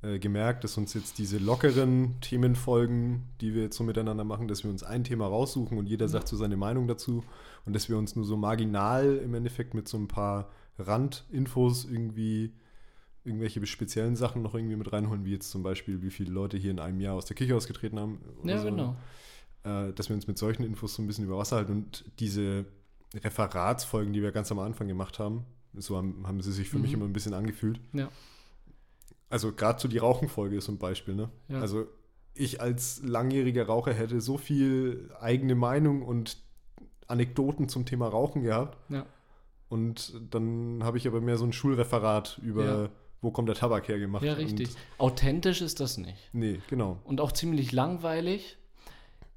äh, 0.01 0.17
gemerkt, 0.19 0.63
dass 0.63 0.77
uns 0.77 0.93
jetzt 0.93 1.17
diese 1.17 1.37
lockeren 1.39 2.19
Themenfolgen, 2.21 3.23
die 3.41 3.53
wir 3.53 3.63
jetzt 3.63 3.77
so 3.77 3.83
miteinander 3.83 4.23
machen, 4.23 4.47
dass 4.47 4.63
wir 4.63 4.71
uns 4.71 4.83
ein 4.83 5.03
Thema 5.03 5.27
raussuchen 5.27 5.77
und 5.77 5.87
jeder 5.87 6.07
sagt 6.07 6.27
so 6.27 6.37
seine 6.37 6.55
Meinung 6.57 6.87
dazu 6.87 7.23
und 7.65 7.73
dass 7.75 7.89
wir 7.89 7.97
uns 7.97 8.15
nur 8.15 8.25
so 8.25 8.37
marginal 8.37 9.17
im 9.17 9.33
Endeffekt 9.33 9.73
mit 9.73 9.87
so 9.87 9.97
ein 9.97 10.07
paar 10.07 10.49
Randinfos 10.77 11.85
irgendwie 11.85 12.53
irgendwelche 13.25 13.63
speziellen 13.65 14.15
Sachen 14.15 14.41
noch 14.41 14.55
irgendwie 14.55 14.77
mit 14.77 14.91
reinholen, 14.93 15.25
wie 15.25 15.31
jetzt 15.33 15.51
zum 15.51 15.61
Beispiel, 15.61 16.01
wie 16.01 16.09
viele 16.09 16.31
Leute 16.31 16.57
hier 16.57 16.71
in 16.71 16.79
einem 16.79 17.01
Jahr 17.01 17.15
aus 17.15 17.25
der 17.25 17.35
Kirche 17.35 17.55
ausgetreten 17.55 17.99
haben. 17.99 18.19
oder 18.41 18.53
Ja, 18.53 18.59
so 18.61 18.65
genau. 18.69 18.95
äh, 19.65 19.91
dass 19.93 20.07
wir 20.09 20.15
uns 20.15 20.27
mit 20.27 20.37
solchen 20.37 20.63
Infos 20.63 20.95
so 20.95 21.01
ein 21.01 21.07
bisschen 21.07 21.25
über 21.25 21.37
Wasser 21.37 21.57
halten 21.57 21.73
und 21.73 22.05
diese 22.19 22.65
Referatsfolgen, 23.13 24.13
die 24.13 24.21
wir 24.21 24.31
ganz 24.31 24.51
am 24.51 24.59
Anfang 24.59 24.87
gemacht 24.87 25.19
haben, 25.19 25.43
so 25.73 25.97
haben, 25.97 26.25
haben 26.25 26.41
sie 26.41 26.51
sich 26.51 26.69
für 26.69 26.79
mich 26.79 26.91
Mhm. 26.91 26.97
immer 26.97 27.05
ein 27.05 27.13
bisschen 27.13 27.33
angefühlt. 27.33 27.79
Ja. 27.93 28.09
Also 29.29 29.53
gerade 29.53 29.79
so 29.79 29.87
die 29.87 29.97
Rauchenfolge 29.99 30.57
ist 30.57 30.67
ein 30.69 30.77
Beispiel, 30.77 31.15
ne? 31.15 31.29
Ja. 31.47 31.59
Also 31.61 31.85
ich 32.33 32.61
als 32.61 33.01
langjähriger 33.03 33.65
Raucher 33.67 33.93
hätte 33.93 34.21
so 34.21 34.37
viel 34.37 35.09
eigene 35.19 35.55
Meinung 35.55 36.01
und 36.03 36.37
Anekdoten 37.07 37.67
zum 37.69 37.85
Thema 37.85 38.07
Rauchen 38.07 38.43
gehabt 38.43 38.77
Ja. 38.89 39.05
und 39.67 40.13
dann 40.31 40.83
habe 40.83 40.97
ich 40.97 41.07
aber 41.07 41.21
mehr 41.21 41.37
so 41.37 41.45
ein 41.45 41.53
Schulreferat 41.53 42.39
über 42.43 42.65
Ja. 42.65 42.89
wo 43.21 43.31
kommt 43.31 43.49
der 43.49 43.55
Tabak 43.55 43.87
her 43.87 43.99
gemacht. 43.99 44.23
Ja, 44.23 44.33
richtig. 44.33 44.69
Authentisch 44.97 45.61
ist 45.61 45.79
das 45.79 45.97
nicht. 45.97 46.29
nee, 46.33 46.59
genau. 46.69 46.97
und 47.03 47.19
auch 47.19 47.31
ziemlich 47.31 47.71
langweilig. 47.71 48.57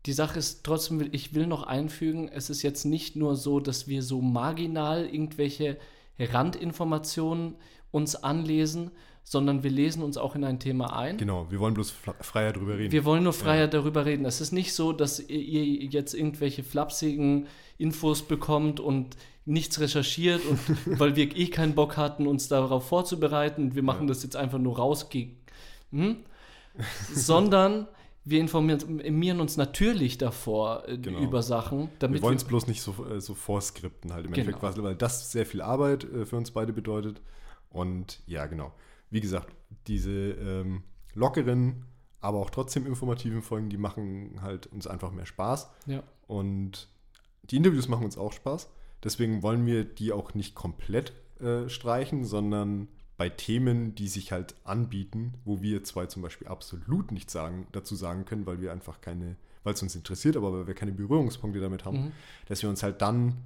Die 0.07 0.13
Sache 0.13 0.39
ist 0.39 0.65
trotzdem, 0.65 1.01
ich 1.13 1.35
will 1.35 1.47
noch 1.47 1.63
einfügen, 1.65 2.29
es 2.29 2.51
ist 2.51 2.63
jetzt 2.63 2.85
nicht 2.85 3.15
nur 3.17 3.37
so, 3.37 3.61
dass 3.61 3.87
wir 3.89 4.03
so 4.03 4.21
marginal 4.21 5.07
irgendwelche 5.07 5.79
Randinformationen 6.19 7.57
uns 7.91 8.17
anlesen, 8.17 8.91
sondern 9.25 9.63
wir 9.63 9.71
lesen 9.71 10.03
uns 10.03 10.17
auch 10.17 10.35
in 10.35 10.45
ein 10.45 10.59
Thema 10.61 10.97
ein. 10.97 11.17
Genau, 11.17 11.51
wir 11.51 11.59
wollen 11.61 11.75
bloß 11.75 11.93
freier 12.21 12.53
drüber 12.53 12.77
reden. 12.79 12.93
Wir 12.93 13.05
wollen 13.05 13.23
nur 13.25 13.33
freier 13.33 13.69
darüber 13.69 14.05
reden. 14.05 14.25
Es 14.27 14.41
ist 14.41 14.53
nicht 14.53 14.75
so, 14.75 14.93
dass 14.93 15.21
ihr- 15.21 15.85
jetzt 15.85 16.13
irgendwelche 16.15 16.63
flapsigen 16.63 17.47
Infos 17.79 18.23
bekommt 18.23 18.79
und 18.81 19.17
nichts 19.45 19.81
recherchiert 19.81 20.41
und 20.45 20.59
weil 21.01 21.17
wir 21.17 21.35
eh 21.37 21.49
keinen 21.49 21.75
Bock 21.75 21.97
hatten, 21.97 22.27
uns 22.27 22.49
darauf 22.49 22.87
vorzubereiten 22.89 23.63
und 23.65 23.75
wir 23.75 23.83
machen 23.83 24.03
Ja. 24.03 24.09
das 24.09 24.23
jetzt 24.23 24.37
einfach 24.37 24.59
nur 24.59 24.77
rausge... 24.77 25.29
Hm? 25.93 26.17
Sondern 27.13 27.87
wir 28.25 28.41
informieren 28.41 29.41
uns 29.41 29.57
natürlich 29.57 30.17
davor 30.19 30.85
äh, 30.89 30.97
Genau. 30.97 31.19
über 31.21 31.43
Sachen, 31.43 31.81
Wir 31.81 31.89
damit 31.99 32.23
wollen 32.23 32.35
wir, 32.35 32.37
es 32.39 32.45
bloß 32.45 32.67
nicht 32.69 32.81
so, 32.83 32.95
äh, 33.11 33.21
so 33.21 33.35
vorskripten 33.35 34.13
halt 34.13 34.27
im 34.27 34.33
Genau. 34.33 34.49
Endeffekt, 34.51 34.77
weil- 34.79 34.85
weil 34.85 34.95
das 34.95 35.33
sehr 35.33 35.45
viel 35.45 35.61
Arbeit 35.61 36.05
äh, 36.05 36.25
für 36.25 36.37
uns 36.37 36.51
beide 36.53 36.73
bedeutet. 36.73 37.21
Und 37.71 38.21
ja, 38.27 38.47
genau. 38.47 38.73
Wie 39.13 39.21
gesagt, 39.21 39.55
diese 39.87 40.11
ähm, 40.11 40.83
lockeren, 41.15 41.85
aber 42.21 42.39
auch 42.39 42.51
trotzdem 42.51 42.87
informativen 42.87 43.43
Folgen, 43.43 43.69
die 43.69 43.77
machen 43.79 44.41
halt 44.43 44.67
uns 44.67 44.87
einfach 44.89 45.13
mehr 45.13 45.27
Spaß. 45.27 45.71
ja, 45.87 46.03
Und 46.27 46.89
die 47.45 47.57
Interviews 47.57 47.89
machen 47.89 48.05
uns 48.05 48.17
auch 48.19 48.33
Spaß. 48.33 48.69
Deswegen 49.05 49.43
wollen 49.43 49.67
wir 49.67 49.85
die 49.85 50.13
auch 50.13 50.35
nicht 50.35 50.55
komplett 50.55 51.13
äh, 51.41 51.69
streichen, 51.69 52.25
sondern 52.25 52.89
bei 53.17 53.29
Themen, 53.29 53.95
die 53.95 54.09
sich 54.09 54.33
halt 54.33 54.55
anbieten, 54.65 55.35
wo 55.45 55.61
wir 55.61 55.85
zwei 55.85 56.07
zum 56.07 56.23
Beispiel 56.23 56.49
absolut 56.49 57.13
nichts 57.13 57.33
sagen, 57.33 57.67
dazu 57.73 57.95
sagen 57.95 58.25
können, 58.25 58.47
weil 58.47 58.61
wir 58.61 58.73
einfach 58.73 59.01
keine, 59.01 59.37
weil 59.65 59.75
es 59.75 59.83
uns 59.83 59.95
interessiert, 59.95 60.37
aber 60.37 60.53
weil 60.53 60.67
wir 60.67 60.75
keine 60.75 60.93
Berührungspunkte 60.93 61.61
damit 61.61 61.85
haben, 61.85 62.07
Mhm. 62.07 62.13
dass 62.47 62.63
wir 62.63 62.71
uns 62.71 62.83
halt 62.83 63.03
dann 63.03 63.37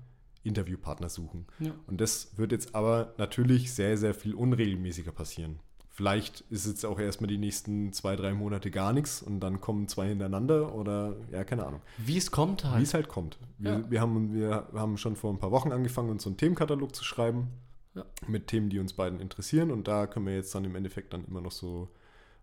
Interviewpartner 0.46 1.08
suchen. 1.08 1.46
ja. 1.58 1.72
Und 1.86 2.00
das 2.00 2.36
wird 2.38 2.52
jetzt 2.52 2.74
aber 2.74 3.14
natürlich 3.18 3.72
sehr, 3.72 3.96
sehr 3.98 4.14
viel 4.14 4.34
unregelmäßiger 4.34 5.12
passieren. 5.12 5.58
Vielleicht 5.90 6.42
ist 6.50 6.66
jetzt 6.66 6.84
auch 6.84 6.98
erstmal 6.98 7.28
die 7.28 7.38
nächsten 7.38 7.90
zwei, 7.94 8.16
drei 8.16 8.34
Monate 8.34 8.70
gar 8.70 8.92
nichts 8.92 9.22
und 9.22 9.40
dann 9.40 9.62
kommen 9.62 9.88
zwei 9.88 10.08
hintereinander 10.08 10.74
oder 10.74 11.16
ja, 11.32 11.42
keine 11.42 11.64
Ahnung. 11.66 11.80
Wie 11.96 12.18
es 12.18 12.30
kommt 12.30 12.64
Wie 12.64 12.68
halt. 12.68 12.82
es 12.82 12.92
halt 12.92 13.08
kommt. 13.08 13.38
Wir, 13.56 13.70
Ja. 13.72 13.90
wir, 13.90 14.00
haben, 14.02 14.34
wir 14.34 14.68
haben 14.74 14.98
schon 14.98 15.16
vor 15.16 15.32
ein 15.32 15.38
paar 15.38 15.52
Wochen 15.52 15.72
angefangen, 15.72 16.10
uns 16.10 16.22
so 16.24 16.28
einen 16.28 16.36
Themenkatalog 16.36 16.94
zu 16.94 17.02
schreiben 17.02 17.48
Ja. 17.94 18.04
mit 18.26 18.46
Themen, 18.48 18.68
die 18.68 18.78
uns 18.78 18.92
beiden 18.92 19.20
interessieren. 19.20 19.70
Und 19.70 19.88
da 19.88 20.06
können 20.06 20.26
wir 20.26 20.34
jetzt 20.34 20.54
dann 20.54 20.64
im 20.66 20.76
Endeffekt 20.76 21.14
dann 21.14 21.24
immer 21.24 21.40
noch 21.40 21.52
so 21.52 21.88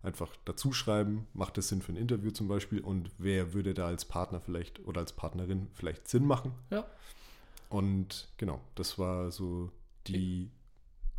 einfach 0.02 0.36
dazu 0.46 0.74
schreiben, 0.74 1.28
macht 1.34 1.56
es 1.60 1.68
Sinn 1.70 1.84
für 1.84 1.92
ein 1.94 1.98
Interview 1.98 2.32
zum 2.32 2.48
Beispiel 2.48 2.80
und 2.82 3.12
wer 3.20 3.54
würde 3.54 3.74
da 3.76 3.86
als 3.86 4.04
Partner 4.04 4.42
vielleicht 4.42 4.84
oder 4.86 5.00
als 5.02 5.14
Partnerin 5.14 5.68
vielleicht 5.74 6.08
Sinn 6.08 6.26
machen. 6.26 6.54
Ja. 6.72 6.86
Und 7.74 8.28
genau, 8.38 8.62
das 8.76 9.00
war 9.00 9.32
so 9.32 9.72
die 10.08 10.52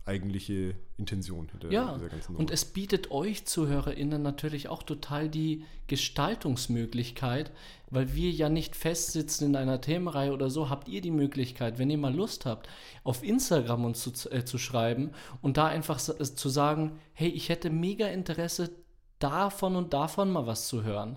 eigentliche 0.06 0.74
Intention 0.98 1.48
hinter 1.48 1.70
Ja, 1.72 1.94
dieser 1.94 2.10
ganzen 2.10 2.36
und 2.36 2.50
es 2.50 2.66
bietet 2.66 3.10
euch 3.10 3.46
ZuhörerInnen 3.46 4.20
natürlich 4.20 4.68
auch 4.68 4.82
total 4.82 5.30
die 5.30 5.64
Gestaltungsmöglichkeit, 5.86 7.50
weil 7.90 8.14
wir 8.14 8.30
ja 8.30 8.48
nicht 8.48 8.76
festsitzen 8.76 9.46
in 9.48 9.56
einer 9.56 9.80
Themenreihe 9.80 10.32
oder 10.32 10.50
so, 10.50 10.68
habt 10.68 10.88
ihr 10.88 11.00
die 11.00 11.10
Möglichkeit, 11.10 11.78
wenn 11.78 11.90
ihr 11.90 11.98
mal 11.98 12.14
Lust 12.14 12.44
habt, 12.44 12.68
auf 13.02 13.22
Instagram 13.24 13.84
uns 13.86 14.02
zu, 14.02 14.30
äh, 14.30 14.44
zu 14.44 14.58
schreiben 14.58 15.10
und 15.42 15.56
da 15.56 15.66
einfach 15.66 15.96
s- 15.96 16.08
äh, 16.10 16.34
zu 16.34 16.48
sagen, 16.50 16.98
hey, 17.14 17.28
ich 17.30 17.48
hätte 17.48 17.70
mega 17.70 18.06
Interesse 18.08 18.70
davon 19.18 19.74
und 19.74 19.94
davon 19.94 20.30
mal 20.30 20.46
was 20.46 20.68
zu 20.68 20.82
hören. 20.82 21.16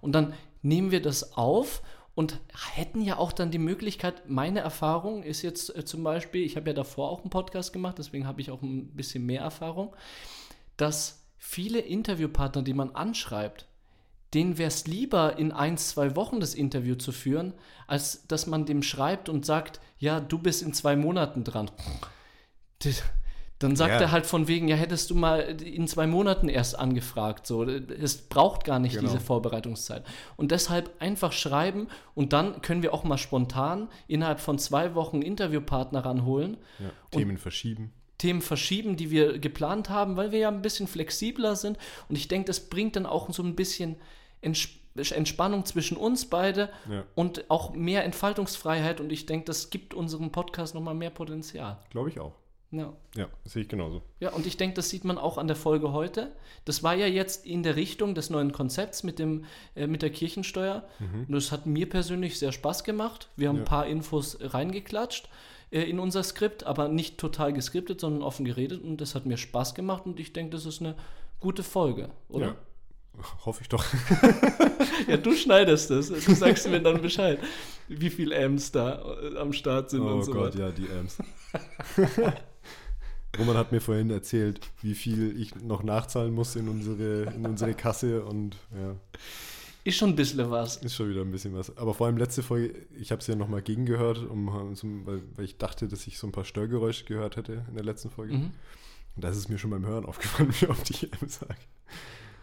Und 0.00 0.12
dann 0.12 0.32
nehmen 0.62 0.90
wir 0.90 1.00
das 1.00 1.34
auf 1.36 1.80
und 2.16 2.40
hätten 2.74 3.02
ja 3.02 3.18
auch 3.18 3.30
dann 3.30 3.50
die 3.52 3.58
Möglichkeit, 3.58 4.28
meine 4.28 4.60
Erfahrung 4.60 5.22
ist 5.22 5.42
jetzt 5.42 5.76
äh, 5.76 5.84
zum 5.84 6.02
Beispiel, 6.02 6.42
ich 6.44 6.56
habe 6.56 6.70
ja 6.70 6.74
davor 6.74 7.10
auch 7.10 7.20
einen 7.20 7.30
Podcast 7.30 7.72
gemacht, 7.72 7.98
deswegen 7.98 8.26
habe 8.26 8.40
ich 8.40 8.50
auch 8.50 8.62
ein 8.62 8.88
bisschen 8.96 9.24
mehr 9.24 9.42
Erfahrung, 9.42 9.94
dass 10.78 11.22
viele 11.38 11.78
Interviewpartner, 11.78 12.62
die 12.62 12.72
man 12.72 12.90
anschreibt, 12.96 13.66
denen 14.34 14.56
wäre 14.58 14.68
es 14.68 14.86
lieber, 14.86 15.38
in 15.38 15.52
ein, 15.52 15.76
zwei 15.76 16.16
Wochen 16.16 16.40
das 16.40 16.54
Interview 16.54 16.94
zu 16.96 17.12
führen, 17.12 17.52
als 17.86 18.26
dass 18.26 18.46
man 18.46 18.64
dem 18.64 18.82
schreibt 18.82 19.28
und 19.28 19.44
sagt, 19.44 19.80
ja, 19.98 20.18
du 20.18 20.38
bist 20.38 20.62
in 20.62 20.72
zwei 20.72 20.96
Monaten 20.96 21.44
dran. 21.44 21.70
Das- 22.80 23.02
Dann 23.58 23.74
sagt 23.74 23.92
Ja. 23.94 24.00
er 24.00 24.10
halt 24.10 24.26
von 24.26 24.48
wegen, 24.48 24.68
ja, 24.68 24.76
hättest 24.76 25.08
du 25.10 25.14
mal 25.14 25.40
in 25.62 25.88
zwei 25.88 26.06
Monaten 26.06 26.48
erst 26.50 26.78
angefragt. 26.78 27.46
So, 27.46 27.62
es 27.64 28.18
braucht 28.28 28.64
gar 28.64 28.78
nicht 28.78 28.96
Genau. 28.96 29.08
diese 29.08 29.18
Vorbereitungszeit. 29.20 30.04
Und 30.36 30.50
deshalb 30.50 30.90
einfach 31.00 31.32
schreiben 31.32 31.88
und 32.14 32.34
dann 32.34 32.60
können 32.60 32.82
wir 32.82 32.92
auch 32.92 33.04
mal 33.04 33.16
spontan 33.16 33.88
innerhalb 34.08 34.40
von 34.40 34.58
zwei 34.58 34.94
Wochen 34.94 35.22
Interviewpartner 35.22 36.04
ranholen. 36.04 36.58
ja, 36.78 36.90
Themen 37.10 37.38
verschieben. 37.38 37.92
Themen 38.18 38.40
verschieben, 38.42 38.96
die 38.96 39.10
wir 39.10 39.38
geplant 39.38 39.88
haben, 39.90 40.16
weil 40.16 40.32
wir 40.32 40.38
ja 40.38 40.48
ein 40.48 40.62
bisschen 40.62 40.86
flexibler 40.86 41.54
sind. 41.56 41.78
Und 42.08 42.16
ich 42.16 42.28
denke, 42.28 42.46
das 42.46 42.60
bringt 42.60 42.96
dann 42.96 43.06
auch 43.06 43.30
so 43.32 43.42
ein 43.42 43.54
bisschen 43.56 43.96
Ents 44.42 44.68
Entspannung 45.12 45.66
zwischen 45.66 45.98
uns 45.98 46.24
beide 46.24 46.70
Ja. 46.90 47.04
und 47.14 47.50
auch 47.50 47.74
mehr 47.74 48.04
Entfaltungsfreiheit. 48.04 48.98
Und 48.98 49.12
ich 49.12 49.26
denke, 49.26 49.44
das 49.44 49.68
gibt 49.68 49.92
unserem 49.92 50.32
Podcast 50.32 50.74
nochmal 50.74 50.94
mehr 50.94 51.10
Potenzial. 51.10 51.78
Glaube 51.90 52.08
ich 52.08 52.18
auch. 52.18 52.32
Ja. 52.72 52.92
Ja, 53.14 53.28
sehe 53.44 53.62
ich 53.62 53.68
genauso. 53.68 54.02
Ja, 54.20 54.30
und 54.32 54.44
ich 54.46 54.56
denke, 54.56 54.74
das 54.74 54.90
sieht 54.90 55.04
man 55.04 55.18
auch 55.18 55.38
an 55.38 55.46
der 55.46 55.56
Folge 55.56 55.92
heute. 55.92 56.32
Das 56.64 56.82
war 56.82 56.94
ja 56.94 57.06
jetzt 57.06 57.46
in 57.46 57.62
der 57.62 57.76
Richtung 57.76 58.14
des 58.14 58.28
neuen 58.28 58.50
Konzepts 58.52 59.02
mit, 59.04 59.18
dem, 59.20 59.44
äh, 59.76 59.86
mit 59.86 60.02
der 60.02 60.10
Kirchensteuer. 60.10 60.84
Und 60.98 61.32
das 61.32 61.52
hat 61.52 61.64
mir 61.66 61.88
persönlich 61.88 62.38
sehr 62.38 62.50
Spaß 62.52 62.82
gemacht. 62.84 63.28
Wir 63.36 63.48
haben 63.48 63.56
Ja. 63.56 63.62
ein 63.62 63.66
paar 63.66 63.86
Infos 63.86 64.36
reingeklatscht 64.40 65.28
äh, 65.70 65.82
in 65.82 66.00
unser 66.00 66.22
Skript, 66.24 66.64
aber 66.64 66.88
nicht 66.88 67.18
total 67.18 67.52
geskriptet, 67.52 68.00
sondern 68.00 68.22
offen 68.22 68.44
geredet. 68.44 68.82
Und 68.82 69.00
das 69.00 69.14
hat 69.14 69.26
mir 69.26 69.36
Spaß 69.36 69.74
gemacht 69.76 70.04
und 70.04 70.18
ich 70.18 70.32
denke, 70.32 70.50
das 70.50 70.66
ist 70.66 70.80
eine 70.80 70.96
gute 71.40 71.62
Folge, 71.62 72.10
oder? 72.28 72.46
Ja. 72.46 72.56
Hoffe 73.46 73.62
ich 73.62 73.68
doch. 73.68 73.84
Ja, 75.08 75.16
du 75.18 75.32
schneidest 75.34 75.90
es. 75.90 76.08
Du 76.08 76.18
sagst 76.34 76.68
mir 76.68 76.80
dann 76.80 77.00
Bescheid, 77.00 77.38
wie 77.86 78.10
viele 78.10 78.36
Amps 78.44 78.72
da 78.72 79.02
äh, 79.22 79.36
am 79.38 79.52
Start 79.52 79.90
sind 79.90 80.00
Oh 80.02 80.08
und 80.14 80.22
so 80.24 80.32
Gott, 80.32 80.54
weiter. 80.56 80.66
ja, 80.66 80.70
die 80.72 80.88
Amps. 80.90 81.18
Roman 83.38 83.56
hat 83.56 83.72
mir 83.72 83.80
vorhin 83.80 84.10
erzählt, 84.10 84.60
wie 84.82 84.94
viel 84.94 85.40
ich 85.40 85.54
noch 85.56 85.82
nachzahlen 85.82 86.34
muss 86.34 86.56
in 86.56 86.68
unsere, 86.68 87.24
in 87.34 87.46
unsere 87.46 87.74
Kasse 87.74 88.24
und 88.24 88.56
ja, 88.74 88.94
Ist 89.84 89.96
schon 89.96 90.10
ein 90.10 90.16
bisschen 90.16 90.50
was. 90.50 90.76
ist 90.78 90.94
schon 90.94 91.10
wieder 91.10 91.20
ein 91.20 91.30
bisschen 91.30 91.54
was. 91.54 91.76
Aber 91.76 91.94
vor 91.94 92.06
allem 92.06 92.16
letzte 92.16 92.42
Folge, 92.42 92.74
ich 92.98 93.12
habe 93.12 93.20
es 93.20 93.26
ja 93.26 93.36
nochmal 93.36 93.62
gegengehört, 93.62 94.18
um, 94.28 94.48
weil, 95.06 95.22
weil 95.36 95.44
ich 95.44 95.58
dachte, 95.58 95.88
dass 95.88 96.06
ich 96.06 96.18
so 96.18 96.26
ein 96.26 96.32
paar 96.32 96.44
Störgeräusche 96.44 97.04
gehört 97.04 97.36
hätte 97.36 97.64
in 97.68 97.74
der 97.74 97.84
letzten 97.84 98.10
Folge. 98.10 98.34
Mhm. 98.34 98.50
Und 99.14 99.24
da 99.24 99.28
ist 99.28 99.36
es 99.38 99.48
mir 99.48 99.58
schon 99.58 99.70
beim 99.70 99.86
Hören 99.86 100.04
aufgefallen, 100.04 100.52
wie 100.60 100.66
oft 100.68 100.90
ich 100.90 101.04
M 101.04 101.28
sage. 101.28 101.56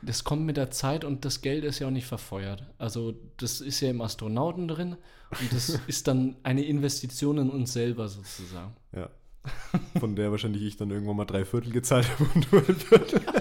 Das 0.01 0.23
kommt 0.23 0.45
mit 0.45 0.57
der 0.57 0.69
Zeit 0.71 1.05
und 1.05 1.23
das 1.23 1.41
Geld 1.41 1.63
ist 1.63 1.79
ja 1.79 1.87
auch 1.87 1.91
nicht 1.91 2.07
verfeuert. 2.07 2.65
Also 2.77 3.13
das 3.37 3.61
ist 3.61 3.79
ja 3.79 3.89
im 3.89 4.01
Astronauten 4.01 4.67
drin 4.67 4.97
und 5.39 5.53
das 5.53 5.79
ist 5.87 6.07
dann 6.07 6.35
eine 6.43 6.63
Investition 6.63 7.37
in 7.37 7.49
uns 7.49 7.71
selber 7.71 8.09
sozusagen. 8.09 8.75
Ja. 8.91 9.09
Von 9.99 10.15
der 10.15 10.31
wahrscheinlich 10.31 10.63
ich 10.63 10.77
dann 10.77 10.89
irgendwann 10.91 11.17
mal 11.17 11.25
drei 11.25 11.43
Viertel 11.45 11.71
gezahlt 11.71 12.07
habe 12.11 12.29
und 12.35 12.51
nur 12.51 12.61
ein 12.67 12.75
Viertel. 12.75 13.21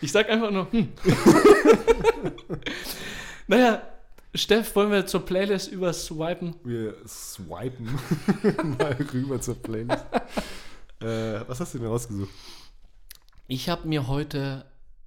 Ich 0.00 0.12
sag 0.12 0.28
einfach 0.28 0.50
nur, 0.52 0.70
hm. 0.70 0.92
naja, 3.48 3.82
Steff, 4.34 4.74
wollen 4.76 4.90
wir 4.92 5.06
zur 5.06 5.24
Playlist 5.24 5.72
überswipen? 5.72 6.54
Wir 6.64 6.94
swipen 7.06 7.98
mal 8.78 8.92
rüber 9.12 9.40
zur 9.40 9.56
Playlist. 9.60 10.04
äh, 11.00 11.40
was 11.48 11.58
hast 11.60 11.74
du 11.74 11.78
denn 11.78 11.88
rausgesucht? 11.88 12.30
Ich 13.48 13.68
habe 13.68 13.88
mir 13.88 14.06
heute 14.06 14.66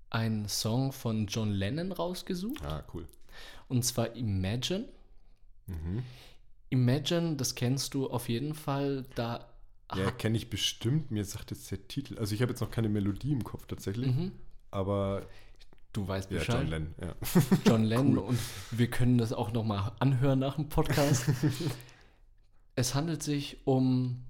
einen 0.10 0.50
Song 0.50 0.92
von 0.92 1.28
John 1.28 1.52
Lennon 1.52 1.92
rausgesucht 1.94 2.62
Ah, 2.66 2.84
cool. 2.94 3.06
und 3.70 3.84
zwar 3.86 4.14
Imagine. 4.16 4.90
Mhm. 5.68 6.04
Imagine, 6.72 7.36
das 7.36 7.54
kennst 7.56 7.94
du 7.94 8.10
auf 8.10 8.28
jeden 8.30 8.56
Fall. 8.56 9.06
Da 9.16 9.48
Ja, 9.96 10.10
kenne 10.10 10.38
ich 10.38 10.50
bestimmt. 10.50 11.12
Mir 11.12 11.24
sagt 11.26 11.52
jetzt 11.52 11.70
der 11.70 11.88
Titel. 11.88 12.18
Also 12.18 12.34
ich 12.34 12.42
habe 12.42 12.52
jetzt 12.52 12.62
noch 12.62 12.72
keine 12.72 12.90
Melodie 12.90 13.32
im 13.34 13.44
Kopf 13.44 13.66
tatsächlich. 13.68 14.16
Mhm. 14.16 14.32
Aber 14.72 15.28
du 15.94 16.08
weißt 16.08 16.32
ja, 16.32 16.40
Bescheid. 16.40 16.62
John 16.62 16.68
Lennon, 16.70 16.96
ja. 17.02 17.16
John 17.68 17.84
Lennon 17.84 18.18
und 18.18 18.40
wir 18.72 18.90
können 18.90 19.18
das 19.18 19.34
auch 19.34 19.52
noch 19.52 19.66
mal 19.66 19.92
anhören 20.00 20.40
nach 20.40 20.56
dem 20.56 20.70
Podcast. 20.70 21.26
es 22.76 22.96
handelt 22.96 23.22
sich 23.22 23.58
um 23.66 24.24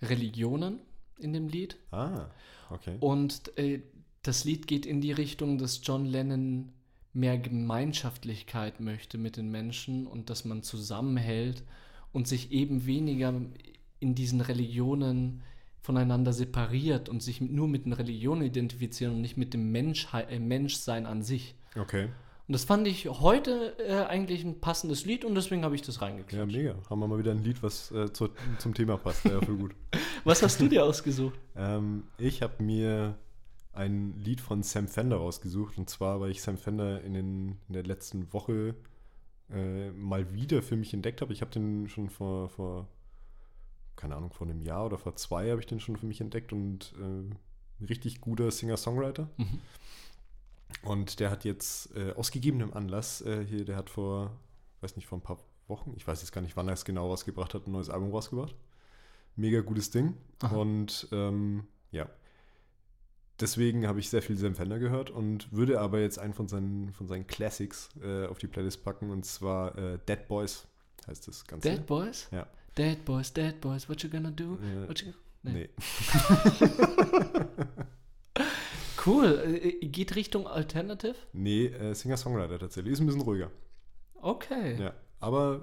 Religionen 0.00 0.78
in 1.18 1.32
dem 1.32 1.48
Lied 1.48 1.76
Ah, 1.90 2.26
okay. 2.70 2.96
und 3.00 3.56
äh, 3.58 3.82
das 4.22 4.44
Lied 4.44 4.66
geht 4.68 4.86
in 4.86 5.00
die 5.00 5.12
Richtung, 5.12 5.58
dass 5.58 5.80
John 5.82 6.04
Lennon 6.04 6.72
mehr 7.12 7.36
Gemeinschaftlichkeit 7.38 8.80
möchte 8.80 9.18
mit 9.18 9.36
den 9.36 9.50
Menschen 9.50 10.06
und 10.06 10.30
dass 10.30 10.44
man 10.44 10.62
zusammenhält 10.62 11.62
und 12.12 12.26
sich 12.26 12.52
eben 12.52 12.86
weniger 12.86 13.34
in 14.00 14.14
diesen 14.14 14.40
Religionen 14.40 15.42
voneinander 15.80 16.32
separiert 16.32 17.08
und 17.08 17.22
sich 17.22 17.40
nur 17.40 17.68
mit 17.68 17.84
den 17.86 17.92
Religionen 17.92 18.42
identifizieren 18.42 19.14
und 19.14 19.20
nicht 19.20 19.36
mit 19.36 19.52
dem 19.52 19.72
Menschheit, 19.72 20.30
äh, 20.30 20.38
Menschsein 20.38 21.06
an 21.06 21.22
sich. 21.22 21.54
Okay. 21.76 22.08
Und 22.48 22.54
das 22.54 22.64
fand 22.64 22.86
ich 22.86 23.08
heute 23.08 23.76
äh, 23.78 24.04
eigentlich 24.04 24.44
ein 24.44 24.60
passendes 24.60 25.04
Lied 25.04 25.24
und 25.24 25.34
deswegen 25.34 25.64
habe 25.64 25.74
ich 25.74 25.82
das 25.82 25.96
Ja, 25.96 26.02
reingeklatscht. 26.02 26.54
mega. 26.54 26.74
Haben 26.88 27.00
wir 27.00 27.08
mal 27.08 27.18
wieder 27.18 27.30
ein 27.32 27.42
Lied, 27.42 27.62
was 27.62 27.90
äh, 27.92 28.12
zu, 28.12 28.28
zum 28.58 28.74
Thema 28.74 28.96
passt. 28.96 29.24
Ja, 29.24 29.40
voll 29.40 29.56
gut. 29.56 29.74
Was 30.24 30.40
hast 30.42 30.60
du 30.60 30.68
dir 30.68 30.84
ausgesucht? 30.84 31.34
Ähm, 31.56 32.04
ich 32.16 32.42
habe 32.42 32.62
mir 32.62 33.18
ein 33.72 34.18
Lied 34.18 34.40
von 34.40 34.62
Sam 34.62 34.88
Fender 34.88 35.16
rausgesucht. 35.16 35.78
Und 35.78 35.88
zwar, 35.88 36.20
weil 36.20 36.30
ich 36.30 36.42
Sam 36.42 36.56
Fender 36.56 37.02
in, 37.02 37.14
den, 37.14 37.58
in 37.68 37.74
der 37.74 37.84
letzten 37.84 38.32
Woche 38.32 38.74
äh, 39.50 39.90
mal 39.90 40.32
wieder 40.34 40.62
für 40.62 40.76
mich 40.76 40.94
entdeckt 40.94 41.20
habe. 41.20 41.32
Ich 41.32 41.40
habe 41.40 41.50
den 41.50 41.88
schon 41.88 42.10
vor, 42.10 42.48
vor, 42.48 42.88
keine 43.96 44.16
Ahnung, 44.16 44.32
vor 44.32 44.46
einem 44.46 44.62
Jahr 44.62 44.86
oder 44.86 44.98
vor 44.98 45.16
zwei 45.16 45.50
habe 45.50 45.60
ich 45.60 45.66
den 45.66 45.80
schon 45.80 45.96
für 45.96 46.06
mich 46.06 46.20
entdeckt 46.20 46.52
und 46.52 46.94
äh, 46.98 47.02
ein 47.02 47.86
richtig 47.88 48.20
guter 48.20 48.50
Singer-Songwriter. 48.50 49.28
Mhm. 49.36 49.58
Und 50.82 51.20
der 51.20 51.30
hat 51.30 51.44
jetzt 51.44 51.94
äh, 51.96 52.12
aus 52.12 52.30
gegebenem 52.30 52.72
Anlass 52.72 53.20
äh, 53.22 53.44
hier, 53.44 53.64
der 53.64 53.76
hat 53.76 53.90
vor, 53.90 54.32
weiß 54.80 54.96
nicht, 54.96 55.06
vor 55.06 55.18
ein 55.18 55.22
paar 55.22 55.38
Wochen, 55.68 55.92
ich 55.96 56.06
weiß 56.06 56.20
jetzt 56.20 56.32
gar 56.32 56.40
nicht, 56.40 56.56
wann 56.56 56.68
er 56.68 56.74
es 56.74 56.84
genau 56.84 57.08
rausgebracht 57.08 57.54
hat, 57.54 57.66
ein 57.66 57.72
neues 57.72 57.90
Album 57.90 58.10
rausgebracht. 58.10 58.54
Mega 59.36 59.60
gutes 59.60 59.90
Ding. 59.90 60.14
Aha. 60.40 60.54
Und 60.56 61.08
ähm, 61.12 61.64
ja, 61.90 62.08
deswegen 63.42 63.86
habe 63.86 64.00
ich 64.00 64.08
sehr 64.08 64.22
viel 64.22 64.36
Sam 64.36 64.54
Fender 64.54 64.78
gehört 64.78 65.10
und 65.10 65.52
würde 65.52 65.80
aber 65.80 66.00
jetzt 66.00 66.18
einen 66.18 66.32
von 66.32 66.48
seinen, 66.48 66.92
von 66.92 67.06
seinen 67.06 67.26
Classics 67.26 67.90
äh, 68.02 68.26
auf 68.26 68.38
die 68.38 68.46
Playlist 68.46 68.84
packen 68.84 69.10
und 69.10 69.24
zwar 69.24 69.76
äh, 69.76 69.98
Dead 70.08 70.26
Boys 70.28 70.66
heißt 71.06 71.28
das 71.28 71.44
Ganze. 71.44 71.68
Dead 71.68 71.84
Boys? 71.86 72.28
Ja. 72.30 72.46
Dead 72.78 73.04
Boys, 73.04 73.32
Dead 73.32 73.60
Boys, 73.60 73.88
what 73.88 74.02
you 74.02 74.08
gonna 74.08 74.30
do? 74.30 74.54
Äh, 74.54 74.88
What 74.88 75.02
you... 75.02 75.12
nee. 75.42 75.68
Cool. 79.04 79.60
Äh, 79.60 79.86
geht 79.86 80.14
Richtung 80.14 80.46
Alternative? 80.46 81.16
Nee, 81.32 81.66
äh, 81.66 81.92
Singer-Songwriter 81.92 82.60
tatsächlich. 82.60 82.92
Ist 82.92 83.00
ein 83.00 83.06
bisschen 83.06 83.22
ruhiger. 83.22 83.50
Okay. 84.20 84.80
Ja. 84.80 84.94
Aber 85.18 85.62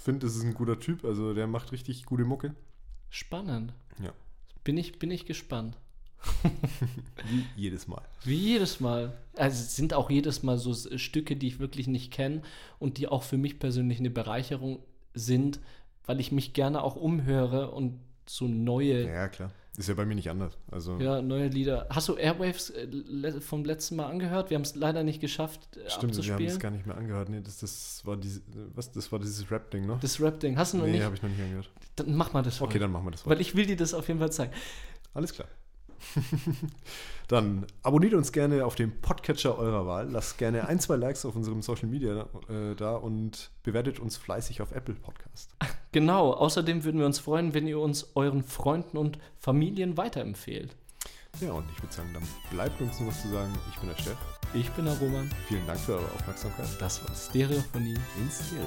finde, 0.00 0.26
es 0.26 0.36
ist 0.36 0.42
ein 0.42 0.54
guter 0.54 0.78
Typ. 0.78 1.04
Also 1.04 1.34
der 1.34 1.46
macht 1.46 1.72
richtig 1.72 2.04
gute 2.06 2.24
Mucke. 2.24 2.54
Spannend. 3.08 3.72
Ja. 4.02 4.12
Bin 4.64 4.76
ich, 4.76 4.98
bin 4.98 5.10
ich 5.10 5.26
gespannt. 5.26 5.76
Wie 7.28 7.44
jedes 7.56 7.88
Mal. 7.88 8.02
Wie 8.24 8.36
jedes 8.36 8.80
Mal. 8.80 9.12
Also 9.36 9.62
es 9.62 9.76
sind 9.76 9.94
auch 9.94 10.10
jedes 10.10 10.42
Mal 10.42 10.58
so 10.58 10.74
Stücke, 10.98 11.36
die 11.36 11.46
ich 11.48 11.58
wirklich 11.58 11.86
nicht 11.86 12.12
kenne 12.12 12.42
und 12.78 12.98
die 12.98 13.08
auch 13.08 13.22
für 13.22 13.38
mich 13.38 13.58
persönlich 13.58 13.98
eine 13.98 14.10
Bereicherung 14.10 14.80
sind, 15.14 15.60
weil 16.06 16.20
ich 16.20 16.32
mich 16.32 16.52
gerne 16.52 16.82
auch 16.82 16.96
umhöre 16.96 17.70
und 17.70 17.98
so 18.26 18.46
neue. 18.46 19.06
Ja, 19.06 19.28
klar. 19.28 19.50
ist 19.76 19.88
ja 19.88 19.94
bei 19.94 20.04
mir 20.04 20.14
nicht 20.14 20.30
anders. 20.30 20.56
Also 20.70 20.98
Ja, 20.98 21.20
neue 21.20 21.48
Lieder. 21.48 21.86
Hast 21.90 22.08
du 22.08 22.14
Airwaves 22.14 22.70
äh, 22.70 23.40
vom 23.40 23.64
letzten 23.64 23.96
Mal 23.96 24.06
angehört? 24.06 24.50
Wir 24.50 24.56
haben 24.56 24.62
es 24.62 24.76
leider 24.76 25.02
nicht 25.02 25.20
geschafft 25.20 25.76
äh, 25.76 25.90
stimmt, 25.90 26.16
wir 26.16 26.22
haben 26.24 26.32
abzuspielen. 26.32 26.52
es 26.52 26.58
gar 26.60 26.70
nicht 26.70 26.86
mehr 26.86 26.96
angehört. 26.96 27.28
Nee, 27.28 27.40
das, 27.42 27.58
das 27.58 28.02
war 28.04 28.16
diese, 28.16 28.42
was, 28.74 28.92
das 28.92 29.10
war 29.10 29.18
dieses 29.18 29.50
Rap-Ding, 29.50 29.86
ne? 29.86 29.98
Das 30.00 30.20
Rap-Ding. 30.20 30.56
Hast 30.58 30.74
du 30.74 30.78
noch 30.78 30.84
nee, 30.84 30.92
nicht? 30.92 31.02
habe 31.02 31.14
ich 31.16 31.22
noch 31.22 31.30
nicht 31.30 31.40
angehört. 31.42 31.70
Dann 31.96 32.14
mach 32.14 32.32
mal 32.32 32.42
das 32.42 32.60
Okay, 32.60 32.68
heute. 32.74 32.78
dann 32.80 32.92
machen 32.92 33.06
wir 33.06 33.10
das 33.12 33.26
Weil 33.26 33.40
ich 33.40 33.56
will 33.56 33.66
dir 33.66 33.76
das 33.76 33.94
auf 33.94 34.06
jeden 34.06 34.20
Fall 34.20 34.30
zeigen. 34.30 34.52
Alles 35.12 35.32
klar. 35.32 35.48
Dann 37.28 37.66
abonniert 37.82 38.14
uns 38.14 38.32
gerne 38.32 38.64
auf 38.64 38.74
dem 38.74 39.00
Podcatcher 39.00 39.56
eurer 39.56 39.86
Wahl. 39.86 40.10
Lasst 40.10 40.38
gerne 40.38 40.66
ein, 40.68 40.80
zwei 40.80 40.96
Likes 40.96 41.24
auf 41.24 41.36
unserem 41.36 41.62
Social 41.62 41.88
Media 41.88 42.26
äh, 42.48 42.74
da 42.76 42.96
und 42.96 43.50
bewertet 43.62 44.00
uns 44.00 44.16
fleißig 44.16 44.62
auf 44.62 44.72
Apple 44.72 44.94
Podcast. 44.94 45.50
Genau. 45.92 46.32
Außerdem 46.34 46.84
würden 46.84 47.00
wir 47.00 47.06
uns 47.06 47.18
freuen, 47.18 47.52
wenn 47.52 47.66
ihr 47.66 47.80
uns 47.80 48.12
euren 48.14 48.44
Freunden 48.44 48.96
und 48.96 49.18
Familien 49.40 49.96
weiterempfehlt. 49.96 50.76
Ja, 51.40 51.50
und 51.52 51.64
ich 51.74 51.82
würde 51.82 51.92
sagen, 51.92 52.10
dann 52.14 52.22
bleibt 52.50 52.80
uns 52.80 53.00
nur 53.00 53.08
was 53.08 53.22
zu 53.22 53.28
sagen. 53.28 53.52
Ich 53.72 53.78
bin 53.80 53.88
der 53.88 53.96
Steff. 53.96 54.16
Ich 54.54 54.70
bin 54.70 54.84
der 54.84 54.94
Roman. 54.98 55.28
Vielen 55.48 55.66
Dank 55.66 55.80
für 55.80 55.94
eure 55.94 56.12
Aufmerksamkeit. 56.12 56.68
Das 56.78 57.04
war 57.04 57.14
Stereophonie. 57.14 57.94
In 57.94 58.30
Stereo. 58.30 58.66